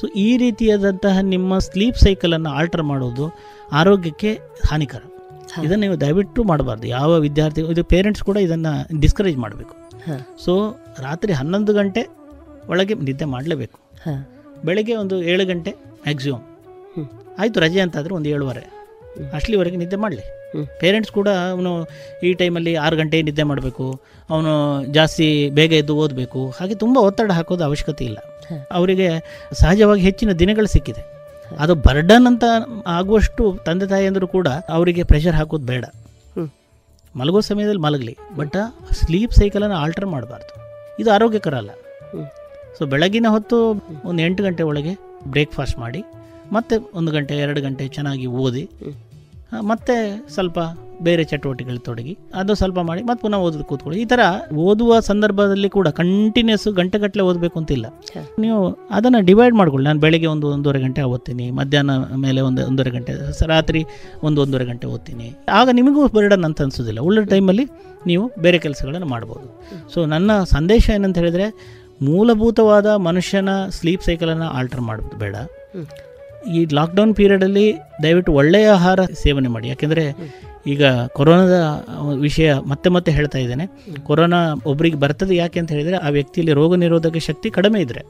ಸೊ 0.00 0.06
ಈ 0.06 0.36
ರೀತಿಯಾದಂತಹ 0.36 1.18
ನಿಮ್ಮ 1.20 1.58
ಸ್ಲೀಪ್ 1.58 1.96
ಸೈಕಲನ್ನು 1.96 2.50
ಆಲ್ಟರ್ 2.50 2.82
ಮಾಡೋದು 2.82 3.32
ಆರೋಗ್ಯಕ್ಕೆ 3.72 4.38
ಹಾನಿಕರ. 4.70 5.00
ಇದನ್ನು 5.64 5.80
ನೀವು 5.80 6.00
ದಯವಿಟ್ಟು 6.00 6.44
ಮಾಡಬಾರ್ದು. 6.44 6.86
ಯಾವ 6.86 7.18
ವಿದ್ಯಾರ್ಥಿ 7.18 7.60
ಇದು 7.60 7.84
ಪೇರೆಂಟ್ಸ್ 7.84 8.24
ಕೂಡ 8.24 8.36
ಇದನ್ನು 8.36 9.00
ಡಿಸ್ಕರೇಜ್ 9.00 9.36
ಮಾಡಬೇಕು. 9.36 9.74
ಸೊ 10.44 10.76
ರಾತ್ರಿ 10.98 11.32
ಹನ್ನೊಂದು 11.32 11.74
ಗಂಟೆ 11.74 12.08
ಒಳಗೆ 12.68 12.94
ನಿದ್ದೆ 12.94 13.24
ಮಾಡಲೇಬೇಕು. 13.24 13.78
ಬೆಳಗ್ಗೆ 14.64 14.94
ಒಂದು 14.94 15.22
ಏಳು 15.22 15.46
ಗಂಟೆ 15.46 15.70
ಮ್ಯಾಕ್ಸಿಮಮ್ 15.70 16.44
ಆಯಿತು 17.38 17.60
ರಜೆ 17.60 17.80
ಅಂತಾದರೆ 17.80 18.14
ಒಂದು 18.14 18.28
ಏಳುವರೆ. 18.28 18.80
ಅಷ್ಟಲಿವರೆಗೆ 19.32 19.76
ನಿದ್ದೆ 19.76 19.96
ಮಾಡಲಿ. 19.96 20.39
ಪೇರೆಂಟ್ಸ್ 20.80 21.12
ಕೂಡ 21.12 21.28
ಅವನು 21.28 21.86
ಈ 22.22 22.32
ಟೈಮಲ್ಲಿ 22.32 22.74
ಆರು 22.74 22.96
ಗಂಟೆ 22.96 23.22
ನಿದ್ದೆ 23.22 23.42
ಮಾಡಬೇಕು. 23.42 24.00
ಅವನು 24.30 24.84
ಜಾಸ್ತಿ 24.84 25.50
ಬೇಗ 25.50 25.72
ಎದ್ದು 25.72 25.96
ಓದಬೇಕು. 25.96 26.54
ಹಾಗೆ 26.60 26.74
ತುಂಬ 26.74 26.98
ಒತ್ತಡ 26.98 27.32
ಹಾಕೋದು 27.32 27.64
ಅವಶ್ಯಕತೆ 27.64 28.04
ಇಲ್ಲ. 28.04 28.18
ಅವರಿಗೆ 28.72 29.08
ಸಹಜವಾಗಿ 29.52 30.02
ಹೆಚ್ಚಿನ 30.02 30.32
ದಿನಗಳು 30.32 30.66
ಸಿಕ್ಕಿದೆ. 30.66 31.02
ಅದು 31.58 31.74
ಬರ್ಡನ್ 31.74 32.26
ಅಂತ 32.26 32.44
ಆಗುವಷ್ಟು 32.86 33.58
ತಂದೆ 33.66 33.86
ತಾಯಿಯಂದರು 33.86 34.28
ಕೂಡ 34.28 34.48
ಅವರಿಗೆ 34.48 35.02
ಪ್ರೆಷರ್ 35.02 35.34
ಹಾಕೋದು 35.34 35.66
ಬೇಡ. 35.66 35.84
ಮಲಗೋ 37.16 37.40
ಸಮಯದಲ್ಲಿ 37.40 37.80
ಮಲಗಲಿ. 37.80 38.16
ಬಟ್ 38.36 38.56
ಸ್ಲೀಪ್ 38.92 39.32
ಸೈಕಲನ್ನು 39.32 39.76
ಆಲ್ಟರ್ 39.76 40.06
ಮಾಡಬಾರ್ದು. 40.06 40.52
ಇದು 41.02 41.10
ಆರೋಗ್ಯಕರ 41.12 41.54
ಅಲ್ಲ. 41.54 41.70
ಸೊ 42.78 42.86
ಬೆಳಗಿನ 42.86 43.26
ಹೊತ್ತು 43.28 43.56
ಒಂದು 44.04 44.22
ಎಂಟು 44.22 44.42
ಗಂಟೆ 44.42 44.62
ಒಳಗೆ 44.62 44.94
ಬ್ರೇಕ್ಫಾಸ್ಟ್ 45.24 45.78
ಮಾಡಿ 45.78 46.04
ಮತ್ತೆ 46.52 46.76
ಒಂದು 46.94 47.12
ಗಂಟೆ 47.12 47.34
ಎರಡು 47.36 47.60
ಗಂಟೆ 47.62 47.88
ಚೆನ್ನಾಗಿ 47.88 48.26
ಓದಿ 48.26 48.68
ಮತ್ತೆ 49.70 50.26
ಸ್ವಲ್ಪ 50.34 50.58
ಬೇರೆ 51.02 51.24
ಚಟುವಟಿಕೆಗಳು 51.24 51.78
ತೊಡಗಿ 51.78 52.18
ಅದು 52.34 52.54
ಸ್ವಲ್ಪ 52.54 52.78
ಮಾಡಿ 52.78 53.02
ಮತ್ತೆ 53.02 53.20
ಪುನಃ 53.22 53.36
ಓದೋದು 53.36 53.64
ಕೂತ್ಕೊಳ್ಳಿ. 53.64 54.02
ಈ 54.02 54.04
ಥರ 54.04 54.20
ಓದುವ 54.54 54.98
ಸಂದರ್ಭದಲ್ಲಿ 55.00 55.68
ಕೂಡ 55.68 55.88
ಕಂಟಿನ್ಯೂಸ್ 55.88 56.68
ಗಂಟೆಗಟ್ಟಲೆ 56.68 57.22
ಓದಬೇಕು 57.22 57.58
ಅಂತಿಲ್ಲ. 57.58 57.86
ನೀವು 58.38 58.58
ಅದನ್ನು 58.90 59.20
ಡಿವೈಡ್ 59.24 59.54
ಮಾಡ್ಕೊಳ್ಳಿ. 59.54 59.86
ನಾನು 59.88 60.00
ಬೆಳಗ್ಗೆ 60.00 60.26
ಒಂದು 60.26 60.48
ಒಂದೂವರೆ 60.52 60.80
ಗಂಟೆ 60.80 61.02
ಓದ್ತೀನಿ 61.02 61.50
ಮಧ್ಯಾಹ್ನ 61.50 61.90
ಮೇಲೆ 62.16 62.40
ಒಂದು 62.40 62.66
ಒಂದೂವರೆ 62.66 62.90
ಗಂಟೆ 62.90 63.14
ರಾತ್ರಿ 63.46 63.86
ಒಂದು 64.22 64.42
ಒಂದೂವರೆ 64.42 64.64
ಗಂಟೆ 64.64 64.86
ಓದ್ತೀನಿ. 64.86 65.28
ಆಗ 65.52 65.68
ನಿಮಗೂ 65.72 66.08
ಬರ್ಡನ್ 66.08 66.44
ಅಂತ 66.44 66.62
ಅನಿಸೋದಿಲ್ಲ. 66.62 67.00
ಉಳಿದ 67.00 67.24
ಟೈಮಲ್ಲಿ 67.28 67.66
ನೀವು 68.06 68.26
ಬೇರೆ 68.40 68.58
ಕೆಲಸಗಳನ್ನು 68.58 69.06
ಮಾಡ್ಬೋದು. 69.06 69.48
ಸೊ 69.94 70.06
ನನ್ನ 70.06 70.42
ಸಂದೇಶ 70.42 70.90
ಏನಂತ 70.90 71.18
ಹೇಳಿದರೆ 71.18 71.48
ಮೂಲಭೂತವಾದ 72.02 72.86
ಮನುಷ್ಯನ 72.86 73.48
ಸ್ಲೀಪ್ 73.68 74.02
ಸೈಕಲನ್ನು 74.02 74.50
ಆಲ್ಟರ್ 74.58 74.80
ಮಾಡೋದು 74.80 75.18
ಬೇಡ. 75.18 75.36
ಈ 76.56 76.60
ಲಾಕ್ಡೌನ್ 76.78 77.12
ಪೀರಿಯಡಲ್ಲಿ 77.18 77.66
ದಯವಿಟ್ಟು 78.04 78.32
ಒಳ್ಳೆಯ 78.40 78.68
ಆಹಾರ 78.78 79.00
ಸೇವನೆ 79.22 79.48
ಮಾಡಿ 79.54 79.68
ಯಾಕೆಂದರೆ 79.68 80.04
ಈಗ 80.72 80.84
ಕೊರೋನಾದ 81.16 81.56
ವಿಷಯ 82.26 82.48
ಮತ್ತೆ 82.72 82.88
ಮತ್ತೆ 82.96 83.10
ಹೇಳ್ತಾ 83.18 83.38
ಇದ್ದೇನೆ 83.44 83.66
ಕೊರೋನಾ 84.08 84.40
ಒಬ್ಬರಿಗೆ 84.70 84.98
ಬರ್ತದೆ 85.04 85.34
ಯಾಕೆ 85.42 85.58
ಅಂತ 85.62 85.70
ಹೇಳಿದರೆ 85.76 85.98
ಆ 86.06 86.10
ವ್ಯಕ್ತಿಯಲ್ಲಿ 86.16 86.54
ರೋಗ 86.60 86.74
ನಿರೋಧಕ 86.84 87.20
ಶಕ್ತಿ 87.28 87.50
ಕಡಿಮೆ 87.58 87.78
ಇದ್ದರೆ. 87.84 88.02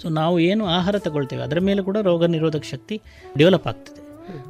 ಸೊ 0.00 0.06
ನಾವು 0.20 0.36
ಏನು 0.50 0.64
ಆಹಾರ 0.76 0.96
ತಗೊಳ್ತೇವೆ, 1.06 1.42
ಅದರ 1.46 1.58
ಮೇಲೆ 1.68 1.82
ಕೂಡ 1.88 1.98
ರೋಗ 2.08 2.24
ನಿರೋಧಕ 2.36 2.64
ಶಕ್ತಿ 2.72 2.96
ಡೆವಲಪ್ 3.40 3.66
ಆಗ್ತದೆ 3.72 4.00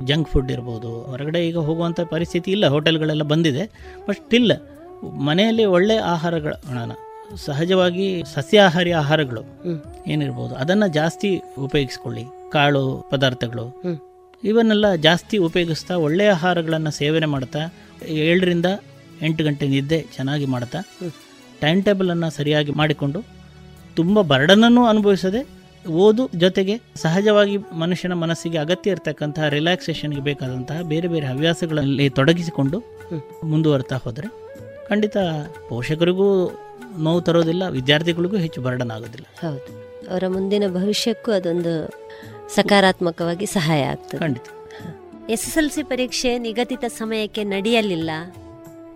ಜಂಕ್ 0.08 0.28
ಫುಡ್ 0.32 0.50
ಇರ್ಬೋದು, 0.54 0.90
ಹೊರಗಡೆ 1.10 1.40
ಈಗ 1.48 1.58
ಹೋಗುವಂಥ 1.68 2.00
ಪರಿಸ್ಥಿತಿ 2.12 2.50
ಇಲ್ಲ, 2.56 2.64
ಹೋಟೆಲ್ಗಳೆಲ್ಲ 2.74 3.24
ಬಂದಿದೆ 3.32 3.64
ಬಟ್ 4.06 4.18
ಸ್ಟಿಲ್ 4.22 4.54
ಮನೆಯಲ್ಲಿ 5.28 5.64
ಒಳ್ಳೆಯ 5.76 6.00
ಆಹಾರಗಳ 6.14 6.52
ಸಹಜವಾಗಿ 7.44 8.06
ಸಸ್ಯಾಹಾರಿ 8.34 8.92
ಆಹಾರಗಳು. 9.02 9.42
ಏನಿರ್ಬೋದು, 10.12 10.54
ಅದನ್ನು 10.62 10.88
ಜಾಸ್ತಿ 10.98 11.30
ಉಪಯೋಗಿಸ್ಕೊಳ್ಳಿ 11.66 12.24
ಕಾಳು 12.56 12.84
ಪದಾರ್ಥಗಳು. 13.12 13.64
ಇವನ್ನೆಲ್ಲ 14.42 14.86
ಜಾಸ್ತಿ 15.06 15.36
ಉಪಯೋಗಿಸ್ತಾ 15.48 15.94
ಒಳ್ಳೆಯ 16.06 16.30
ಆಹಾರಗಳನ್ನು 16.36 16.92
ಸೇವನೆ 17.00 17.28
ಮಾಡ್ತಾ, 17.34 17.62
ಏಳರಿಂದ 18.24 18.68
ಎಂಟು 19.26 19.42
ಗಂಟೆ 19.46 19.66
ನಿದ್ದೆ 19.74 19.98
ಚೆನ್ನಾಗಿ 20.16 20.46
ಮಾಡ್ತಾ. 20.54 20.80
ಟೈಮ್ 21.62 21.80
ಟೇಬಲನ್ನು 21.86 22.28
ಸರಿಯಾಗಿ 22.38 22.72
ಮಾಡಿಕೊಂಡು, 22.80 23.20
ತುಂಬ 23.98 24.20
ಬರ್ಡನನ್ನು 24.32 24.82
ಅನುಭವಿಸದೆ 24.92 25.40
ಓದು 26.04 26.24
ಜೊತೆಗೆ 26.42 26.74
ಸಹಜವಾಗಿ 27.02 27.56
ಮನುಷ್ಯನ 27.82 28.14
ಮನಸ್ಸಿಗೆ 28.22 28.58
ಅಗತ್ಯ 28.64 28.94
ಇರತಕ್ಕಂತಹ 28.94 29.48
ರಿಲ್ಯಾಕ್ಸೇಷನ್ಗೆ 29.54 30.22
ಬೇಕಾದಂತಹ 30.28 30.78
ಬೇರೆ 30.92 31.08
ಬೇರೆ 31.14 31.26
ಹವ್ಯಾಸಗಳಲ್ಲಿ 31.32 32.06
ತೊಡಗಿಸಿಕೊಂಡು. 32.18 32.78
ಮುಂದುವರ್ತಾ 33.52 33.96
ಹೋದರೆ 34.04 34.28
ಖಂಡಿತ 34.88 35.16
ಪೋಷಕರಿಗೂ 35.68 36.28
ನೋವು 37.04 37.20
ತರೋದಿಲ್ಲ, 37.28 37.64
ವಿದ್ಯಾರ್ಥಿಗಳಿಗೂ 37.76 38.36
ಹೆಚ್ಚು 38.44 38.60
ಬರ್ಡನ್ 38.66 38.92
ಆಗೋದಿಲ್ಲ 38.96 39.26
ಹೌದು 39.44 39.70
ಅವರ 40.10 40.24
ಮುಂದಿನ 40.36 40.64
ಭವಿಷ್ಯಕ್ಕೂ 40.78 41.30
ಅದೊಂದು 41.32 41.74
ಸಕಾರಾತ್ಮಕವಾಗಿ 42.48 43.46
ಸಹಾಯ 43.46 43.82
ಆಗ್ತದೆ. 43.82 44.54
ಎಸ್ 45.32 45.46
ಎಸ್ 45.48 45.58
ಎಲ್ 45.58 45.70
ಸಿ 45.70 45.82
ಪರೀಕ್ಷೆ 45.82 46.38
ನಿಗದಿತ 46.38 46.84
ಸಮಯಕ್ಕೆ 46.84 47.44
ನಡೆಯಲಿಲ್ಲ. 47.44 48.10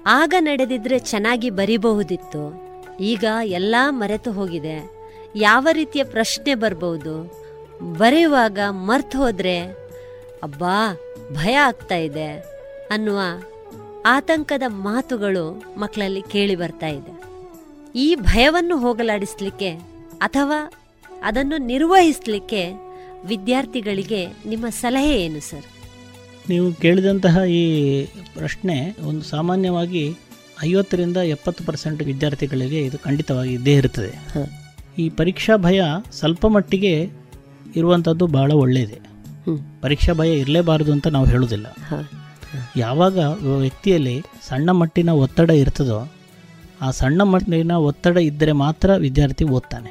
ಆಗ 0.07 0.35
ನಡೆದಿದ್ರೆ 0.41 0.99
ಚೆನ್ನಾಗಿ 0.99 1.51
ಬರಿಬಹುದಿತ್ತು. 1.51 2.69
ಈಗ 3.01 3.25
ಎಲ್ಲ 3.45 3.75
ಮರೆತು 3.89 4.33
ಹೋಗಿದೆ. 4.33 4.91
ಯಾವ 5.37 5.69
ರೀತಿಯ 5.73 6.05
ಪ್ರಶ್ನೆ 6.05 6.55
ಬರಬಹುದು? 6.55 7.33
ಬರೆಯುವಾಗ 7.99 8.59
ಮರ್ತು 8.71 9.19
ಹೋದ್ರೆ 9.19 9.61
ಅಬ್ಬಾ 10.43 10.99
ಭಯ 11.33 11.55
ಆಗ್ತಾ 11.55 11.95
ಇದೆ 11.95 12.39
ಅನ್ನುವ 12.91 13.21
ಆತಂಕದ 14.07 14.63
ಮಾತುಗಳು 14.67 15.63
ಮಕ್ಕಳಲ್ಲಿ 15.77 16.23
ಕೇಳಿ 16.23 16.57
ಬರ್ತಾ 16.57 16.87
ಇದೆ. 16.87 17.23
ಈ 17.95 18.15
ಭಯವನ್ನು 18.15 18.77
ಹೋಗಲಾಡಿಸ್ಲಿಕ್ಕೆ 18.77 19.71
ಅಥವಾ 20.21 20.73
ಅದನ್ನು 21.23 21.59
ನಿರ್ವಹಿಸಲಿಕ್ಕೆ 21.59 22.88
ವಿದ್ಯಾರ್ಥಿಗಳಿಗೆ 23.27 24.27
ನಿಮ್ಮ 24.47 24.67
ಸಲಹೆ 24.69 25.25
ಏನು 25.25 25.41
ಸರ್? 25.41 25.67
ನೀವು 26.49 26.73
ಕೇಳಿದಂತಹ 26.73 27.39
ಈ 27.45 27.63
ಪ್ರಶ್ನೆ 28.39 28.97
ಒಂದು 29.05 29.23
ಸಾಮಾನ್ಯವಾಗಿ 29.23 30.17
ಐವತ್ತರಿಂದ 30.63 31.17
ಎಪ್ಪತ್ತು 31.17 31.65
ಪರ್ಸೆಂಟ್ 31.65 32.03
ವಿದ್ಯಾರ್ಥಿಗಳಿಗೆ 32.03 32.85
ಇದು 32.85 32.99
ಖಂಡಿತವಾಗಿ 32.99 33.53
ಇದ್ದೇ 33.53 33.75
ಇರುತ್ತದೆ. 33.75 34.13
ಈ 34.99 35.09
ಪರೀಕ್ಷಾ 35.09 35.57
ಭಯ 35.57 35.83
ಸ್ವಲ್ಪ 36.13 36.47
ಮಟ್ಟಿಗೆ 36.47 37.11
ಇರುವಂಥದ್ದು 37.77 38.27
ಭಾಳ 38.27 38.53
ಒಳ್ಳೆಯದೆ. 38.53 38.99
ಪರೀಕ್ಷಾ 39.81 40.13
ಭಯ 40.13 40.39
ಇರಲೇಬಾರದು 40.39 40.93
ಅಂತ 40.93 41.07
ನಾವು 41.07 41.27
ಹೇಳೋದಿಲ್ಲ 41.27 41.67
ಯಾವಾಗ 42.77 43.19
ವ್ಯಕ್ತಿಯಲ್ಲಿ 43.59 44.23
ಸಣ್ಣ 44.49 44.71
ಮಟ್ಟಿನ 44.71 45.09
ಒತ್ತಡ 45.09 45.51
ಇರ್ತದೋ 45.51 46.13
ಆ 46.81 46.91
ಸಣ್ಣ 46.91 47.23
ಮಟ್ಟಿನ 47.23 47.73
ಒತ್ತಡ 47.73 48.17
ಇದ್ದರೆ 48.17 48.53
ಮಾತ್ರ 48.53 48.95
ವಿದ್ಯಾರ್ಥಿ 48.95 49.45
ಓದ್ತಾನೆ. 49.45 49.91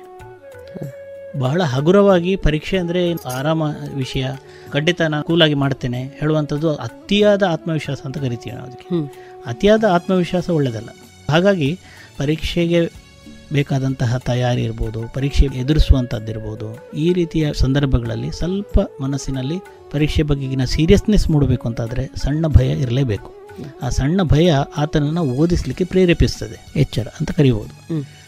ಬಹಳ 1.35 1.61
ಹಗುರವಾಗಿ 1.61 2.35
ಪರೀಕ್ಷೆ 2.35 2.77
ಅಂದರೆ 2.77 3.13
ಆರಾಮ 3.13 3.63
ವಿಷಯ 3.95 4.27
ಖಂಡಿತ 4.71 5.01
ನಾನು 5.01 5.23
ಕೂಲಾಗಿ 5.23 5.53
ಮಾಡ್ತೇನೆ 5.53 6.03
ಹೇಳುವಂಥದ್ದು 6.03 6.75
ಅತಿಯಾದ 6.75 7.43
ಆತ್ಮವಿಶ್ವಾಸ 7.43 8.01
ಅಂತ 8.05 8.17
ಕರಿತೀವಿ 8.17 8.55
ನಾವು 8.55 8.67
ಅದಕ್ಕೆ. 8.67 9.05
ಅತಿಯಾದ 9.45 9.83
ಆತ್ಮವಿಶ್ವಾಸ 9.83 10.49
ಒಳ್ಳೆಯದಲ್ಲ 10.49 10.89
ಹಾಗಾಗಿ 11.29 11.79
ಪರೀಕ್ಷೆಗೆ 12.17 13.07
ಬೇಕಾದಂತಹ 13.53 14.17
ತಯಾರಿ 14.17 14.63
ಇರ್ಬೋದು 14.63 15.13
ಪರೀಕ್ಷೆ 15.13 15.45
ಎದುರಿಸುವಂಥದ್ದಿರ್ಬೋದು 15.45 16.93
ಈ 16.93 17.13
ರೀತಿಯ 17.13 17.53
ಸಂದರ್ಭಗಳಲ್ಲಿ 17.53 18.31
ಸ್ವಲ್ಪ 18.31 18.79
ಮನಸ್ಸಿನಲ್ಲಿ 19.01 19.59
ಪರೀಕ್ಷೆ 19.91 20.23
ಬಗೆಗಿನ 20.23 20.63
ಸೀರಿಯಸ್ನೆಸ್ 20.65 21.29
ಮೂಡಬೇಕು 21.29 21.67
ಅಂತಾದರೆ 21.67 22.09
ಸಣ್ಣ 22.15 22.47
ಭಯ 22.47 22.71
ಇರಲೇಬೇಕು. 22.71 23.36
ಆ 23.81 23.89
ಸಣ್ಣ 23.89 24.23
ಭಯ 24.23 24.53
ಆತನನ್ನು 24.77 25.23
ಓದಿಸಲಿಕ್ಕೆ 25.23 25.83
ಪ್ರೇರೇಪಿಸ್ತದೆ. 25.83 26.57
ಎಚ್ಚರ 26.75 27.07
ಅಂತ 27.19 27.31
ಕರಿಬೋದು. 27.31 27.73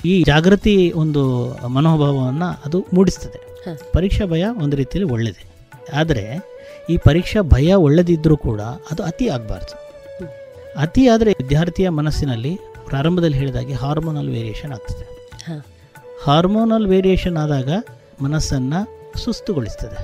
ಈ 0.08 0.24
ಜಾಗೃತಿ 0.24 0.92
ಒಂದು 0.96 1.22
ಮನೋಭಾವವನ್ನು 1.68 2.50
ಅದು 2.66 2.80
ಮೂಡಿಸ್ತದೆ. 2.94 3.40
ಪರೀಕ್ಷಾ 3.94 4.26
ಭಯ 4.26 4.44
ಒಂದು 4.64 4.76
ರೀತಿಯಲ್ಲಿ 4.76 5.12
ಒಳ್ಳೆಯದೇ 5.14 5.46
ಆದರೆ 5.94 6.24
ಈ 6.90 6.96
ಪರೀಕ್ಷಾ 6.98 7.42
ಭಯ 7.42 7.74
ಒಳ್ಳೆದಿದ್ದರೂ 7.74 8.38
ಕೂಡ 8.38 8.62
ಅದು 8.92 9.04
ಅತಿ 9.04 9.28
ಆಗಬಾರ್ದು. 9.30 9.76
ಅತಿ 10.78 11.08
ಆದರೆ 11.08 11.32
ವಿದ್ಯಾರ್ಥಿಯ 11.32 11.90
ಮನಸ್ಸಿನಲ್ಲಿ 11.90 12.54
ಪ್ರಾರಂಭದಲ್ಲಿ 12.86 13.38
ಹೇಳಿದಾಗೆ 13.38 13.74
ಹಾರ್ಮೋನಲ್ 13.74 14.30
ವೇರಿಯೇಷನ್ 14.30 14.72
ಆಗ್ತದೆ. 14.72 15.06
ಹಾರ್ಮೋನಲ್ 16.24 16.88
ವೇರಿಯೇಷನ್ 16.88 17.38
ಆದಾಗ 17.38 17.70
ಮನಸ್ಸನ್ನು 18.22 18.80
ಸುಸ್ತುಗೊಳಿಸ್ತದೆ 19.20 20.00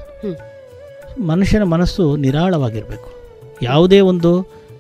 ಮನುಷ್ಯನ 1.22 1.64
ಮನಸ್ಸು 1.64 2.04
ನಿರಾಳವಾಗಿರಬೇಕು. 2.16 3.10
ಯಾವುದೇ 3.62 4.00
ಒಂದು 4.00 4.32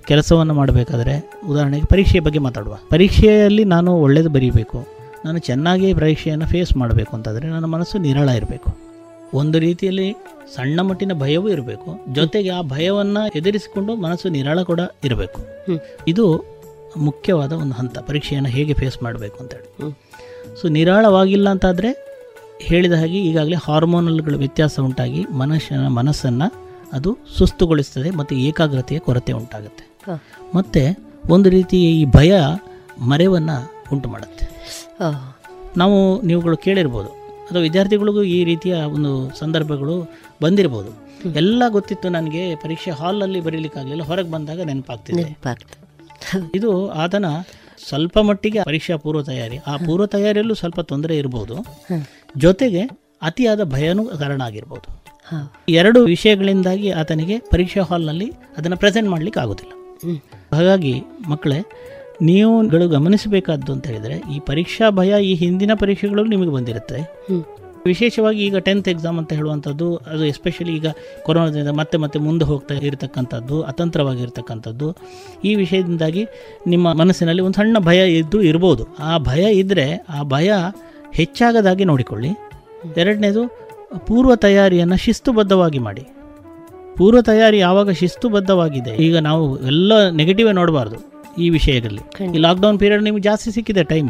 ಕೆಲಸವನ್ನು 0.07 0.53
ಮಾಡಬೇಕಾದ್ರೆ 0.53 1.31
ಉದಾಹರಣೆಗೆ 1.47 1.85
ಪರೀಕ್ಷೆಯ 1.85 2.21
ಬಗ್ಗೆ 2.21 2.39
ಮಾತಾಡುವ. 2.39 2.77
ಪರೀಕ್ಷೆಯಲ್ಲಿ 2.89 3.63
ನಾನು 3.63 3.95
ಒಳ್ಳೇದು 3.95 4.29
ಬರೀಬೇಕು. 4.29 4.87
ನಾನು 5.25 5.39
ಚೆನ್ನಾಗಿ 5.39 5.93
ಪರೀಕ್ಷೆಯನ್ನು 5.93 6.45
ಫೇಸ್ 6.45 6.77
ಮಾಡಬೇಕು 6.77 7.15
ಅಂತಾದರೆ 7.15 7.47
ನನ್ನ 7.47 7.65
ಮನಸ್ಸು 7.65 7.97
ನಿರಳ 7.97 8.29
ಇರಬೇಕು. 8.29 8.77
ಒಂದು 9.33 9.59
ರೀತಿಯಲ್ಲಿ 9.59 10.13
ಸಣ್ಣ 10.55 10.79
ಮಟ್ಟಿನ 10.81 11.13
ಭಯವೂ 11.13 11.49
ಇರಬೇಕು. 11.49 12.13
ಜೊತೆಗೆ 12.13 12.49
ಆ 12.49 12.61
ಭಯವನ್ನು 12.61 13.37
ಎದುರಿಸಿಕೊಂಡು 13.37 13.95
ಮನಸ್ಸು 13.95 14.29
ನಿರಳ 14.29 14.61
ಕೂಡ 14.61 14.79
ಇರಬೇಕು. 15.03 15.41
ಇದು 16.07 16.43
ಮುಖ್ಯವಾದ 16.97 17.51
ಒಂದು 17.51 17.73
ಹಂತ. 17.73 17.99
ಪರೀಕ್ಷೆಯನ್ನು 17.99 18.49
ಹೇಗೆ 18.49 18.73
ಫೇಸ್ 18.73 19.03
ಮಾಡಬೇಕು 19.03 19.37
ಅಂತೇಳಿ. 19.39 19.97
ಸೊ 20.61 20.67
ನಿರಾಳವಾಗಿಲ್ಲ 20.67 21.49
ಅಂತಾದರೆ 21.49 22.05
ಹೇಳಿದ 22.59 22.93
ಹಾಗೆ 22.93 23.17
ಈಗಾಗಲೇ 23.17 23.55
ಹಾರ್ಮೋನಲ್ಗಳ 23.67 24.35
ವ್ಯತ್ಯಾಸ 24.35 24.79
ಉಂಟಾಗಿ 24.79 25.25
ಮನುಷ್ಯನ 25.25 25.87
ಮನಸ್ಸನ್ನು 25.87 26.65
ಅದು 26.93 27.17
ಸುಸ್ತುಗೊಳಿಸ್ತದೆ 27.37 28.11
ಮತ್ತು 28.11 28.35
ಏಕಾಗ್ರತೆಯ 28.35 28.99
ಕೊರತೆ 28.99 29.33
ಉಂಟಾಗುತ್ತೆ. 29.33 29.94
ಮತ್ತು 30.55 30.81
ಒಂದು 31.29 31.49
ರೀತಿ 31.49 31.77
ಈ 31.91 32.05
ಭಯ 32.05 32.33
ಮರೆವನ್ನು 33.11 33.57
ಉಂಟು 33.93 34.09
ಮಾಡುತ್ತೆ. 34.09 34.45
ನಾವು 35.77 35.97
ನೀವುಗಳು 36.21 36.57
ಕೇಳಿರ್ಬೋದು 36.57 37.09
ಅಥವಾ 37.47 37.61
ವಿದ್ಯಾರ್ಥಿಗಳಿಗೂ 37.61 38.21
ಈ 38.35 38.43
ರೀತಿಯ 38.43 38.75
ಒಂದು 38.97 39.11
ಸಂದರ್ಭಗಳು 39.39 39.95
ಬಂದಿರ್ಬೋದು. 40.43 40.91
ಎಲ್ಲ 41.41 41.63
ಗೊತ್ತಿತ್ತು 41.69 42.09
ನನಗೆ 42.09 42.55
ಪರೀಕ್ಷೆ 42.55 42.91
ಹಾಲಲ್ಲಿ 42.91 43.39
ಬರೀಲಿಕ್ಕಾಗಲಿಲ್ಲ 43.39 44.03
ಹೊರಗೆ 44.03 44.31
ಬಂದಾಗ 44.31 44.61
ನೆನಪಾಗ್ತಿದೆ. 44.61 45.23
ಇದು 46.55 46.71
ಆತನ 47.03 47.25
ಸ್ವಲ್ಪ 47.87 48.17
ಮಟ್ಟಿಗೆ 48.19 48.59
ಪರೀಕ್ಷಾ 48.63 48.95
ಪೂರ್ವ 48.95 49.21
ತಯಾರಿ. 49.23 49.57
ಆ 49.67 49.73
ಪೂರ್ವ 49.85 50.05
ತಯಾರಿಯಲ್ಲೂ 50.05 50.53
ಸ್ವಲ್ಪ 50.53 50.79
ತೊಂದರೆ 50.91 51.17
ಇರ್ಬೋದು. 51.17 51.55
ಜೊತೆಗೆ 52.37 52.83
ಅತಿಯಾದ 53.21 53.63
ಭಯನೂ 53.73 54.05
ಕಾರಣ 54.05 54.41
ಆಗಿರ್ಬೋದು. 54.41 54.87
ಎರಡು 55.69 55.99
ವಿಷಯಗಳಿಂದಾಗಿ 56.05 56.89
ಆತನಿಗೆ 57.01 57.37
ಪರೀಕ್ಷಾ 57.51 57.83
ಹಾಲ್ನಲ್ಲಿ 57.89 58.27
ಅದನ್ನು 58.57 58.77
ಪ್ರೆಸೆಂಟ್ 58.77 59.09
ಮಾಡಲಿಕ್ಕೆ 59.09 59.39
ಆಗೋದಿಲ್ಲ. 59.39 59.73
ಹಾಗಾಗಿ 60.51 61.01
ಮಕ್ಕಳೇ 61.29 61.59
ನೀವುಗಳು 62.21 62.89
ಗಮನಿಸಬೇಕಾದ್ದು 62.89 63.73
ಅಂತ 63.73 63.87
ಹೇಳಿದರೆ 63.87 64.21
ಈ 64.35 64.39
ಪರೀಕ್ಷಾ 64.39 64.89
ಭಯ 64.89 65.23
ಈ 65.23 65.33
ಹಿಂದಿನ 65.33 65.71
ಪರೀಕ್ಷೆಗಳು 65.73 66.25
ನಿಮಗೆ 66.25 66.49
ಬಂದಿರುತ್ತೆ. 66.49 66.99
ವಿಶೇಷವಾಗಿ 67.85 68.45
ಈಗ 68.45 68.57
ಟೆಂತ್ 68.57 68.89
ಎಕ್ಸಾಮ್ 68.89 69.17
ಅಂತ 69.17 69.33
ಹೇಳುವಂಥದ್ದು 69.33 69.95
ಅದು 69.95 70.25
ಎಸ್ಪೆಷಲಿ 70.25 70.75
ಈಗ 70.75 70.85
ಕೊರೋನಾದಿಂದ 71.23 71.67
ಮತ್ತೆ 71.67 71.97
ಮತ್ತೆ 71.97 72.19
ಮುಂದೆ 72.19 72.45
ಹೋಗ್ತಾ 72.45 72.73
ಇರತಕ್ಕಂಥದ್ದು 72.73 73.61
ಅತಂತ್ರವಾಗಿರ್ತಕ್ಕಂಥದ್ದು 73.61 74.95
ಈ 75.45 75.55
ವಿಷಯದಿಂದಾಗಿ 75.55 76.25
ನಿಮ್ಮ 76.67 76.93
ಮನಸ್ಸಿನಲ್ಲಿ 76.93 77.41
ಒಂದು 77.41 77.55
ಸಣ್ಣ 77.55 77.77
ಭಯ 77.79 78.11
ಇದ್ದು 78.11 78.41
ಇರ್ಬೋದು. 78.41 78.87
ಆ 78.99 79.17
ಭಯ 79.17 79.53
ಇದ್ದರೆ 79.53 80.05
ಆ 80.09 80.23
ಭಯ 80.23 80.51
ಹೆಚ್ಚಾಗದಾಗಿ 81.13 81.85
ನೋಡಿಕೊಳ್ಳಿ. 81.85 82.29
ಎರಡನೇದು 82.97 83.47
ಪೂರ್ವ 84.07 84.35
ತಯಾರಿಯನ್ನು 84.35 84.97
ಶಿಸ್ತುಬದ್ಧವಾಗಿ 84.97 85.79
ಮಾಡಿ. 85.79 86.03
ಪೂರ್ವ 86.97 87.21
ತಯಾರಿ 87.21 87.57
ಯಾವಾಗ 87.57 87.91
ಶಿಸ್ತುಬದ್ಧವಾಗಿದೆ 87.91 88.95
ಈಗ 88.95 89.17
ನಾವು 89.17 89.59
ಎಲ್ಲ 89.59 90.09
ನೆಗೆಟಿವ್ 90.09 90.53
ನೋಡಬಾರ್ದು 90.53 91.15
ಈ 91.37 91.49
ವಿಷಯದಲ್ಲಿ. 91.49 92.01
ಈ 92.35 92.37
ಲಾಕ್ಡೌನ್ 92.37 92.79
ಪೀರಿಯಡ್ 92.79 93.03
ನಿಮ್ಗೆ 93.03 93.21
ಜಾಸ್ತಿ 93.21 93.51
ಸಿಕ್ಕಿದೆ 93.51 93.83
ಟೈಮ್ 93.83 94.09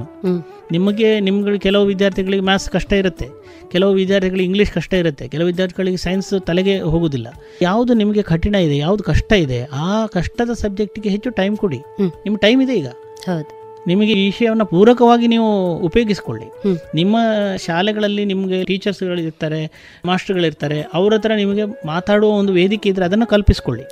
ನಿಮಗೆ 0.72 1.20
ನಿಮ್ಗಳು 1.20 1.60
ಕೆಲವು 1.60 1.86
ವಿದ್ಯಾರ್ಥಿಗಳಿಗೆ 1.86 2.44
ಮ್ಯಾಥ್ಸ್ 2.44 2.70
ಕಷ್ಟ 2.70 2.94
ಇರುತ್ತೆ 2.94 3.28
ಕೆಲವು 3.72 3.94
ವಿದ್ಯಾರ್ಥಿಗಳಿಗೆ 3.94 4.46
ಇಂಗ್ಲೀಷ್ 4.46 4.72
ಕಷ್ಟ 4.72 4.94
ಇರುತ್ತೆ 4.94 5.28
ಕೆಲವು 5.28 5.48
ವಿದ್ಯಾರ್ಥಿಗಳಿಗೆ 5.48 5.98
ಸೈನ್ಸ್ 5.98 6.46
ತಲೆಗೆ 6.46 6.80
ಹೋಗುದಿಲ್ಲ. 6.80 7.28
ಯಾವುದು 7.62 7.94
ನಿಮಗೆ 7.94 8.22
ಕಠಿಣ 8.22 8.56
ಇದೆ 8.56 8.78
ಯಾವುದು 8.78 9.04
ಕಷ್ಟ 9.04 9.32
ಇದೆ 9.32 9.64
ಆ 9.74 10.06
ಕಷ್ಟದ 10.06 10.50
ಸಬ್ಜೆಕ್ಟಿಗೆ 10.54 11.10
ಹೆಚ್ಚು 11.10 11.30
ಟೈಮ್ 11.30 11.58
ಕೊಡಿ. 11.58 11.78
ನಿಮ್ಮ 12.02 12.38
ಟೈಮ್ 12.38 12.62
ಇದೆ 12.62 12.76
ಈಗ. 12.76 12.88
ಹೌದು. 13.26 13.65
ನಿಮಗೆ 13.88 14.14
ಈ 14.14 14.26
ವಿಷಯವನ್ನು 14.26 14.66
ಪೂರಕವಾಗಿ 14.66 15.28
ನೀವು 15.34 15.50
ಉಪಯೋಗಿಸ್ಕೊಳ್ಳಿ. 15.88 16.48
ನಿಮ್ಮ 16.96 17.16
ಶಾಲೆಗಳಲ್ಲಿ 17.66 18.26
ನಿಮಗೆ 18.26 18.60
ಟೀಚರ್ಸ್ಗಳು 18.70 19.22
ಇರ್ತಾರೆ 19.22 19.62
ಮಾಸ್ಟರ್ಗಳಿರ್ತಾರೆ 20.06 20.80
ಅವ್ರ 20.94 21.12
ಹತ್ರ 21.14 21.32
ನಿಮಗೆ 21.36 21.66
ಮಾತಾಡುವ 21.88 22.32
ಒಂದು 22.42 22.54
ವೇದಿಕೆ 22.54 22.90
ಇದ್ದರೆ 22.90 23.06
ಅದನ್ನು 23.06 23.28
ಕಲ್ಪಿಸ್ಕೊಳ್ಳಿ. 23.34 23.86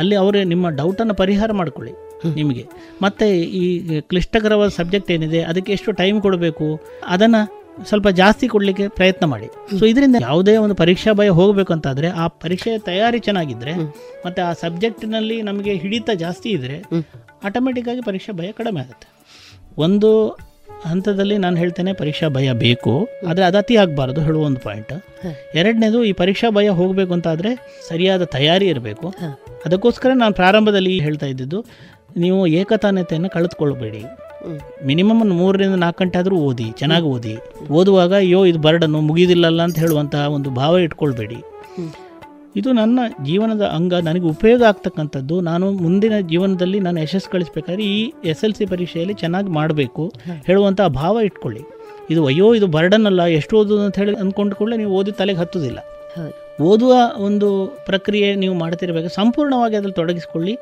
ಅಲ್ಲಿ 0.00 0.14
ಅವರೇ 0.16 0.40
ನಿಮ್ಮ 0.44 0.68
ಡೌಟನ್ನು 0.78 1.14
ಪರಿಹಾರ 1.14 1.50
ಮಾಡಿಕೊಳ್ಳಿ 1.52 1.92
ನಿಮಗೆ. 2.36 2.64
ಮತ್ತೆ 3.02 3.26
ಈ 3.62 3.64
ಕ್ಲಿಷ್ಟಕರವಾದ 4.00 4.70
ಸಬ್ಜೆಕ್ಟ್ 4.76 5.10
ಏನಿದೆ 5.10 5.42
ಅದಕ್ಕೆ 5.42 5.72
ಎಷ್ಟು 5.72 5.92
ಟೈಮ್ 5.92 6.18
ಕೊಡಬೇಕು 6.22 6.68
ಅದನ್ನು 7.06 7.42
ಸ್ವಲ್ಪ 7.88 8.08
ಜಾಸ್ತಿ 8.18 8.46
ಕೊಡಲಿಕ್ಕೆ 8.48 8.84
ಪ್ರಯತ್ನ 8.88 9.24
ಮಾಡಿ. 9.24 9.48
ಸೊ 9.78 9.84
ಇದರಿಂದ 9.92 10.16
ಯಾವುದೇ 10.20 10.52
ಒಂದು 10.64 10.74
ಪರೀಕ್ಷಾ 10.74 11.12
ಭಯ 11.12 11.30
ಹೋಗಬೇಕು 11.38 11.72
ಅಂತಾದರೆ 11.72 12.08
ಆ 12.22 12.26
ಪರೀಕ್ಷೆಯ 12.44 12.78
ತಯಾರಿ 12.78 13.18
ಚೆನ್ನಾಗಿದ್ದರೆ 13.18 13.72
ಮತ್ತು 14.26 14.40
ಆ 14.48 14.52
ಸಬ್ಜೆಕ್ಟಿನಲ್ಲಿ 14.52 15.36
ನಮಗೆ 15.42 15.74
ಹಿಡಿತ 15.74 16.10
ಜಾಸ್ತಿ 16.14 16.50
ಇದ್ದರೆ 16.50 16.78
ಆಟೋಮೆಟಿಕ್ 17.48 17.88
ಆಗಿ 17.92 18.02
ಪರೀಕ್ಷಾ 18.08 18.32
ಭಯ 18.40 18.50
ಕಡಿಮೆ 18.58 18.80
ಆಗುತ್ತೆ. 18.84 19.06
ಒಂದು 19.86 20.10
ಹಂತದಲ್ಲಿ 20.90 21.36
ನಾನು 21.44 21.56
ಹೇಳ್ತೇನೆ 21.56 21.92
ಪರೀಕ್ಷಾ 22.00 22.26
ಭಯ 22.36 22.48
ಬೇಕು 22.64 22.92
ಆದರೆ 23.28 23.44
ಅದು 23.44 23.58
ಅತಿ 23.60 23.74
ಆಗಬಾರ್ದು 23.82 24.20
ಹೇಳುವ 24.26 24.42
ಒಂದು 24.48 24.60
ಪಾಯಿಂಟ್ 24.60 24.92
ಎರಡನೇದು 25.60 25.98
ಈ 26.08 26.10
ಪರೀಕ್ಷಾ 26.20 26.48
ಭಯ 26.58 26.68
ಹೋಗಬೇಕು 26.80 27.12
ಅಂತಾದರೆ 27.16 27.50
ಸರಿಯಾದ 27.88 28.24
ತಯಾರಿ 28.36 28.66
ಇರಬೇಕು. 28.72 29.08
ಅದಕ್ಕೋಸ್ಕರ 29.66 30.10
ನಾನು 30.22 30.34
ಪ್ರಾರಂಭದಲ್ಲಿ 30.40 30.92
ಹೇಳ್ತಾ 31.06 31.26
ಇದ್ದಿದ್ದು 31.26 31.60
ನೀವು 32.24 32.40
ಏಕತಾನತೆಯನ್ನು 32.60 33.30
ಕಳೆದುಕೊಳ್ಬೇಡಿ. 33.36 34.02
ಮಿನಿಮಮ್ 34.86 35.20
ಒಂದು 35.24 35.34
ಮೂರರಿಂದ 35.34 35.76
ನಾಲ್ಕು 35.84 35.98
ಗಂಟೆ 36.02 36.18
ಆದರೂ 36.18 36.36
ಓದಿ 36.48 36.66
ಚೆನ್ನಾಗಿ 36.80 37.06
ಓದಿ. 37.14 37.34
ಓದುವಾಗ 37.78 38.12
ಅಯ್ಯೋ 38.22 38.40
ಇದು 38.50 38.58
ಬರ್ಡನ್ನು 38.66 39.00
ಮುಗಿದಿಲ್ಲಲ್ಲ 39.08 39.60
ಅಂತ 39.68 39.78
ಹೇಳುವಂತಹ 39.84 40.24
ಒಂದು 40.36 40.50
ಭಾವ 40.60 40.78
ಇಟ್ಕೊಳ್ಬೇಡಿ. 40.86 41.38
ಇದು 42.60 42.68
ನನ್ನ 42.80 42.98
ಜೀವನದ 43.28 43.64
ಅಂಗ 43.76 43.94
ನನಗೆ 44.08 44.26
ಉಪಯೋಗ 44.34 44.62
ಆಗ್ತಕ್ಕಂಥದ್ದು. 44.70 45.36
ನಾನು 45.50 45.66
ಮುಂದಿನ 45.84 46.14
ಜೀವನದಲ್ಲಿ 46.32 46.78
ನಾನು 46.86 46.98
ಯಶಸ್ಸು 47.04 47.30
ಗಳಿಸ್ಬೇಕಾದ್ರೆ 47.34 47.84
ಈ 47.94 47.96
ಎಸ್ 48.32 48.44
ಎಲ್ 48.46 48.54
ಸಿ 48.58 48.66
ಪರೀಕ್ಷೆಯಲ್ಲಿ 48.72 49.16
ಚೆನ್ನಾಗಿ 49.22 49.50
ಮಾಡಬೇಕು. 49.58 50.04
ಹೇಳುವಂಥ 50.48 50.80
ಭಾವ 51.00 51.24
ಇಟ್ಕೊಳ್ಳಿ. 51.28 51.62
ಇದು 52.12 52.22
ಅಯ್ಯೋ 52.30 52.48
ಇದು 52.58 52.66
ಬರ್ಡನ್ 52.76 53.06
ಅಲ್ಲ 53.10 53.22
ಎಷ್ಟು 53.40 53.54
ಓದೋದು 53.60 53.82
ಅಂತ 53.88 53.98
ಹೇಳಿ 54.02 54.16
ಅಂದ್ಕೊಂಡು 54.24 54.56
ಕೂಡಲೇ 54.60 54.78
ನೀವು 54.82 54.92
ಓದಿ 55.00 55.12
ತಲೆಗೆ 55.20 55.40
ಹತ್ತುದಿಲ್ಲ. 55.42 55.80
ಓದುವ 56.70 56.94
ಒಂದು 57.26 57.46
ಪ್ರಕ್ರಿಯೆ 57.88 58.28
ನೀವು 58.42 58.54
ಮಾಡ್ತಿರಬೇಕು. 58.62 59.08
ಸಂಪೂರ್ಣವಾಗಿ 59.20 59.74
ಅದರಲ್ಲಿ 59.78 59.96
ತೊಡಗಿಸ್ಕೊಳ್ಳಿ. 60.00 60.52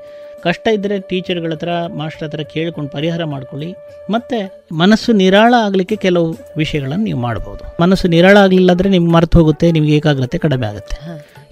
ಕಷ್ಟ 0.44 0.66
ಇದ್ದರೆ 0.76 0.96
ಟೀಚರ್ಗಳ 1.10 1.52
ಹತ್ರ 1.56 1.72
ಮಾಸ್ಟರ್ 1.98 2.24
ಹತ್ರ 2.26 2.42
ಕೇಳಿಕೊಂಡು 2.54 2.90
ಪರಿಹಾರ 2.94 3.22
ಮಾಡ್ಕೊಳ್ಳಿ. 3.32 3.68
ಮತ್ತು 4.14 4.38
ಮನಸ್ಸು 4.82 5.10
ನಿರಾಳ 5.22 5.52
ಆಗಲಿಕ್ಕೆ 5.66 5.96
ಕೆಲವು 6.06 6.30
ವಿಷಯಗಳನ್ನು 6.62 7.06
ನೀವು 7.10 7.20
ಮಾಡ್ಬೋದು. 7.26 7.62
ಮನಸ್ಸು 7.84 8.08
ನಿರಾಳ 8.14 8.36
ಆಗಲಿಲ್ಲ 8.46 8.70
ಅಂದರೆ 8.76 8.90
ನಿಮ್ಗೆ 8.96 9.12
ಮರ್ತು 9.18 9.38
ಹೋಗುತ್ತೆ 9.40 9.68
ನಿಮಗೆ 9.76 9.94
ಏಕಾಗ್ರತೆ 9.98 10.40
ಕಡಿಮೆ 10.46 10.66
ಆಗುತ್ತೆ. 10.72 10.96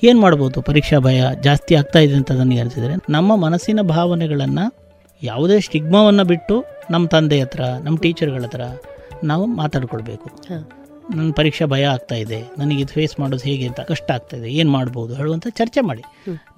ಏನು 0.05 0.20
ಮಾಡ್ಬೋದು? 0.20 0.62
ಪರೀಕ್ಷಾ 0.62 0.98
ಭಯ 0.98 1.22
ಜಾಸ್ತಿ 1.40 1.74
ಆಗ್ತಾ 1.74 1.98
ಇದೆ 1.98 2.14
ಅಂತ 2.14 2.32
ನನಗೆ 2.32 2.61
ಅನಿಸಿದರೆ 2.61 2.94
ನಮ್ಮ 3.12 3.36
ಮನಸ್ಸಿನ 3.36 3.80
ಭಾವನೆಗಳನ್ನು 3.80 4.64
ಯಾವುದೇ 5.22 5.61
ಸ್ಟಿಗ್ಮಾವನ್ನು 5.61 6.24
ಬಿಟ್ಟು 6.24 6.64
ನಮ್ಮ 6.90 7.07
ತಂದೆ 7.07 7.40
ಹತ್ರ 7.40 7.62
ನಮ್ಮ 7.82 7.96
ಟೀಚರ್ಗಳ 7.96 8.42
ಹತ್ರ 8.42 8.61
ನಾವು 9.24 9.46
ಮಾತಾಡ್ಕೊಳ್ಬೇಕು. 9.46 10.28
ನನ್ನ 11.14 11.32
ಪರೀಕ್ಷಾ 11.32 11.66
ಭಯ 11.66 11.84
ಆಗ್ತಾ 11.84 12.14
ಇದೆ. 12.14 12.40
ನನಗೆ 12.59 12.80
ಇದು 12.82 12.92
ಫೇಸ್ 12.92 13.20
ಮಾಡೋದು 13.20 13.44
ಹೇಗೆ 13.48 13.66
ಅಂತ 13.68 13.80
ಕಷ್ಟ 13.80 14.11
ಆಗ್ತಾ 14.11 14.36
ಇದೆ. 14.36 14.48
ಏನು 14.51 14.70
ಮಾಡ್ಬೋದು? 14.70 15.14
ಹೇಳುವಂಥ 15.14 15.46
ಚರ್ಚೆ 15.51 15.80
ಮಾಡಿ. 15.80 16.03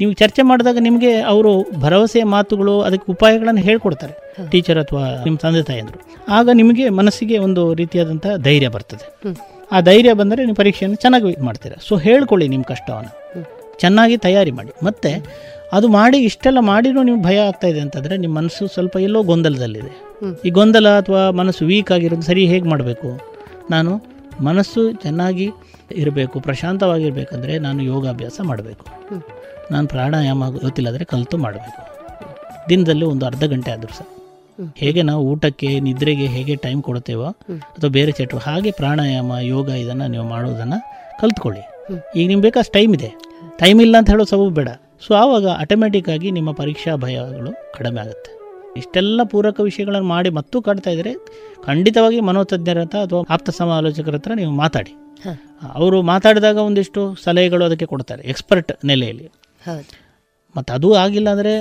ನೀವು 0.01 0.13
ಚರ್ಚೆ 0.13 0.43
ಮಾಡಿದಾಗ 0.43 0.77
ನಿಮಗೆ 0.81 1.21
ಅವರು 1.21 1.53
ಭರವಸೆಯ 1.81 2.25
ಮಾತುಗಳು 2.25 2.81
ಅದಕ್ಕೆ 2.81 3.13
ಉಪಾಯಗಳನ್ನು 3.13 3.61
ಹೇಳ್ಕೊಡ್ತಾರೆ. 3.61 4.15
ಟೀಚರ್ 4.51 4.79
ಅಥವಾ 4.79 5.05
ನಿಮ್ಮ 5.25 5.39
ತಂದೆ 5.39 5.63
ತಾಯಿಯಂದರು 5.63 6.01
ಆಗ 6.29 6.49
ನಿಮಗೆ 6.53 6.89
ಮನಸ್ಸಿಗೆ 6.89 7.39
ಒಂದು 7.39 7.75
ರೀತಿಯಾದಂಥ 7.75 8.27
ಧೈರ್ಯ 8.37 8.69
ಬರ್ತದೆ. 8.69 9.07
ಆ 9.73 9.81
ಧೈರ್ಯ 9.81 10.13
ಬಂದರೆ 10.13 10.45
ನೀವು 10.45 10.57
ಪರೀಕ್ಷೆಯನ್ನು 10.57 10.97
ಚೆನ್ನಾಗಿ 10.97 11.41
ಮಾಡ್ತೀರ. 11.41 11.73
ಸೊ 11.89 11.97
ಹೇಳ್ಕೊಳ್ಳಿ 11.97 12.49
ನಿಮ್ಮ 12.49 12.65
ಕಷ್ಟವನ್ನು. 12.65 13.13
ಚೆನ್ನಾಗಿ 13.79 14.17
ತಯಾರಿ 14.17 14.51
ಮಾಡಿ. 14.51 14.85
ಮತ್ತು 14.85 15.27
ಅದು 15.73 15.89
ಮಾಡಿ 15.89 16.19
ಇಷ್ಟೆಲ್ಲ 16.19 16.59
ಮಾಡಿನೂ 16.61 17.03
ನೀವು 17.03 17.23
ಭಯ 17.23 17.39
ಆಗ್ತಾ 17.39 17.67
ಇದೆ 17.67 17.81
ಅಂತಂದರೆ 17.81 18.17
ನಿಮ್ಮ 18.17 18.39
ಮನಸ್ಸು 18.39 18.67
ಸ್ವಲ್ಪ 18.67 18.97
ಎಲ್ಲೋ 18.97 19.23
ಗೊಂದಲದಲ್ಲಿದೆ. 19.23 20.03
ಈ 20.45 20.51
ಗೊಂದಲ 20.51 20.89
ಅಥವಾ 20.89 21.31
ಮನಸ್ಸು 21.31 21.67
ವೀಕ್ 21.67 21.93
ಆಗಿರೋದು 21.93 22.23
ಸರಿ 22.23 22.47
ಹೇಗೆ 22.47 22.69
ಮಾಡಬೇಕು? 22.69 23.21
ನಾನು 23.71 24.03
ಮನಸ್ಸು 24.45 24.93
ಚೆನ್ನಾಗಿ 24.93 25.51
ಇರಬೇಕು 25.93 26.41
ಪ್ರಶಾಂತವಾಗಿರಬೇಕಂದ್ರೆ 26.41 27.59
ನಾನು 27.59 27.83
ಯೋಗಾಭ್ಯಾಸ 27.83 28.41
ಮಾಡಬೇಕು. 28.43 28.87
ನಾನು 29.71 29.89
ಪ್ರಾಣಾಯಾಮ 29.89 30.49
ಗೊತ್ತಿಲ್ಲದ್ರೆ 30.49 31.05
ಕಲಿತು 31.05 31.39
ಮಾಡಬೇಕು. 31.39 31.93
ದಿನದಲ್ಲಿ 32.69 33.05
ಒಂದು 33.05 33.27
ಅರ್ಧ 33.27 33.45
ಗಂಟೆ 33.45 33.71
ಆದರೂ 33.71 33.95
ಸಹ 33.99 34.22
ಹೇಗೆ 34.81 35.03
ನಾವು 35.11 35.23
ಊಟಕ್ಕೆ 35.33 35.71
ನಿದ್ರೆಗೆ 35.87 36.27
ಹೇಗೆ 36.35 36.55
ಟೈಮ್ 36.65 36.81
ಕೊಡ್ತೇವೋ 36.89 37.29
ಅಥವಾ 37.75 37.91
ಬೇರೆ 37.97 38.13
ಚಟುವ 38.19 38.41
ಹಾಗೆ 38.47 38.71
ಪ್ರಾಣಾಯಾಮ 38.81 39.33
ಯೋಗ 39.55 39.69
ಇದನ್ನು 39.83 40.07
ನೀವು 40.15 40.27
ಮಾಡೋದನ್ನು 40.35 40.79
ಕಲ್ತ್ಕೊಳ್ಳಿ. 41.21 41.63
ಈಗ 42.19 42.27
ನಿಮ್ಗೆ 42.31 42.45
ಬೇಕಷ್ಟು 42.47 42.75
ಟೈಮ್ 42.79 42.93
ಇದೆ. 42.99 43.11
ಟೈಮ್ 43.63 43.81
ಇಲ್ಲ 43.87 43.95
ಅಂತ 44.01 44.11
ಹೇಳೋ 44.15 44.25
ಸಬು 44.33 44.47
ಬೇಡ. 44.59 44.71
ಸೊ 45.05 45.11
ಆವಾಗ 45.23 45.47
ಆಟೋಮೆಟಿಕ್ 45.63 46.09
ಆಗಿ 46.15 46.29
ನಿಮ್ಮ 46.39 46.51
ಪರೀಕ್ಷಾ 46.61 46.93
ಭಯಗಳು 47.05 47.53
ಕಡಿಮೆ 47.77 48.01
ಆಗುತ್ತೆ. 48.05 48.31
ಇಷ್ಟೆಲ್ಲ 48.81 49.21
ಪೂರಕ 49.33 49.59
ವಿಷಯಗಳನ್ನು 49.69 50.09
ಮಾಡಿ 50.15 50.31
ಮತ್ತೂ 50.39 50.57
ಕಾಡ್ತಾ 50.67 50.91
ಇದ್ರೆ 50.97 51.13
ಖಂಡಿತವಾಗಿ 51.67 52.19
ಮನೋತಜ್ಞರ 52.29 52.81
ಹತ್ರ 52.85 52.99
ಅಥವಾ 53.07 53.21
ಆಪ್ತ 53.35 53.51
ಸಮಾಲೋಚಕರ 53.59 54.15
ಹತ್ರ 54.19 54.33
ನೀವು 54.41 54.53
ಮಾತಾಡಿ. 54.63 54.93
ಅವರು 55.79 55.99
ಮಾತಾಡಿದಾಗ 56.13 56.59
ಒಂದಿಷ್ಟು 56.69 57.01
ಸಲಹೆಗಳು 57.25 57.65
ಅದಕ್ಕೆ 57.69 57.87
ಕೊಡ್ತಾರೆ 57.93 58.23
ಎಕ್ಸ್ಪರ್ಟ್ 58.33 58.73
ನೆಲೆಯಲ್ಲಿ. 58.91 59.27
ಮತ್ತು 60.57 60.71
ಅದು 60.77 60.89
ಆಗಿಲ್ಲ 61.03 61.29
ಅಂದರೆ 61.35 61.53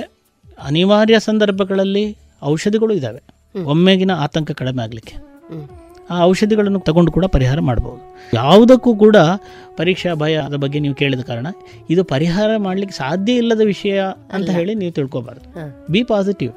ಅನಿವಾರ್ಯ 0.68 1.16
ಸಂದರ್ಭಗಳಲ್ಲಿ 1.28 2.06
ಔಷಧಿಗಳು 2.50 2.94
ಇದ್ದಾವೆ 2.94 3.20
ಒಮ್ಮೆಗಿನ 3.72 4.12
ಆತಂಕ 4.24 4.50
ಕಡಿಮೆ 4.50 4.82
ಆಗಲಿಕ್ಕೆ. 4.82 5.14
ಆ 6.10 6.16
ಔಷಧಿಗಳನ್ನು 6.24 6.80
ತಗೊಂಡು 6.80 7.10
ಕೂಡ 7.12 7.24
ಪರಿಹಾರ 7.36 7.58
ಮಾಡ್ಬೋದು. 7.60 8.00
ಯಾವುದಕ್ಕೂ 8.34 8.94
ಕೂಡ 8.94 9.16
ಪರೀಕ್ಷಾ 9.76 10.14
ಭಯದ 10.14 10.56
ಬಗ್ಗೆ 10.64 10.78
ನೀವು 10.80 10.94
ಕೇಳಿದ 10.94 11.20
ಕಾರಣ 11.20 11.46
ಇದು 11.90 12.04
ಪರಿಹಾರ 12.04 12.50
ಮಾಡಲಿಕ್ಕೆ 12.56 12.96
ಸಾಧ್ಯ 12.96 13.32
ಇಲ್ಲದ 13.32 13.60
ವಿಷಯ 13.60 14.00
ಅಂತ 14.36 14.48
ಹೇಳಿ 14.50 14.74
ನೀವು 14.74 14.92
ತಿಳ್ಕೊಬಾರ್ದು. 14.92 15.46
ಬಿ 15.92 16.02
ಪಾಸಿಟಿವ್ 16.02 16.52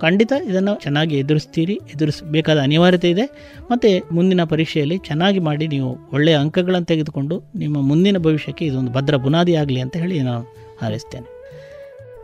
ಖಂಡಿತ 0.00 0.32
ಇದನ್ನು 0.48 0.72
ಚೆನ್ನಾಗಿ 0.82 1.14
ಎದುರಿಸ್ತೀರಿ 1.18 1.74
ಎದುರಿಸಬೇಕಾದ 1.94 2.58
ಅನಿವಾರ್ಯತೆ 2.58 3.10
ಇದೆ. 3.10 3.24
ಮತ್ತು 3.70 3.90
ಮುಂದಿನ 4.14 4.44
ಪರೀಕ್ಷೆಯಲ್ಲಿ 4.44 4.98
ಚೆನ್ನಾಗಿ 4.98 5.38
ಮಾಡಿ 5.38 5.68
ನೀವು 5.68 5.90
ಒಳ್ಳೆಯ 6.12 6.36
ಅಂಕಗಳನ್ನು 6.36 6.86
ತೆಗೆದುಕೊಂಡು 6.86 7.36
ನಿಮ್ಮ 7.56 7.80
ಮುಂದಿನ 7.80 8.18
ಭವಿಷ್ಯಕ್ಕೆ 8.18 8.64
ಇದೊಂದು 8.64 8.92
ಭದ್ರ 8.92 9.16
ಬುನಾದಿ 9.16 9.54
ಆಗಲಿ 9.54 9.80
ಅಂತ 9.80 9.96
ಹೇಳಿ 9.96 10.18
ನಾನು 10.18 10.42
ಹಾರೈಸ್ತೇನೆ. 10.82 11.28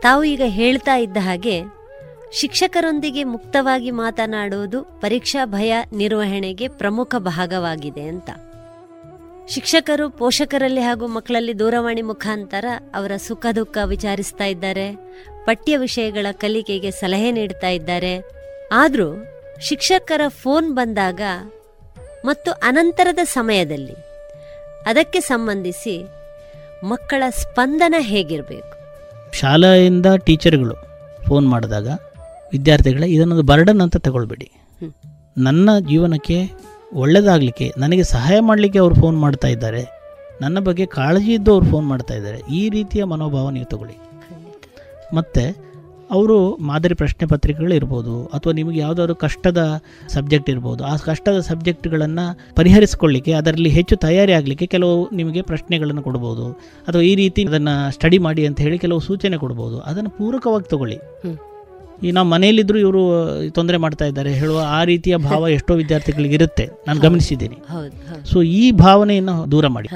ತಾವು 0.01 0.23
ಈಗ 0.23 0.41
ಹೇಳ್ತಾ 0.59 0.95
ಇದ್ದ 0.95 1.17
ಹಾಗೆ 1.21 1.82
ಶಿಕ್ಷಕರೊಂದಿಗೆ 2.39 3.23
ಮುಕ್ತವಾಗಿ 3.23 3.91
ಮಾತನಾಡುವುದು 3.91 4.79
ಪರೀಕ್ಷಾ 4.83 5.45
ಭಯ 5.45 5.73
ನಿರ್ವಹಣೆಗೆ 5.93 6.67
ಪ್ರಮುಖ 6.67 7.15
ಭಾಗವಾಗಿದೆ 7.17 8.03
ಅಂತ. 8.03 8.29
ಶಿಕ್ಷಕರು 9.49 10.09
ಪೋಷಕರಲ್ಲಿ 10.09 10.81
ಹಾಗೂ 10.81 11.07
ಮಕ್ಕಳಲ್ಲಿ 11.07 11.59
ದೂರವಾಣಿ 11.59 12.01
ಮುಖಾಂತರ 12.01 12.65
ಅವರ 12.95 13.11
ಸುಖ 13.17 13.45
ದುಃಖ 13.55 13.77
ವಿಚಾರಿಸ್ತಾ 13.85 14.45
ಇದ್ದಾರೆ, 14.45 14.87
ಪಠ್ಯ 15.45 15.77
ವಿಷಯಗಳ 15.77 16.27
ಕಲಿಕೆಗೆ 16.31 16.91
ಸಲಹೆ 16.91 17.31
ನೀಡ್ತಾ 17.31 17.67
ಇದ್ದಾರೆ. 17.67 18.13
ಆದರೂ 18.71 19.09
ಶಿಕ್ಷಕರ 19.61 20.21
ಫೋನ್ 20.27 20.69
ಬಂದಾಗ 20.73 21.21
ಮತ್ತು 22.25 22.51
ಅನಂತರದ 22.51 23.19
ಸಮಯದಲ್ಲಿ 23.23 23.97
ಅದಕ್ಕೆ 24.85 25.19
ಸಂಬಂಧಿಸಿ 25.19 25.95
ಮಕ್ಕಳ 26.83 27.23
ಸ್ಪಂದನ 27.41 27.95
ಹೇಗಿರಬೇಕು? 27.99 28.73
ಶಾಲೆಯಿಂದ 29.33 30.07
ಟೀಚರ್ಗಳು 30.25 30.75
ಫೋನ್ 31.27 31.47
ಮಾಡಿದಾಗ 31.49 31.87
ವಿದ್ಯಾರ್ಥಿಗಳೇ 32.53 33.07
ಇದನ್ನೊಂದು 33.15 33.45
ಬರ್ಡನ್ 33.51 33.81
ಅಂತ 33.85 33.97
ತಗೊಳ್ಬೇಡಿ. 34.07 34.47
ನನ್ನ 35.47 35.69
ಜೀವನಕ್ಕೆ 35.91 36.37
ಒಳ್ಳೆಯದಾಗಲಿಕ್ಕೆ 37.01 37.67
ನನಗೆ 37.83 38.03
ಸಹಾಯ 38.13 38.39
ಮಾಡಲಿಕ್ಕೆ 38.49 38.79
ಅವರು 38.83 38.95
ಫೋನ್ 39.03 39.17
ಮಾಡ್ತಾ 39.25 39.47
ಇದ್ದಾರೆ. 39.55 39.83
ನನ್ನ 40.41 40.57
ಬಗ್ಗೆ 40.67 40.85
ಕಾಳಜಿ 40.97 41.31
ಇದ್ದು 41.37 41.51
ಅವ್ರು 41.55 41.67
ಫೋನ್ 41.73 41.85
ಮಾಡ್ತಾ 41.91 42.13
ಇದ್ದಾರೆ. 42.19 42.39
ಈ 42.59 42.61
ರೀತಿಯ 42.75 43.03
ಮನೋಭಾವ 43.13 43.45
ನೀವು 43.57 43.67
ತಗೊಳ್ಳಿ. 43.73 43.95
ಮತ್ತು 45.17 45.43
ಅವರು 46.15 46.35
ಮಾದರಿ 46.69 46.95
ಪ್ರಶ್ನೆ 46.99 47.25
ಪತ್ರಿಕೆಗಳು 47.31 47.73
ಇರ್ಬೋದು 47.79 48.15
ಅಥವಾ 48.35 48.53
ನಿಮಗೆ 48.57 48.79
ಯಾವುದಾದ್ರು 48.79 49.15
ಕಷ್ಟದ 49.23 49.61
ಸಬ್ಜೆಕ್ಟ್ 50.15 50.49
ಇರ್ಬೋದು 50.53 50.81
ಆ 50.89 50.91
ಕಷ್ಟದ 51.05 51.39
ಸಬ್ಜೆಕ್ಟ್ಗಳನ್ನು 51.47 52.25
ಪರಿಹರಿಸಿಕೊಳ್ಳಿಕ್ಕೆ 52.57 53.33
ಅದರಲ್ಲಿ 53.39 53.71
ಹೆಚ್ಚು 53.77 53.95
ತಯಾರಿ 54.05 54.33
ಆಗಲಿಕ್ಕೆ 54.39 54.65
ಕೆಲವು 54.73 54.97
ನಿಮಗೆ 55.19 55.41
ಪ್ರಶ್ನೆಗಳನ್ನು 55.51 56.03
ಕೊಡ್ಬೋದು 56.07 56.45
ಅಥವಾ 56.87 57.03
ಈ 57.11 57.13
ರೀತಿ 57.21 57.43
ಅದನ್ನು 57.51 57.75
ಸ್ಟಡಿ 57.97 58.19
ಮಾಡಿ 58.27 58.45
ಅಂತ 58.49 58.61
ಹೇಳಿ 58.67 58.79
ಕೆಲವು 58.85 59.01
ಸೂಚನೆ 59.09 59.39
ಕೊಡ್ಬೋದು 59.45 59.79
ಅದನ್ನು 59.91 60.11
ಪೂರಕವಾಗಿ 60.19 60.69
ತಗೊಳ್ಳಿ. 60.73 60.99
ಈ 62.03 62.11
ನಾವು 62.11 62.27
ಮನೆಯಲ್ಲಿದ್ದರೂ 62.27 62.77
ಇವರು 62.77 63.01
ತೊಂದರೆ 63.49 63.77
ಮಾಡ್ತಾ 63.77 64.05
ಇದ್ದಾರೆ. 64.05 64.33
ಹೇಳುವ 64.33 64.61
ಆ 64.67 64.83
ರೀತಿಯ 64.83 65.15
ಭಾವ 65.17 65.47
ಎಷ್ಟೋ 65.57 65.73
ವಿದ್ಯಾರ್ಥಿಗಳಿಗೆ 65.73 66.33
ಇರುತ್ತೆ. 66.33 66.69
ನಾನು 66.87 66.99
ಗಮನಿಸಿದ್ದೀನಿ. 66.99 67.57
ಸೊ 68.31 68.41
ಈ 68.41 68.71
ಭಾವನೆಯನ್ನು 68.71 69.51
ದೂರ 69.51 69.67
ಮಾಡಿ. 69.67 69.89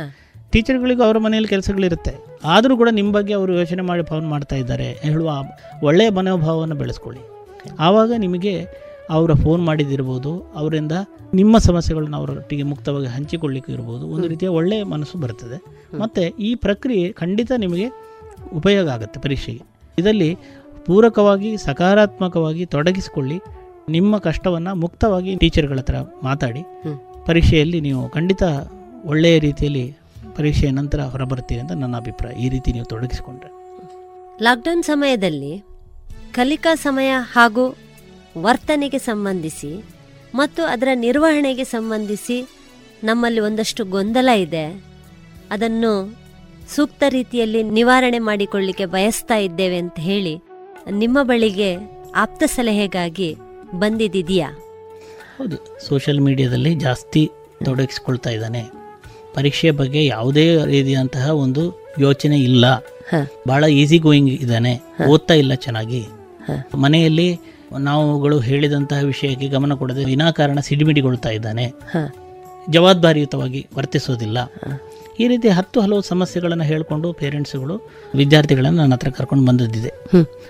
ಟೀಚರ್ಗಳಿಗೂ 0.52 1.04
ಅವರ 1.04 1.18
ಮನೆಯಲ್ಲಿ 1.18 1.50
ಕೆಲಸಗಳಿರುತ್ತೆ. 1.50 2.16
ಆದರೂ 2.43 2.78
ಕೂಡ 2.78 2.89
ನಿಮ್ಮ 2.91 3.14
ಬಗ್ಗೆ 3.14 3.34
ಅವರು 3.34 3.54
ಯೋಚನೆ 3.54 3.82
ಮಾಡಿ 3.82 4.04
ಫೋನ್ 4.04 4.28
ಮಾಡ್ತಾ 4.28 4.56
ಇದ್ದಾರೆ. 4.56 5.00
ಹೇಳುವ 5.02 5.43
ಒಳ್ಳೆಯ 5.84 6.10
ಮನೋಭಾವವನ್ನು 6.10 6.76
ಬೆಳೆಸ್ಕೊಳ್ಳಿ. 6.76 7.22
ಆವಾಗ 7.80 8.12
ನಿಮಗೆ 8.18 8.66
ಅವರ 9.10 9.34
ಫೋನ್ 9.34 9.66
ಮಾಡಿದಿರ್ಬೋದು. 9.66 10.54
ಅವರಿಂದ 10.56 10.91
ನಿಮ್ಮ 11.34 11.58
ಸಮಸ್ಯೆಗಳನ್ನು 11.58 12.18
ಅವರೊಟ್ಟಿಗೆ 12.18 12.64
ಮುಕ್ತವಾಗಿ 12.64 13.08
ಹಂಚಿಕೊಳ್ಳಿಕ್ಕೂ 13.08 13.72
ಇರ್ಬೋದು. 13.72 14.08
ಒಂದು 14.08 14.28
ರೀತಿಯ 14.28 14.50
ಒಳ್ಳೆಯ 14.50 14.84
ಮನಸ್ಸು 14.84 15.18
ಬರ್ತದೆ. 15.18 15.58
ಮತ್ತು 16.00 16.22
ಈ 16.22 16.56
ಪ್ರಕ್ರಿಯೆ 16.56 17.12
ಖಂಡಿತ 17.12 17.52
ನಿಮಗೆ 17.58 17.88
ಉಪಯೋಗ 18.54 18.89
ಆಗುತ್ತೆ 18.89 19.20
ಪರೀಕ್ಷೆಗೆ. 19.20 19.78
ಇದರಲ್ಲಿ 20.00 20.38
ಪೂರಕವಾಗಿ 20.88 21.57
ಸಕಾರಾತ್ಮಕವಾಗಿ 21.57 22.65
ತೊಡಗಿಸಿಕೊಳ್ಳಿ. 22.65 23.38
ನಿಮ್ಮ 23.89 24.17
ಕಷ್ಟವನ್ನು 24.17 24.75
ಮುಕ್ತವಾಗಿ 24.75 25.35
ಟೀಚರ್ಗಳ 25.35 25.79
ಹತ್ರ 25.79 25.95
ಮಾತಾಡಿ. 26.23 26.61
ಪರೀಕ್ಷೆಯಲ್ಲಿ 27.25 27.81
ನೀವು 27.81 28.09
ಖಂಡಿತ 28.09 28.43
ಒಳ್ಳೆಯ 29.05 29.39
ರೀತಿಯಲ್ಲಿ 29.39 29.85
ಪರೀಕ್ಷೆಯ 30.35 30.71
ನಂತರ 30.71 30.99
ಹೊರಬರ್ತೀರಿ 31.13 31.59
ಅಂತ 31.59 31.71
ನನ್ನ 31.71 31.95
ಅಭಿಪ್ರಾಯ. 31.97 32.33
ಈ 32.43 32.49
ರೀತಿ 32.49 32.71
ನೀವು 32.71 32.85
ತೊಡಗಿಸಿಕೊಂಡ್ರೆ. 32.85 33.49
ಲಾಕ್ಡೌನ್ 34.43 34.83
ಸಮಯದಲ್ಲಿ 34.83 35.53
ಕಲಿಕಾ 36.31 36.75
ಸಮಯ 36.75 37.11
ಹಾಗೂ 37.33 37.63
ವರ್ತನೆಗೆ 38.38 38.97
ಸಂಬಂಧಿಸಿ 38.97 39.71
ಮತ್ತು 40.35 40.63
ಅದರ 40.63 40.89
ನಿರ್ವಹಣೆಗೆ 40.93 41.63
ಸಂಬಂಧಿಸಿ 41.63 42.38
ನಮ್ಮಲ್ಲಿ 43.03 43.39
ಒಂದಷ್ಟು 43.39 43.85
ಗೊಂದಲ 43.85 44.29
ಇದೆ. 44.45 44.65
ಅದನ್ನು 45.51 45.91
ಸೂಕ್ತ 46.75 47.03
ರೀತಿಯಲ್ಲಿ 47.09 47.63
ನಿವಾರಣೆ 47.63 48.19
ಮಾಡಿಕೊಳ್ಳಿಕ್ಕೆ 48.19 48.85
ಬಯಸ್ತಾ 48.85 49.35
ಇದ್ದೇವೆ 49.35 49.77
ಅಂತ 49.77 49.99
ಹೇಳಿ 49.99 50.33
ನಿಮ್ಮ 50.91 51.17
ಬಳಿಗೆ 51.23 51.75
ಆಪ್ತ 52.15 52.43
ಸಲಹೆಗಾಗಿ 52.43 53.35
ಬಂದಿದೆಯಾ 53.75 54.49
ಹೌದು 55.38 55.88
ಸೋಷಿಯಲ್ 55.88 56.21
ಮೀಡಿಯಾದಲ್ಲಿ 56.21 56.75
ಜಾಸ್ತಿ 56.75 57.31
ತೊಡಗಿಸ್ಕೊಳ್ತಾ 57.65 58.29
ಇದ್ದಾನೆ. 58.29 58.63
ಪರೀಕ್ಷೆ 59.33 59.71
ಬಗ್ಗೆ 59.71 60.05
ಯಾವುದೇ 60.05 60.65
ರೀತಿಯಂತಹ 60.65 61.29
ಒಂದು 61.29 61.88
ಯೋಚನೆ 61.99 62.39
ಇಲ್ಲ. 62.39 62.65
ಬಹಳ 63.47 63.63
ಈಸಿ 63.63 63.97
ಗೋಯಿಂಗ್ 63.97 64.29
ಇದ್ದಾನೆ 64.29 64.81
ಓದ್ತಾ 65.07 65.33
ಇಲ್ಲ 65.33 65.53
ಚೆನ್ನಾಗಿ. 65.53 66.07
ಮನೆಯಲ್ಲಿ 66.75 67.39
ನಾವುಗಳು 67.79 68.39
ಹೇಳಿದಂತಹ 68.39 68.99
ವಿಷಯಕ್ಕೆ 69.03 69.47
ಗಮನ 69.47 69.73
ಕೊಡದೆ 69.73 70.05
ವಿನಾಕಾರಣ 70.05 70.59
ಸಿಡಿಮಿಡಿಗೊಳ್ತಾ 70.59 71.29
ಇದ್ದಾನೆ. 71.29 71.73
ಜವಾಬ್ದಾರಿಯುತವಾಗಿ 72.69 73.67
ವರ್ತಿಸೋದಿಲ್ಲ. 73.75 74.38
ಈ 75.20 75.28
ರೀತಿ 75.28 75.49
ಹತ್ತು 75.49 75.82
ಹಲವು 75.82 76.01
ಸಮಸ್ಯೆಗಳನ್ನು 76.01 76.63
ಹೇಳಿಕೊಂಡು 76.63 77.13
ಪೇರೆಂಟ್ಸ್ಗಳು 77.13 77.76
ವಿದ್ಯಾರ್ಥಿಗಳನ್ನು 78.15 78.82
ನನ್ನ 78.82 78.93
ಹತ್ರ 78.93 79.09
ಕರ್ಕೊಂಡು 79.09 79.45
ಬಂದಿದ್ದಿದೆ. 79.45 79.91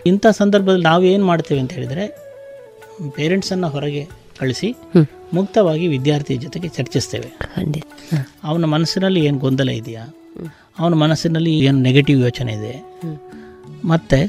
ಇಂಥ 0.05 0.25
ಸಂದರ್ಭದಲ್ಲಿ 0.27 0.83
ನಾವು 0.83 1.03
ಏನು 1.03 1.25
ಮಾಡ್ತೇವೆ 1.25 1.59
ಅಂತ 1.59 1.71
ಹೇಳಿದರೆ 1.71 2.05
ಪೇರೆಂಟ್ಸನ್ನು 3.15 3.69
ಹೊರಗೆ 3.69 4.07
ಕಳಿಸಿ 4.39 4.75
ಮುಕ್ತವಾಗಿ 5.33 5.87
ವಿದ್ಯಾರ್ಥಿ 5.87 6.37
ಜೊತೆಗೆ 6.37 6.67
ಚರ್ಚಿಸ್ತೇವೆ. 6.67 7.29
ಅವನ 8.43 8.65
ಮನಸ್ಸಿನಲ್ಲಿ 8.65 9.25
ಏನು 9.25 9.39
ಗೊಂದಲ 9.39 9.69
ಇದೆಯಾ? 9.69 10.03
ಅವನ 10.79 10.93
ಮನಸ್ಸಿನಲ್ಲಿ 10.93 11.59
ಏನು 11.59 11.79
ನೆಗೆಟಿವ್ 11.79 12.21
ಯೋಚನೆ 12.21 12.53
ಇದೆ? 12.53 12.73
ಮತ್ತು 13.85 14.19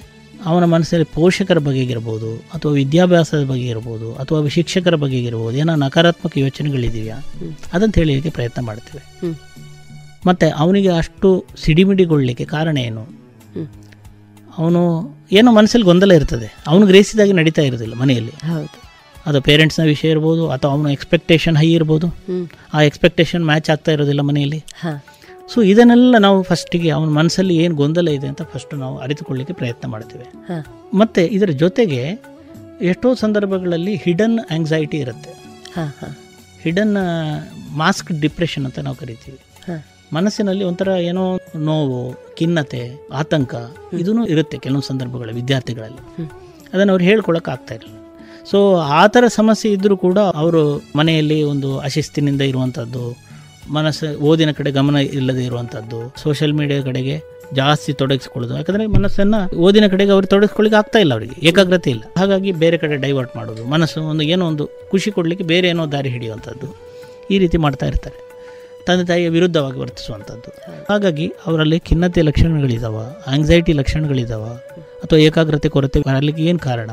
ಅವನ 0.44 0.64
ಮನಸ್ಸಲ್ಲಿ 0.64 1.06
ಪೋಷಕರ 1.14 1.58
ಬಗೆಗಿರ್ಬೋದು 1.58 2.36
ಅಥವಾ 2.36 2.72
ವಿದ್ಯಾಭ್ಯಾಸದ 2.72 3.44
ಬಗ್ಗೆ 3.44 3.66
ಇರ್ಬೋದು 3.66 4.14
ಅಥವಾ 4.14 4.48
ಶಿಕ್ಷಕರ 4.48 4.94
ಬಗ್ಗೆ 4.94 5.18
ಇರ್ಬೋದು 5.24 5.56
ಏನೋ 5.58 5.74
ನಕಾರಾತ್ಮಕ 5.74 6.38
ಯೋಚನೆಗಳಿದೆಯಾ? 6.38 7.16
ಅದಂತ 7.72 7.98
ಹೇಳಲಿಕ್ಕೆ 7.98 8.30
ಪ್ರಯತ್ನ 8.30 8.62
ಮಾಡ್ತೇವೆ. 8.62 9.02
ಮತ್ತು 10.26 10.46
ಅವನಿಗೆ 10.56 10.88
ಅಷ್ಟು 10.88 11.28
ಸಿಡಿಮಿಡಿಗೊಳ್ಳಲಿಕ್ಕೆ 11.64 12.44
ಕಾರಣ 12.44 12.76
ಏನು. 12.78 13.02
ಅವನು 14.58 14.82
ಏನೋ 15.32 15.50
ಮನಸ್ಸಲ್ಲಿ 15.52 15.86
ಗೊಂದಲ 15.86 16.12
ಇರ್ತದೆ. 16.12 16.48
ಅವನು 16.66 16.86
ಗ್ರೇಸಿದಾಗಿ 16.86 17.32
ನಡೀತಾ 17.32 17.62
ಇರೋದಿಲ್ಲ 17.62 17.94
ಮನೆಯಲ್ಲಿ. 17.94 18.32
ಅದು 19.26 19.42
ಪೇರೆಂಟ್ಸ್ನ 19.42 19.84
ವಿಷಯ 19.84 20.08
ಇರ್ಬೋದು 20.08 20.50
ಅಥವಾ 20.50 20.70
ಅವನ 20.72 20.86
ಎಕ್ಸ್ಪೆಕ್ಟೇಷನ್ 20.86 21.56
ಹೈ 21.56 21.68
ಇರ್ಬೋದು. 21.72 22.06
ಆ 22.74 22.82
ಎಕ್ಸ್ಪೆಕ್ಟೇಷನ್ 22.82 23.44
ಮ್ಯಾಚ್ 23.44 23.70
ಆಗ್ತಾ 23.70 23.92
ಇರೋದಿಲ್ಲ 23.92 24.20
ಮನೆಯಲ್ಲಿ. 24.20 24.60
ಸೊ 25.52 25.62
ಇದನ್ನೆಲ್ಲ 25.62 26.16
ನಾವು 26.18 26.42
ಫಸ್ಟಿಗೆ 26.42 26.90
ಅವನ 26.90 27.08
ಮನಸ್ಸಲ್ಲಿ 27.08 27.56
ಏನು 27.56 27.74
ಗೊಂದಲ 27.74 28.08
ಇದೆ 28.08 28.26
ಅಂತ 28.26 28.42
ಫಸ್ಟ್ 28.42 28.74
ನಾವು 28.74 28.98
ಅರಿತುಕೊಳ್ಳಿಕ್ಕೆ 28.98 29.54
ಪ್ರಯತ್ನ 29.54 29.86
ಮಾಡ್ತೇವೆ. 29.88 30.26
ಮತ್ತು 30.94 31.20
ಇದರ 31.20 31.50
ಜೊತೆಗೆ 31.50 32.02
ಎಷ್ಟೋ 32.80 33.14
ಸಂದರ್ಭಗಳಲ್ಲಿ 33.14 33.94
ಹಿಡನ್ 33.96 34.38
ಆಂಗ್ಸೈಟಿ 34.56 34.96
ಇರುತ್ತೆ. 34.96 35.32
ಹಿಡನ್ 36.62 36.96
ಮಾಸ್ಕ್ 37.82 38.20
ಡಿಪ್ರೆಷನ್ 38.20 38.64
ಅಂತ 38.64 38.78
ನಾವು 38.78 38.96
ಕರಿತೀವಿ. 38.96 39.38
ಮನಸ್ಸಿನಲ್ಲಿ 40.14 40.64
ಒಂಥರ 40.64 40.88
ಏನೋ 40.88 41.38
ನೋವು 41.56 41.98
ಖಿನ್ನತೆ 42.38 43.06
ಆತಂಕ 43.12 43.54
ಇದೂ 43.92 44.26
ಇರುತ್ತೆ 44.26 44.58
ಕೆಲವು 44.58 44.80
ಸಂದರ್ಭಗಳಲ್ಲಿ 44.80 45.34
ವಿದ್ಯಾರ್ಥಿಗಳಲ್ಲಿ. 45.34 46.02
ಅದನ್ನು 46.74 46.92
ಅವ್ರು 46.92 47.04
ಹೇಳ್ಕೊಳಕ್ಕೆ 47.04 47.50
ಆಗ್ತಾ 47.50 47.74
ಇರಲಿಲ್ಲ 47.74 47.96
ಸೊ 48.50 48.76
ಆ 48.76 49.06
ಥರ 49.06 49.24
ಸಮಸ್ಯೆ 49.28 49.72
ಇದ್ದರೂ 49.72 49.96
ಕೂಡ 49.96 50.18
ಅವರು 50.18 50.82
ಮನೆಯಲ್ಲಿ 50.96 51.42
ಒಂದು 51.42 51.78
ಅಶಿಸ್ತಿನಿಂದ 51.78 52.40
ಇರುವಂಥದ್ದು 52.40 53.16
ಮನಸ್ಸು 53.72 54.18
ಓದಿನ 54.18 54.50
ಕಡೆ 54.50 54.70
ಗಮನ 54.70 54.96
ಇಲ್ಲದೆ 54.96 55.44
ಇರುವಂಥದ್ದು 55.44 56.14
ಸೋಷಿಯಲ್ 56.22 56.52
ಮೀಡಿಯಾ 56.52 56.82
ಕಡೆಗೆ 56.82 57.16
ಜಾಸ್ತಿ 57.54 57.92
ತೊಡಗಿಸ್ಕೊಳ್ಳೋದು. 57.92 58.56
ಯಾಕಂದರೆ 58.56 58.86
ಮನಸ್ಸನ್ನು 58.86 59.56
ಓದಿನ 59.56 59.86
ಕಡೆಗೆ 59.86 60.10
ಅವ್ರಿಗೆ 60.10 60.30
ತೊಡಗಿಸ್ಕೊಳ್ಳಿಕ್ಕೆ 60.30 60.78
ಆಗ್ತಾ 60.78 60.98
ಇಲ್ಲ 60.98 61.12
ಅವರಿಗೆ 61.12 61.46
ಏಕಾಗ್ರತೆ 61.48 61.90
ಇಲ್ಲ. 61.90 62.02
ಹಾಗಾಗಿ 62.18 62.52
ಬೇರೆ 62.52 62.78
ಕಡೆ 62.78 62.96
ಡೈವರ್ಟ್ 62.96 63.36
ಮಾಡೋದು. 63.36 63.64
ಮನಸ್ಸು 63.64 64.02
ಒಂದು 64.02 64.24
ಏನೋ 64.24 64.46
ಒಂದು 64.46 64.66
ಖುಷಿ 64.90 65.10
ಕೊಡಲಿಕ್ಕೆ 65.10 65.44
ಬೇರೆ 65.44 65.68
ಏನೋ 65.68 65.86
ದಾರಿ 65.92 66.08
ಹಿಡಿಯುವಂಥದ್ದು 66.08 66.68
ಈ 67.30 67.38
ರೀತಿ 67.38 67.56
ಮಾಡ್ತಾ 67.56 67.86
ಇರ್ತಾರೆ. 67.86 68.27
ತಂದೆ 68.88 69.04
ತಾಯಿಯ 69.04 69.28
ವಿರುದ್ಧವಾಗಿ 69.28 69.78
ವರ್ತಿಸುವಂಥದ್ದು 69.78 70.50
ಹಾಗಾಗಿ 70.90 71.26
ಅವರಲ್ಲಿ 71.46 71.78
ಖಿನ್ನತೆ 71.78 72.22
ಲಕ್ಷಣಗಳಿದಾವ 72.22 72.96
ಆಂಗ್ಸೈಟಿ 73.26 73.72
ಲಕ್ಷಣಗಳಿದಾವ, 73.72 74.44
ಅಥವಾ 75.04 75.18
ಏಕಾಗ್ರತೆ 75.18 75.68
ಕೊರತೆ 75.68 76.00
ಬರಲಿಕ್ಕೆ 76.08 76.42
ಏನು 76.42 76.58
ಕಾರಣ? 76.58 76.90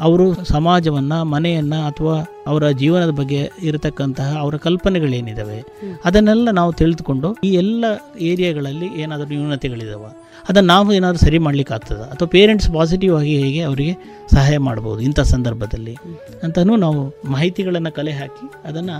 ಅವರು 0.00 0.24
ಸಮಾಜವನ್ನು, 0.44 1.18
ಮನೆಯನ್ನು, 1.24 1.78
ಅಥವಾ 1.86 2.14
ಅವರ 2.46 2.70
ಜೀವನದ 2.70 3.10
ಬಗ್ಗೆ 3.10 3.40
ಇರತಕ್ಕಂತಹ 3.62 4.30
ಅವರ 4.40 4.56
ಕಲ್ಪನೆಗಳೇನಿದ್ದಾವೆ 4.56 5.58
ಅದನ್ನೆಲ್ಲ 6.04 6.48
ನಾವು 6.50 6.72
ತಿಳಿದುಕೊಂಡು 6.72 7.28
ಈ 7.44 7.50
ಎಲ್ಲ 7.54 7.84
ಏರಿಯಾಗಳಲ್ಲಿ 8.30 8.88
ಏನಾದರೂ 9.02 9.28
ನ್ಯೂನತೆಗಳಿದ್ದಾವೆ 9.34 10.10
ಅದನ್ನು 10.48 10.68
ನಾವು 10.68 10.92
ಏನಾದರೂ 10.92 11.20
ಸರಿ 11.26 11.38
ಮಾಡ್ಲಿಕ್ಕೆ 11.38 11.74
ಆಗ್ತದ 11.74 12.02
ಅಥವಾ 12.12 12.28
ಪೇರೆಂಟ್ಸ್ 12.28 12.68
ಪಾಸಿಟಿವ್ 12.72 13.14
ಆಗಿ 13.18 13.34
ಹೇಗೆ 13.42 13.60
ಅವರಿಗೆ 13.62 13.94
ಸಹಾಯ 14.34 14.56
ಮಾಡ್ಬೋದು 14.58 15.00
ಇಂಥ 15.00 15.20
ಸಂದರ್ಭದಲ್ಲಿ? 15.34 15.94
ಅಂತಲೂ 16.42 16.76
ನಾವು 16.76 17.02
ಮಾಹಿತಿಗಳನ್ನು 17.28 17.92
ಕಲೆ 17.92 18.12
ಹಾಕಿ 18.12 18.46
ಅದನ್ನು 18.68 18.96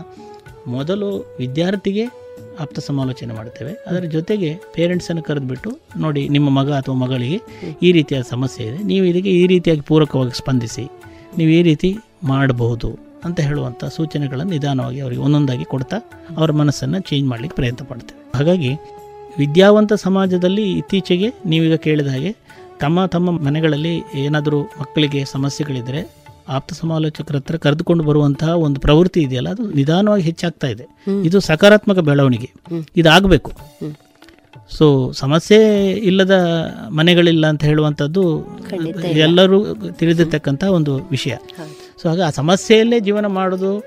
ಮೊದಲು 0.66 1.08
ವಿದ್ಯಾರ್ಥಿಗೆ 1.38 2.04
ಆಪ್ತ 2.60 2.78
ಸಮಾಲೋಚನೆ 2.78 3.34
ಮಾಡ್ತೇವೆ 3.34 3.72
ಅದರ 3.86 4.04
ಜೊತೆಗೆ 4.04 4.50
ಪೇರೆಂಟ್ಸನ್ನು 4.74 5.22
ಕರೆದುಬಿಟ್ಟು 5.22 5.70
ನೋಡಿ 5.96 6.28
ನಿಮ್ಮ 6.28 6.50
ಮಗ 6.58 6.70
ಅಥವಾ 6.72 6.94
ಮಗಳಿಗೆ 6.94 7.38
ಈ 7.82 7.92
ರೀತಿಯ 7.92 8.22
ಸಮಸ್ಯೆ 8.30 8.66
ಇದೆ. 8.66 8.78
ನೀವು 8.84 9.06
ಇದಕ್ಕೆ 9.06 9.30
ಈ 9.30 9.46
ರೀತಿಯಾಗಿ 9.46 9.80
ಪೂರಕವಾಗಿ 9.80 10.38
ಸ್ಪಂದಿಸಿ. 10.38 10.84
ನೀವು 11.38 11.50
ಈ 11.50 11.62
ರೀತಿ 11.62 11.90
ಮಾಡಬಹುದು 12.24 12.90
ಅಂತ 13.24 13.40
ಹೇಳುವಂಥ 13.40 13.84
ಸೂಚನೆಗಳನ್ನು 13.84 14.52
ನಿಧಾನವಾಗಿ 14.52 15.00
ಅವರಿಗೆ 15.00 15.20
ಒಂದೊಂದಾಗಿ 15.20 15.64
ಕೊಡ್ತಾ 15.64 15.98
ಅವರ 16.36 16.50
ಮನಸ್ಸನ್ನು 16.52 17.00
ಚೇಂಜ್ 17.00 17.28
ಮಾಡಲಿಕ್ಕೆ 17.28 17.56
ಪ್ರಯತ್ನ 17.56 17.84
ಪಡ್ತೇವೆ. 17.86 18.20
ಹಾಗಾಗಿ 18.34 18.72
ವಿದ್ಯಾವಂತ 19.38 19.92
ಸಮಾಜದಲ್ಲಿ 19.92 20.72
ಇತ್ತೀಚೆಗೆ 20.72 21.28
ನೀವೀಗ 21.46 21.74
ಕೇಳಿದ 21.74 22.06
ಹಾಗೆ 22.06 22.32
ತಮ್ಮ 22.80 23.06
ತಮ್ಮ 23.06 23.30
ಮನೆಗಳಲ್ಲಿ 23.30 24.02
ಏನಾದರೂ 24.14 24.60
ಮಕ್ಕಳಿಗೆ 24.62 25.24
ಸಮಸ್ಯೆಗಳಿದ್ದರೆ 25.24 26.23
ಆಪ್ತ 26.48 26.72
ಸಮಾಲೋಚಕರ 26.72 27.36
ಹತ್ರ 27.36 27.56
ಕರೆದುಕೊಂಡು 27.56 28.04
ಬರುವಂತಹ 28.04 28.48
ಒಂದು 28.48 28.80
ಪ್ರವೃತ್ತಿ 28.80 29.20
ಇದೆಯಲ್ಲ 29.20 29.48
ಅದು 29.48 29.70
ನಿಧಾನವಾಗಿ 29.70 30.22
ಹೆಚ್ಚಾಗ್ತಾ 30.22 30.66
ಇದೆ. 30.66 30.86
ಇದು 31.24 31.40
ಸಕಾರಾತ್ಮಕ 31.40 31.98
ಬೆಳವಣಿಗೆ. 31.98 32.52
ಇದಾಗಬೇಕು. 32.96 33.52
ಸೊ 34.70 35.12
ಸಮಸ್ಯೆ 35.12 35.90
ಇಲ್ಲದ 35.92 36.30
ಮನೆಗಳಿಲ್ಲ 36.88 37.46
ಅಂತ 37.46 37.64
ಹೇಳುವಂಥದ್ದು 37.64 38.46
ಎಲ್ಲರೂ 39.04 39.74
ತಿಳಿದಿರ್ತಕ್ಕಂಥ 39.74 40.64
ಒಂದು 40.64 40.96
ವಿಷಯ. 40.96 41.36
ಸೊ 42.02 42.08
ಹಾಗೆ 42.08 42.22
ಆ 42.22 42.30
ಸಮಸ್ಯೆಯಲ್ಲೇ 42.30 43.00
ಜೀವನ 43.00 43.26
ಮಾಡೋದು 43.26 43.78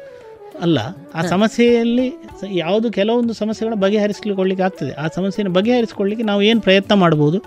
ಅಲ್ಲ 0.61 0.79
ಆ 1.15 1.21
ಸಮಸ್ಯೆಯಲ್ಲಿ 1.21 2.13
ಯಾವುದು 2.51 2.91
ಕೆಲವೊಂದು 2.91 3.33
ಸಮಸ್ಯೆಗಳನ್ನ 3.33 3.81
ಬಗೆಹರಿಸಿಕೊಳ್ಳಿಕ್ಕೆ 3.81 4.63
ಆಗ್ತದೆ. 4.63 4.91
ಆ 4.91 5.07
ಸಮಸ್ಯೆಯನ್ನು 5.15 5.59
ಬಗೆಹರಿಸ್ಕೊಳ್ಳಿಕ್ಕೆ 5.59 6.27
ನಾವು 6.27 6.41
ಏನು 6.41 6.61
ಪ್ರಯತ್ನ 6.61 6.93
ಮಾಡ್ಬೋದು 6.93 7.37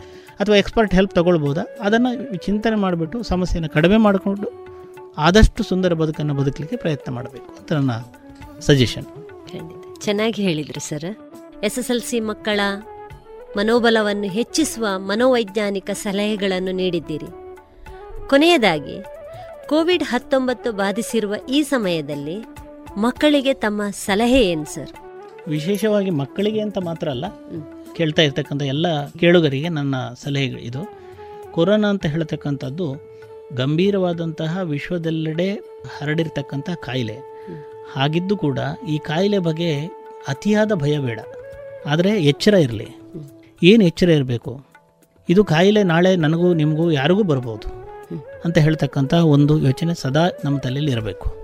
ಅಥವಾ 0.40 0.56
ಎಕ್ಸ್ಪರ್ಟ್ 0.56 0.94
ಹೆಲ್ಪ್ 0.94 1.14
ತಗೊಳ್ಬೋದಾ 1.14 1.61
ಅದನ್ನು 1.80 2.36
ಚಿಂತನೆ 2.36 2.76
ಮಾಡಿಬಿಟ್ಟು 2.76 3.22
ಸಮಸ್ಯೆಯನ್ನು 3.22 3.68
ಕಡಿಮೆ 3.70 3.96
ಮಾಡಿಕೊಂಡು 3.96 4.69
ಆದಷ್ಟು 5.24 5.62
ಸುಂದರ 5.62 5.92
ಬದುಕನ್ನು 5.92 6.34
ಬದುಕಲಿಕ್ಕೆ 6.34 6.76
ಪ್ರಯತ್ನ 6.76 7.12
ಮಾಡಬೇಕು 7.12 7.50
ಅಂತ 7.60 7.72
ನನ್ನ 7.72 7.94
ಸಜೆಷನ್ 8.68 9.08
ಚೆನ್ನಾಗಿ 10.04 10.40
ಹೇಳಿದ್ರು 10.42 10.80
sir. 10.80 11.10
S 11.66 11.78
S 11.78 11.90
L 11.90 12.02
C 12.02 12.18
ಮಕ್ಕಳ 12.20 12.60
ಮನೋಬಲವನ್ನು 13.56 14.28
ಹೆಚ್ಚಿಸುವ 14.28 14.86
ಮನೋವೈಜ್ಞಾನಿಕ 14.98 15.90
ಸಲಹೆಗಳನ್ನು 16.04 16.72
ನೀಡಿದ್ದೀರಿ. 16.72 17.28
ಕೊನೆಯದಾಗಿ 18.28 18.96
ಕೋವಿಡ್ 19.70 20.02
ಹತ್ತೊಂಬತ್ತು 20.02 20.72
ಬಾಧಿಸಿರುವ 20.72 21.34
ಈ 21.48 21.62
ಸಮಯದಲ್ಲಿ 21.62 22.36
ಮಕ್ಕಳಿಗೆ 22.96 23.54
ತಮ್ಮ 23.54 23.82
ಸಲಹೆ 24.06 24.40
ಏನು 24.52 24.64
ಸರ್? 24.64 24.92
ವಿಶೇಷವಾಗಿ 25.48 26.10
ಮಕ್ಕಳಿಗೆ 26.22 26.60
ಅಂತ 26.60 26.78
ಮಾತ್ರ 26.78 27.08
ಅಲ್ಲ 27.08 27.26
ಕೇಳ್ತಾ 27.96 28.22
ಇರ್ತಕ್ಕಂಥ 28.22 28.62
ಎಲ್ಲ 28.62 28.86
ಕೇಳುಗರಿಗೆ 29.20 29.68
ನನ್ನ 29.68 29.94
ಸಲಹೆ 30.24 30.48
ಇದು. 30.70 30.82
ಕೊರೋನಾ 31.52 31.88
ಅಂತ 31.88 32.06
ಹೇಳ್ತಕ್ಕಂಥದ್ದು 32.06 32.86
ಗಂಭೀರವಾದಂತಹ 33.57 34.59
ವಿಶ್ವದೆಲ್ಲೆಡೆ 34.62 35.53
ಹರಡಿರ್ತಕ್ಕಂಥ 35.98 36.70
ಕಾಯಿಲೆ. 36.70 37.18
ಹಾಗಿದ್ದು 37.92 38.36
ಕೂಡ 38.36 38.59
ಈ 38.88 38.98
ಕಾಯಿಲೆ 38.98 39.38
ಬಗ್ಗೆ 39.38 39.86
ಅತಿಯಾದ 40.28 40.72
ಭಯ 40.72 40.98
ಬೇಡ. 40.98 41.20
ಆದರೆ 41.86 42.11
ಎಚ್ಚರ 42.11 42.55
ಇರಲಿ. 42.55 42.88
ಏನು 43.62 43.84
ಎಚ್ಚರ 43.84 44.09
ಇರಬೇಕು? 44.09 44.64
ಇದು 45.28 45.44
ಕಾಯಿಲೆ 45.44 45.82
ನಾಳೆ 45.82 46.16
ನನಗೂ 46.16 46.55
ನಿಮಗೂ 46.55 46.90
ಯಾರಿಗೂ 46.90 47.22
ಬರ್ಬೋದು 47.22 47.80
ಅಂತ 48.44 48.59
ಹೇಳ್ತಕ್ಕಂಥ 48.59 49.14
ಒಂದು 49.14 49.59
ಯೋಚನೆ 49.59 49.94
ಸದಾ 49.94 50.28
ನಮ್ಮ 50.44 50.59
ತಲೆಯಲ್ಲಿ 50.59 50.92
ಇರಬೇಕು. 50.92 51.36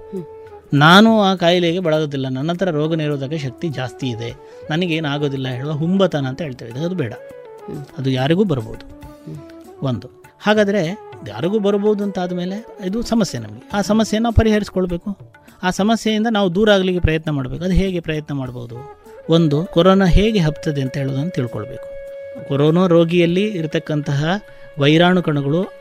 ನಾನು 0.75 1.21
ಆ 1.21 1.35
ಕಾಯಿಲೆಗೆ 1.35 1.79
ಬಳಗೋದಿಲ್ಲ. 1.79 2.29
ನನ್ನ 2.29 2.53
ಹತ್ರ 2.53 2.71
ರೋಗ 2.71 2.95
ನಿರೋಧಕ 2.95 3.33
ಶಕ್ತಿ 3.43 3.69
ಜಾಸ್ತಿ 3.69 4.09
ಇದೆ. 4.09 4.35
ನನಗೇನು 4.71 5.09
ಆಗೋದಿಲ್ಲ 5.09 5.49
ಹೇಳುವ 5.49 5.73
ಹುಂಬತನ 5.73 6.27
ಅಂತ 6.27 6.43
ಹೇಳ್ತೇವೆ 6.43 6.71
ಅದು 6.71 6.95
ಬೇಡ. 6.95 7.13
ಅದು 7.99 8.11
ಯಾರಿಗೂ 8.11 8.45
ಬರ್ಬೋದು. 8.45 9.01
ಒಂದು. 9.87 10.23
ಹಾಗಾದರೆ 10.41 10.99
ಯಾರಿಗೂ 11.29 11.59
ಬರ್ಬೋದು 11.59 12.05
ಅಂತ 12.05 12.19
ಆದಮೇಲೆ 12.19 12.67
ಇದು 12.85 13.03
ಸಮಸ್ಯೆ 13.03 13.41
ನಮಗೆ. 13.41 13.69
ಆ 13.73 13.81
ಸಮಸ್ಯೆಯನ್ನು 13.81 14.33
ಪರಿಹರಿಸ್ಕೊಳ್ಬೇಕು. 14.33 15.11
ಆ 15.63 15.71
ಸಮಸ್ಯೆಯಿಂದ 15.71 16.27
ನಾವು 16.31 16.55
ದೂರ 16.55 16.71
ಆಗಲಿಕ್ಕೆ 16.71 17.01
ಪ್ರಯತ್ನ 17.01 17.31
ಮಾಡಬೇಕು. 17.31 17.65
ಅದು 17.65 17.73
ಹೇಗೆ 17.73 18.01
ಪ್ರಯತ್ನ 18.01 18.35
ಮಾಡ್ಬೋದು? 18.35 18.77
ಒಂದು, 19.31 19.67
ಕೊರೋನಾ 19.67 20.05
ಹೇಗೆ 20.05 20.39
ಹಬ್ತದೆ 20.39 20.81
ಅಂತ 20.81 20.97
ಹೇಳೋದನ್ನು 20.97 21.31
ತಿಳ್ಕೊಳ್ಬೇಕು. 21.31 21.89
ಕೊರೋನಾ 22.49 22.87
ರೋಗಿಯಲ್ಲಿ 22.87 23.45
ಇರತಕ್ಕಂತಹ 23.45 24.25
ವೈರಾಣು 24.79 25.23
ಕಣಗಳು, 25.23 25.73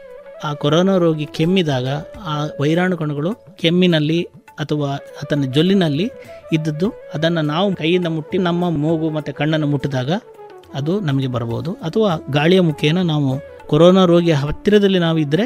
ಆ 0.43 0.53
ಕೊರೋನಾ 0.53 0.97
ರೋಗಿ 0.97 1.25
ಕೆಮ್ಮಿದಾಗ 1.25 1.87
ಆ 2.25 2.45
ವೈರಾಣು 2.61 2.97
ಕಣಗಳು 2.97 3.55
ಕೆಮ್ಮಿನಲ್ಲಿ 3.55 4.23
ಅಥವಾ 4.59 4.89
ಆತನ 4.93 5.41
ಜೊಲ್ಲಿನಲ್ಲಿ 5.41 6.11
ಇದ್ದದ್ದು, 6.51 6.93
ಅದನ್ನು 7.13 7.41
ನಾವು 7.41 7.75
ಕೈಯಿಂದ 7.75 8.07
ಮುಟ್ಟಿ 8.07 8.37
ನಮ್ಮ 8.37 8.69
ಮೂಗು 8.69 9.09
ಮತ್ತು 9.09 9.33
ಕಣ್ಣನ್ನು 9.33 9.67
ಮುಟ್ಟಿದಾಗ 9.67 10.11
ಅದು 10.73 10.99
ನಮಗೆ 10.99 11.27
ಬರ್ಬೋದು 11.27 11.73
ಅಥವಾ 11.73 12.19
ಗಾಳಿಯ 12.31 12.59
ಮುಖೇನ 12.59 13.01
ನಾವು 13.01 13.54
ಕೊರೋನಾ 13.69 14.05
ರೋಗಿಯ 14.05 14.33
ಹತ್ತಿರದಲ್ಲಿ 14.33 14.99
ನಾವು 14.99 15.17
ಇದ್ದರೆ 15.17 15.45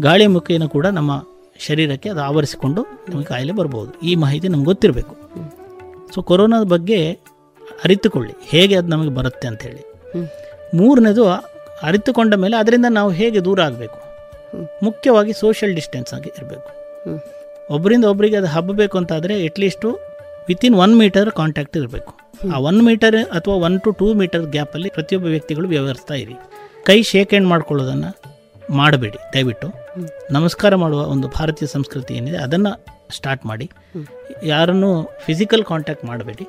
ಗಾಳಿಯ 0.00 0.26
ಮುಖೇನ 0.26 0.64
ಕೂಡ 0.74 0.86
ನಮ್ಮ 0.98 1.12
ಶರೀರಕ್ಕೆ 1.58 2.08
ಅದು 2.08 2.20
ಆವರಿಸಿಕೊಂಡು 2.20 2.82
ನಮಗೆ 2.82 3.24
ಕಾಯಿಲೆ 3.24 3.52
ಬರ್ಬೋದು. 3.52 3.90
ಈ 4.00 4.14
ಮಾಹಿತಿ 4.14 4.48
ನಮ್ಗೆ 4.48 4.64
ಗೊತ್ತಿರಬೇಕು. 4.64 5.14
ಸೊ 6.14 6.22
ಕೊರೋನಾದ 6.22 6.64
ಬಗ್ಗೆ 6.64 6.98
ಅರಿತುಕೊಳ್ಳಿ. 7.84 8.34
ಹೇಗೆ 8.44 8.74
ಅದು 8.76 8.88
ನಮಗೆ 8.88 9.12
ಬರುತ್ತೆ 9.14 9.48
ಅಂಥೇಳಿ 9.48 9.82
ಮೂರನೇದು 10.74 11.24
ಅರಿತುಕೊಂಡ 11.82 12.34
ಮೇಲೆ 12.34 12.56
ಅದರಿಂದ 12.56 12.86
ನಾವು 12.88 13.10
ಹೇಗೆ 13.10 13.40
ದೂರ 13.44 13.60
ಆಗಬೇಕು? 13.60 13.98
ಮುಖ್ಯವಾಗಿ 14.82 15.32
ಸೋಷಿಯಲ್ 15.32 15.74
ಡಿಸ್ಟೆನ್ಸ್ 15.74 16.14
ಆಗಿ 16.14 16.30
ಇರಬೇಕು. 16.38 16.70
ಒಬ್ಬರಿಂದ 17.74 18.04
ಒಬ್ಬರಿಗೆ 18.04 18.36
ಅದು 18.36 18.46
ಹಬ್ಬಬೇಕು 18.46 18.98
ಅಂತಾದರೆ 18.98 19.34
at least 19.46 19.88
within 20.48 20.74
one 20.74 20.98
metre 20.98 21.30
contact 21.30 21.76
ಇರಬೇಕು. 21.76 22.12
ಆ 22.54 22.58
ಒನ್ 22.58 22.78
ಮೀಟರ್ 22.82 23.16
ಅಥವಾ 23.38 23.54
ಒನ್ 23.66 23.80
ಟು 23.80 23.90
ಟೂ 23.90 24.14
ಮೀಟರ್ 24.14 24.44
ಗ್ಯಾಪಲ್ಲಿ 24.46 24.88
ಪ್ರತಿಯೊಬ್ಬ 24.88 25.26
ವ್ಯಕ್ತಿಗಳು 25.26 25.68
ವ್ಯವಹರಿಸ್ತಾ 25.68 26.14
ಇರಿ. 26.14 26.36
ಕೈ 26.88 26.96
ಶೇಕ್ 27.10 27.30
ಹ್ಯಾಂಡ್ 27.32 27.48
ಮಾಡ್ಕೊಳ್ಳೋದನ್ನು 27.52 28.10
ಮಾಡಬೇಡಿ. 28.78 29.18
ದಯವಿಟ್ಟು. 29.34 29.68
ನಮಸ್ಕಾರ 30.36 30.74
ಮಾಡುವ 30.82 31.00
ಒಂದು 31.14 31.26
ಭಾರತೀಯ 31.36 31.66
ಸಂಸ್ಕೃತಿ 31.74 32.12
ಏನಿದೆ, 32.18 32.38
ಅದನ್ನು 32.46 32.72
ಸ್ಟಾರ್ಟ್ 33.16 33.44
ಮಾಡಿ. 33.50 33.66
ಯಾರನ್ನು 34.52 34.90
ಫಿಸಿಕಲ್ 35.26 35.64
ಕಾಂಟ್ಯಾಕ್ಟ್ 35.64 36.04
ಮಾಡಬೇಡಿ. 36.10 36.44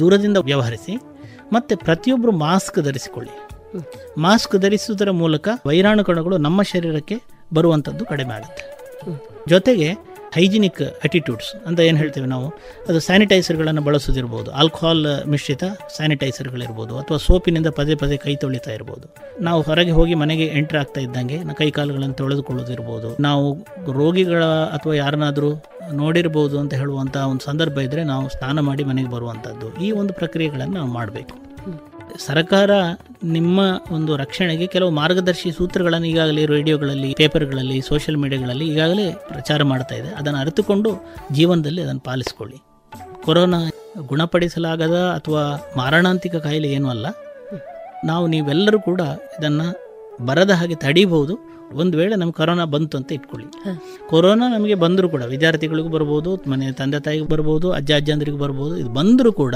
ದೂರದಿಂದ 0.00 0.38
ವ್ಯವಹರಿಸಿ, 0.48 0.94
ಮತ್ತು 1.52 1.76
ಪ್ರತಿಯೊಬ್ಬರು 1.86 2.32
ಮಾಸ್ಕ್ 2.46 2.78
ಧರಿಸಿಕೊಳ್ಳಿ. 2.88 3.34
ಮಾಸ್ಕ್ 4.26 4.56
ಧರಿಸುವುದರ 4.64 5.10
ಮೂಲಕ 5.22 5.48
ವೈರಾಣು 5.66 6.04
ಕಣಗಳು 6.08 6.38
ನಮ್ಮ 6.46 6.62
ಶರೀರಕ್ಕೆ 6.72 7.16
ಬರುವಂಥದ್ದು 7.54 8.04
ಕಡಿಮೆ 8.12 8.34
ಆಗುತ್ತೆ. 8.38 8.64
ಜೊತೆಗೆ 9.48 9.88
ಹೈಜಿನಿಕ್ 10.34 10.82
ಅಟಿಟ್ಯೂಡ್ಸ್ 11.06 11.50
ಅಂತ 11.68 11.80
ಏನು 11.88 11.98
ಹೇಳ್ತೇವೆ 12.02 12.28
ನಾವು? 12.34 12.46
ಅದು 12.88 13.00
ಸ್ಯಾನಿಟೈಸರ್ಗಳನ್ನು 13.00 13.82
ಬಳಸೋದಿರ್ಬೋದು. 13.88 14.50
ಆಲ್ಕೋಹಾಲ್ 14.60 15.06
ಮಿಶ್ರಿತ 15.34 15.64
ಸ್ಯಾನಿಟೈಸರ್ಗಳಿರ್ಬೋದು 15.96 16.94
ಅಥವಾ 16.98 17.18
ಸೋಪಿನಿಂದ 17.26 17.68
ಪದೇ 17.78 17.94
ಪದೇ 17.94 18.16
ಕೈ 18.24 18.34
ತೊಳಿತಾ 18.44 18.72
ಇರ್ಬೋದು. 18.72 19.06
ನಾವು 19.40 19.62
ಹೊರಗೆ 19.62 19.90
ಹೋಗಿ 19.90 20.14
ಮನೆಗೆ 20.14 20.46
ಎಂಟ್ರಿ 20.60 20.78
ಆಗ್ತಾ 20.82 21.00
ಇದ್ದಂಗೆ 21.00 21.38
ಕೈ 21.60 21.70
ಕಾಲುಗಳನ್ನು 21.70 22.18
ತೊಳೆದುಕೊಳ್ಳೋದಿರ್ಬೋದು. 22.22 23.10
ನಾವು 23.28 23.46
ರೋಗಿಗಳ 24.00 24.44
ಅಥವಾ 24.78 24.94
ಯಾರನ್ನಾದರೂ 24.94 25.52
ನೋಡಿರ್ಬೋದು 26.02 26.56
ಅಂತ 26.60 26.74
ಹೇಳುವಂಥ 26.74 27.16
ಒಂದು 27.32 27.44
ಸಂದರ್ಭ 27.44 27.78
ಇದ್ದರೆ 27.78 28.04
ನಾವು 28.04 28.28
ಸ್ನಾನ 28.28 28.60
ಮಾಡಿ 28.68 28.84
ಮನೆಗೆ 28.84 29.10
ಬರುವಂಥದ್ದು 29.16 29.66
ಈ 29.86 29.90
ಒಂದು 30.00 30.12
ಪ್ರಕ್ರಿಯೆಗಳನ್ನು 30.12 30.76
ನಾವು 30.80 30.92
ಮಾಡಬೇಕು. 30.98 31.34
ಸರ್ಕಾರ 32.18 32.70
ನಿಮ್ಮ 33.24 33.60
ಒಂದು 33.92 34.16
ರಕ್ಷಣೆಗೆ 34.16 34.66
ಕೆಲವು 34.66 34.90
ಮಾರ್ಗದರ್ಶಿ 34.90 35.50
ಸೂತ್ರಗಳನ್ನು 35.50 36.06
ಈಗಾಗಲೇ 36.06 36.46
ರೇಡಿಯೋಗಳಲ್ಲಿ 36.46 37.14
ಪೇಪರ್ಗಳಲ್ಲಿ 37.14 37.80
ಸೋಷಿಯಲ್ 37.80 38.16
ಮೀಡಿಯಾಗಳಲ್ಲಿ 38.16 38.68
ಈಗಾಗಲೇ 38.68 39.12
ಪ್ರಚಾರ 39.12 39.62
ಮಾಡ್ತಾ 39.62 39.94
ಇದೆ. 39.94 40.08
ಅದನ್ನು 40.08 40.40
ಅರಿತುಕೊಂಡು 40.40 40.90
ಜೀವನದಲ್ಲಿ 41.32 41.82
ಅದನ್ನು 41.82 42.00
ಪಾಲಿಸಿಕೊಳ್ಳಿ. 42.00 42.56
ಕೊರೋನಾ 43.24 43.70
ಗುಣಪಡಿಸಲಾಗದ 43.98 44.94
ಅಥವಾ 44.94 45.72
ಮಾರಣಾಂತಿಕ 45.76 46.36
ಕಾಯಿಲೆ 46.36 46.68
ಏನೂ 46.68 46.88
ಅಲ್ಲ. 46.88 47.06
ನಾವು 48.04 48.26
ನೀವೆಲ್ಲರೂ 48.26 48.80
ಕೂಡ 48.80 49.00
ಇದನ್ನು 49.38 49.66
ಬರದ 50.26 50.50
ಹಾಗೆ 50.50 50.74
ತಡೀಬಹುದು. 50.74 51.38
ಒಂದು 51.72 51.98
ವೇಳೆ 51.98 52.16
ನಮ್ಗೆ 52.16 52.32
ಕೊರೋನಾ 52.32 52.64
ಬಂತು 52.64 52.98
ಅಂತ 52.98 53.12
ಇಟ್ಕೊಳ್ಳಿ. 53.12 53.48
ಕೊರೋನಾ 54.08 54.48
ನಮಗೆ 54.48 54.74
ಬಂದರೂ 54.74 55.08
ಕೂಡ 55.08 55.22
ವಿದ್ಯಾರ್ಥಿಗಳಿಗೂ 55.22 55.88
ಬರ್ಬೋದು 55.88 56.36
ಮನೆ 56.36 56.72
ತಂದೆ 56.72 57.00
ತಾಯಿಗೂ 57.00 57.26
ಬರ್ಬೋದು 57.26 57.72
ಅಜ್ಜ 57.72 57.92
ಅಜ್ಜಂದ್ರಿಗೂ 57.92 58.38
ಬರ್ಬೋದು 58.38 58.76
ಇದು 58.76 58.88
ಬಂದರೂ 58.88 59.32
ಕೂಡ 59.32 59.54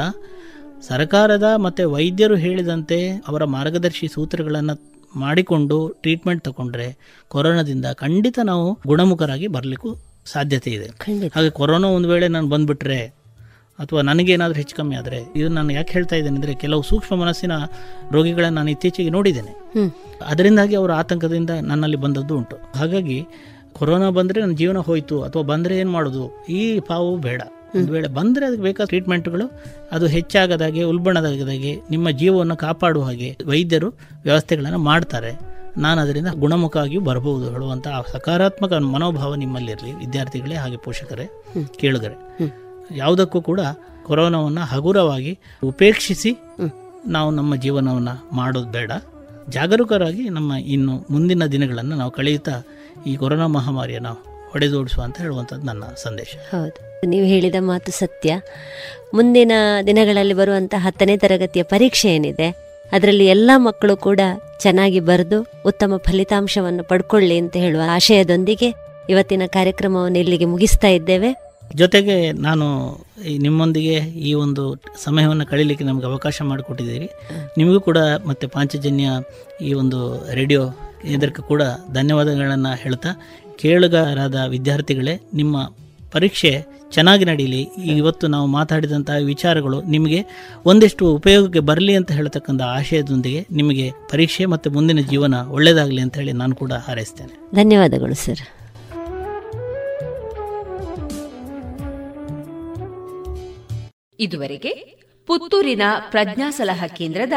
ಸರ್ಕಾರದ 0.83 1.49
ಮತ್ತು 1.57 1.91
ವೈದ್ಯರು 1.91 2.37
ಹೇಳಿದಂತೆ 2.37 2.99
ಅವರ 3.29 3.45
ಮಾರ್ಗದರ್ಶಿ 3.45 4.09
ಸೂತ್ರಗಳನ್ನು 4.09 4.75
ಮಾಡಿಕೊಂಡು 5.17 5.89
ಟ್ರೀಟ್ಮೆಂಟ್ 5.89 6.45
ತಗೊಂಡ್ರೆ 6.45 6.87
ಕೊರೋನಾದಿಂದ 7.29 7.87
ಖಂಡಿತ 7.95 8.39
ನಾವು 8.45 8.79
ಗುಣಮುಖರಾಗಿ 8.87 9.47
ಬರಲಿಕ್ಕೂ 9.47 9.91
ಸಾಧ್ಯತೆ 10.27 10.71
ಇದೆ. 10.71 10.89
ಹಾಗೆ 11.35 11.51
ಕೊರೋನಾ 11.51 11.89
ಒಂದು 11.89 12.09
ವೇಳೆ 12.09 12.29
ನಾನು 12.29 12.49
ಬಂದುಬಿಟ್ರೆ 12.49 13.01
ಅಥವಾ 13.79 14.03
ನನಗೇನಾದರೂ 14.03 14.57
ಹೆಚ್ಚು 14.57 14.77
ಕಮ್ಮಿ 14.77 14.97
ಆದರೆ 14.97 15.19
ಇದು 15.37 15.49
ನಾನು 15.49 15.73
ಯಾಕೆ 15.73 15.93
ಹೇಳ್ತಾ 15.93 16.17
ಇದ್ದೇನೆ 16.17 16.37
ಅಂದರೆ 16.37 16.55
ಕೆಲವು 16.55 16.83
ಸೂಕ್ಷ್ಮ 16.83 17.17
ಮನಸ್ಸಿನ 17.17 17.53
ರೋಗಿಗಳನ್ನು 18.13 18.55
ನಾನು 18.55 18.71
ಇತ್ತೀಚೆಗೆ 18.71 19.11
ನೋಡಿದ್ದೇನೆ. 19.11 19.53
ಅದರಿಂದಾಗಿ 20.27 20.75
ಅವರ 20.75 20.93
ಆತಂಕದಿಂದ 20.93 21.51
ನನ್ನಲ್ಲಿ 21.51 21.97
ಬಂದದ್ದು 21.97 22.37
ಉಂಟು. 22.37 22.57
ಹಾಗಾಗಿ 22.79 23.27
ಕೊರೋನಾ 23.73 24.11
ಬಂದರೆ 24.11 24.41
ನನ್ನ 24.41 24.57
ಜೀವನ 24.57 24.79
ಹೋಯಿತು 24.79 25.23
ಅಥವಾ 25.23 25.43
ಬಂದರೆ 25.43 25.79
ಏನು 25.79 25.91
ಮಾಡೋದು? 25.91 26.45
ಈ 26.49 26.81
ಪಾವು 26.81 27.17
ಬೇಡ. 27.17 27.43
ಒಂದು 27.77 27.93
ವೇಳೆ 27.93 28.09
ಬಂದರೆ 28.09 28.47
ಅದಕ್ಕೆ 28.47 28.63
ಬೇಕಾದ 28.63 28.87
ಟ್ರೀಟ್ಮೆಂಟ್ಗಳು 28.87 29.47
ಅದು 29.93 30.07
ಹೆಚ್ಚಾಗದಾಗೆ 30.07 30.83
ಉಲ್ಬಣದಾಗದಾಗೆ 30.83 31.81
ನಿಮ್ಮ 31.91 32.11
ಜೀವವನ್ನು 32.11 32.57
ಕಾಪಾಡುವ 32.57 33.05
ಹಾಗೆ 33.05 33.37
ವೈದ್ಯರು 33.47 33.89
ವ್ಯವಸ್ಥೆಗಳನ್ನು 34.23 34.79
ಮಾಡ್ತಾರೆ. 34.79 35.33
ನಾನು 35.77 36.01
ಅದರಿಂದ 36.01 36.27
ಗುಣಮುಖವಾಗಿಯೂ 36.35 37.01
ಬರಬಹುದು 37.01 37.51
ಹೇಳುವಂಥ 37.51 37.89
ಸಕಾರಾತ್ಮಕ 38.13 38.73
ಮನೋಭಾವ 38.73 39.35
ನಿಮ್ಮಲ್ಲಿರಲಿ 39.35 39.93
ವಿದ್ಯಾರ್ಥಿಗಳೇ 39.93 40.55
ಹಾಗೆ 40.55 40.77
ಪೋಷಕರೇ 40.77 41.27
ಕೇಳಿದರೆ 41.81 42.17
ಯಾವುದಕ್ಕೂ 42.97 43.43
ಕೂಡ 43.43 43.61
ಕೊರೋನಾವನ್ನು 44.05 44.61
ಹಗುರವಾಗಿ 44.61 45.39
ಉಪೇಕ್ಷಿಸಿ 45.63 46.33
ನಾವು 47.07 47.31
ನಮ್ಮ 47.31 47.55
ಜೀವನವನ್ನು 47.55 48.37
ಮಾಡೋದು 48.37 48.67
ಬೇಡ. 48.67 48.93
ಜಾಗರೂಕರಾಗಿ 49.49 50.29
ನಮ್ಮ 50.29 50.53
ಇನ್ನು 50.53 51.07
ಮುಂದಿನ 51.11 51.47
ದಿನಗಳನ್ನು 51.47 51.97
ನಾವು 51.97 52.11
ಕಳೆಯುತ್ತಾ 52.11 52.63
ಈ 53.07 53.17
ಕೊರೋನಾ 53.17 53.47
ಮಹಾಮಾರಿಯನ್ನು 53.47 54.38
ಹೊಡೆದೋಡಿಸುವ 54.51 55.05
ಅಂತ 55.05 55.19
ಹೇಳುವಂಥದ್ದು 55.19 55.67
ನನ್ನ 55.67 55.85
ಸಂದೇಶ. 55.97 56.37
ಹೌದು. 56.51 57.07
ನೀವು 57.07 57.27
ಹೇಳಿದ 57.27 57.55
ಮಾತು 57.59 57.93
ಸತ್ಯ. 57.93 58.41
ಮುಂದಿನ 59.15 59.53
ದಿನಗಳಲ್ಲಿ 59.87 60.35
ಬರುವಂತಹ 60.35 60.87
ಹತ್ತನೇ 60.87 61.17
ತರಗತಿಯ 61.17 61.63
ಪರೀಕ್ಷೆ 61.63 62.15
ಏನಿದೆ 62.15 62.69
ಅದರಲ್ಲಿ 62.93 63.27
ಎಲ್ಲ 63.27 63.51
ಮಕ್ಕಳು 63.57 63.97
ಕೂಡ 63.97 64.21
ಚೆನ್ನಾಗಿ 64.61 65.01
ಬರೆದು 65.01 65.47
ಉತ್ತಮ 65.67 65.97
ಫಲಿತಾಂಶವನ್ನು 65.97 66.85
ಪಡ್ಕೊಳ್ಳಿ 66.85 67.39
ಅಂತ 67.39 67.57
ಹೇಳುವ 67.57 67.81
ಆಶಯದೊಂದಿಗೆ 67.91 68.75
ಇವತ್ತಿನ 69.11 69.43
ಕಾರ್ಯಕ್ರಮವನ್ನು 69.47 70.19
ಇಲ್ಲಿಗೆ 70.19 70.45
ಮುಗಿಸ್ತಾ 70.45 70.89
ಇದ್ದೇವೆ. 70.89 71.37
ಜೊತೆಗೆ 71.75 72.33
ನಾನು 72.33 72.67
ನಿಮ್ಮೊಂದಿಗೆ 73.39 73.95
ಈ 73.95 74.35
ಒಂದು 74.35 74.83
ಸಮಯವನ್ನು 75.05 75.47
ಕಳೀಲಿಕ್ಕೆ 75.47 75.85
ನಮಗೆ 75.85 76.07
ಅವಕಾಶ 76.07 76.43
ಮಾಡಿಕೊಟ್ಟಿದ್ದೀರಿ. 76.43 77.11
ನಿಮಗೂ 77.59 77.81
ಕೂಡ 77.81 77.99
ಮತ್ತು 78.27 78.49
ಪಾಂಚಜನ್ಯ 78.49 79.09
ಈ 79.61 79.73
ಒಂದು 79.73 80.31
ರೇಡಿಯೋ 80.33 80.69
ಇದಕ್ಕೆ 81.05 81.43
ಕೂಡ 81.43 81.63
ಧನ್ಯವಾದಗಳನ್ನು 81.95 82.75
ಹೇಳ್ತಾ 82.75 83.09
ಕೇಳುಗರಾದ 83.59 84.45
ವಿದ್ಯಾರ್ಥಿಗಳೇ 84.49 85.21
ನಿಮ್ಮ 85.35 85.57
ಪರೀಕ್ಷೆ 86.13 86.65
ಚೆನ್ನಾಗಿ 86.91 87.25
ನಡೀಲಿ. 87.25 87.63
ಇವತ್ತು 87.87 88.27
ನಾವು 88.27 88.47
ಮಾತಾಡಿದಂತಹ 88.47 89.17
ವಿಚಾರಗಳು 89.25 89.83
ನಿಮಗೆ 89.83 90.25
ಒಂದಿಷ್ಟು 90.65 91.15
ಉಪಯೋಗಕ್ಕೆ 91.15 91.61
ಬರಲಿ 91.61 91.95
ಅಂತ 91.95 92.13
ಹೇಳ್ತಕ್ಕಂಥ 92.13 92.63
ಆಶಯದೊಂದಿಗೆ 92.63 93.47
ನಿಮಗೆ 93.51 93.93
ಪರೀಕ್ಷೆ 94.11 94.45
ಮತ್ತು 94.45 94.71
ಮುಂದಿನ 94.71 95.01
ಜೀವನ 95.01 95.35
ಒಳ್ಳೆಯದಾಗಲಿ 95.35 96.01
ಅಂತ 96.01 96.17
ಹೇಳಿ 96.17 96.33
ನಾನು 96.33 96.55
ಕೂಡ 96.55 96.73
ಹಾರೈಸ್ತೇನೆ. 96.73 97.35
ಧನ್ಯವಾದಗಳು 97.55 98.15
ಸರ್. 98.15 98.41
ಇದುವರೆಗೆ 104.21 104.99
ಪುತ್ತೂರಿನ 105.27 105.83
ಪ್ರಜ್ಞಾ 106.11 106.51
ಸಲಹಾ 106.51 106.87
ಕೇಂದ್ರದ 106.87 107.33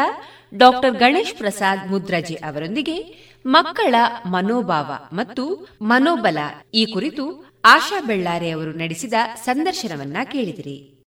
ಡಾಕ್ಟರ್ 0.57 0.91
ಗಣೇಶ್ 0.91 1.33
ಪ್ರಸಾದ್ 1.33 1.91
ಮುದ್ರಾಜಿ 1.91 2.35
ಅವರೊಂದಿಗೆ 2.35 2.97
ಮಕ್ಕಳ 3.45 3.95
ಮನೋಭಾವ 4.25 4.91
ಮತ್ತು 5.13 5.67
ಮನೋಬಲ 5.81 6.37
ಈ 6.73 6.85
ಕುರಿತು 6.85 7.51
ಆಶಾ 7.63 8.01
ಬೆಳ್ಳಾರೆ 8.01 8.51
ಅವರು 8.51 8.71
ನಡೆಸಿದ 8.71 9.13
ಸಂದರ್ಶನವನ್ನ 9.35 10.17
ಕೇಳಿದಿರಿ. 10.31 11.00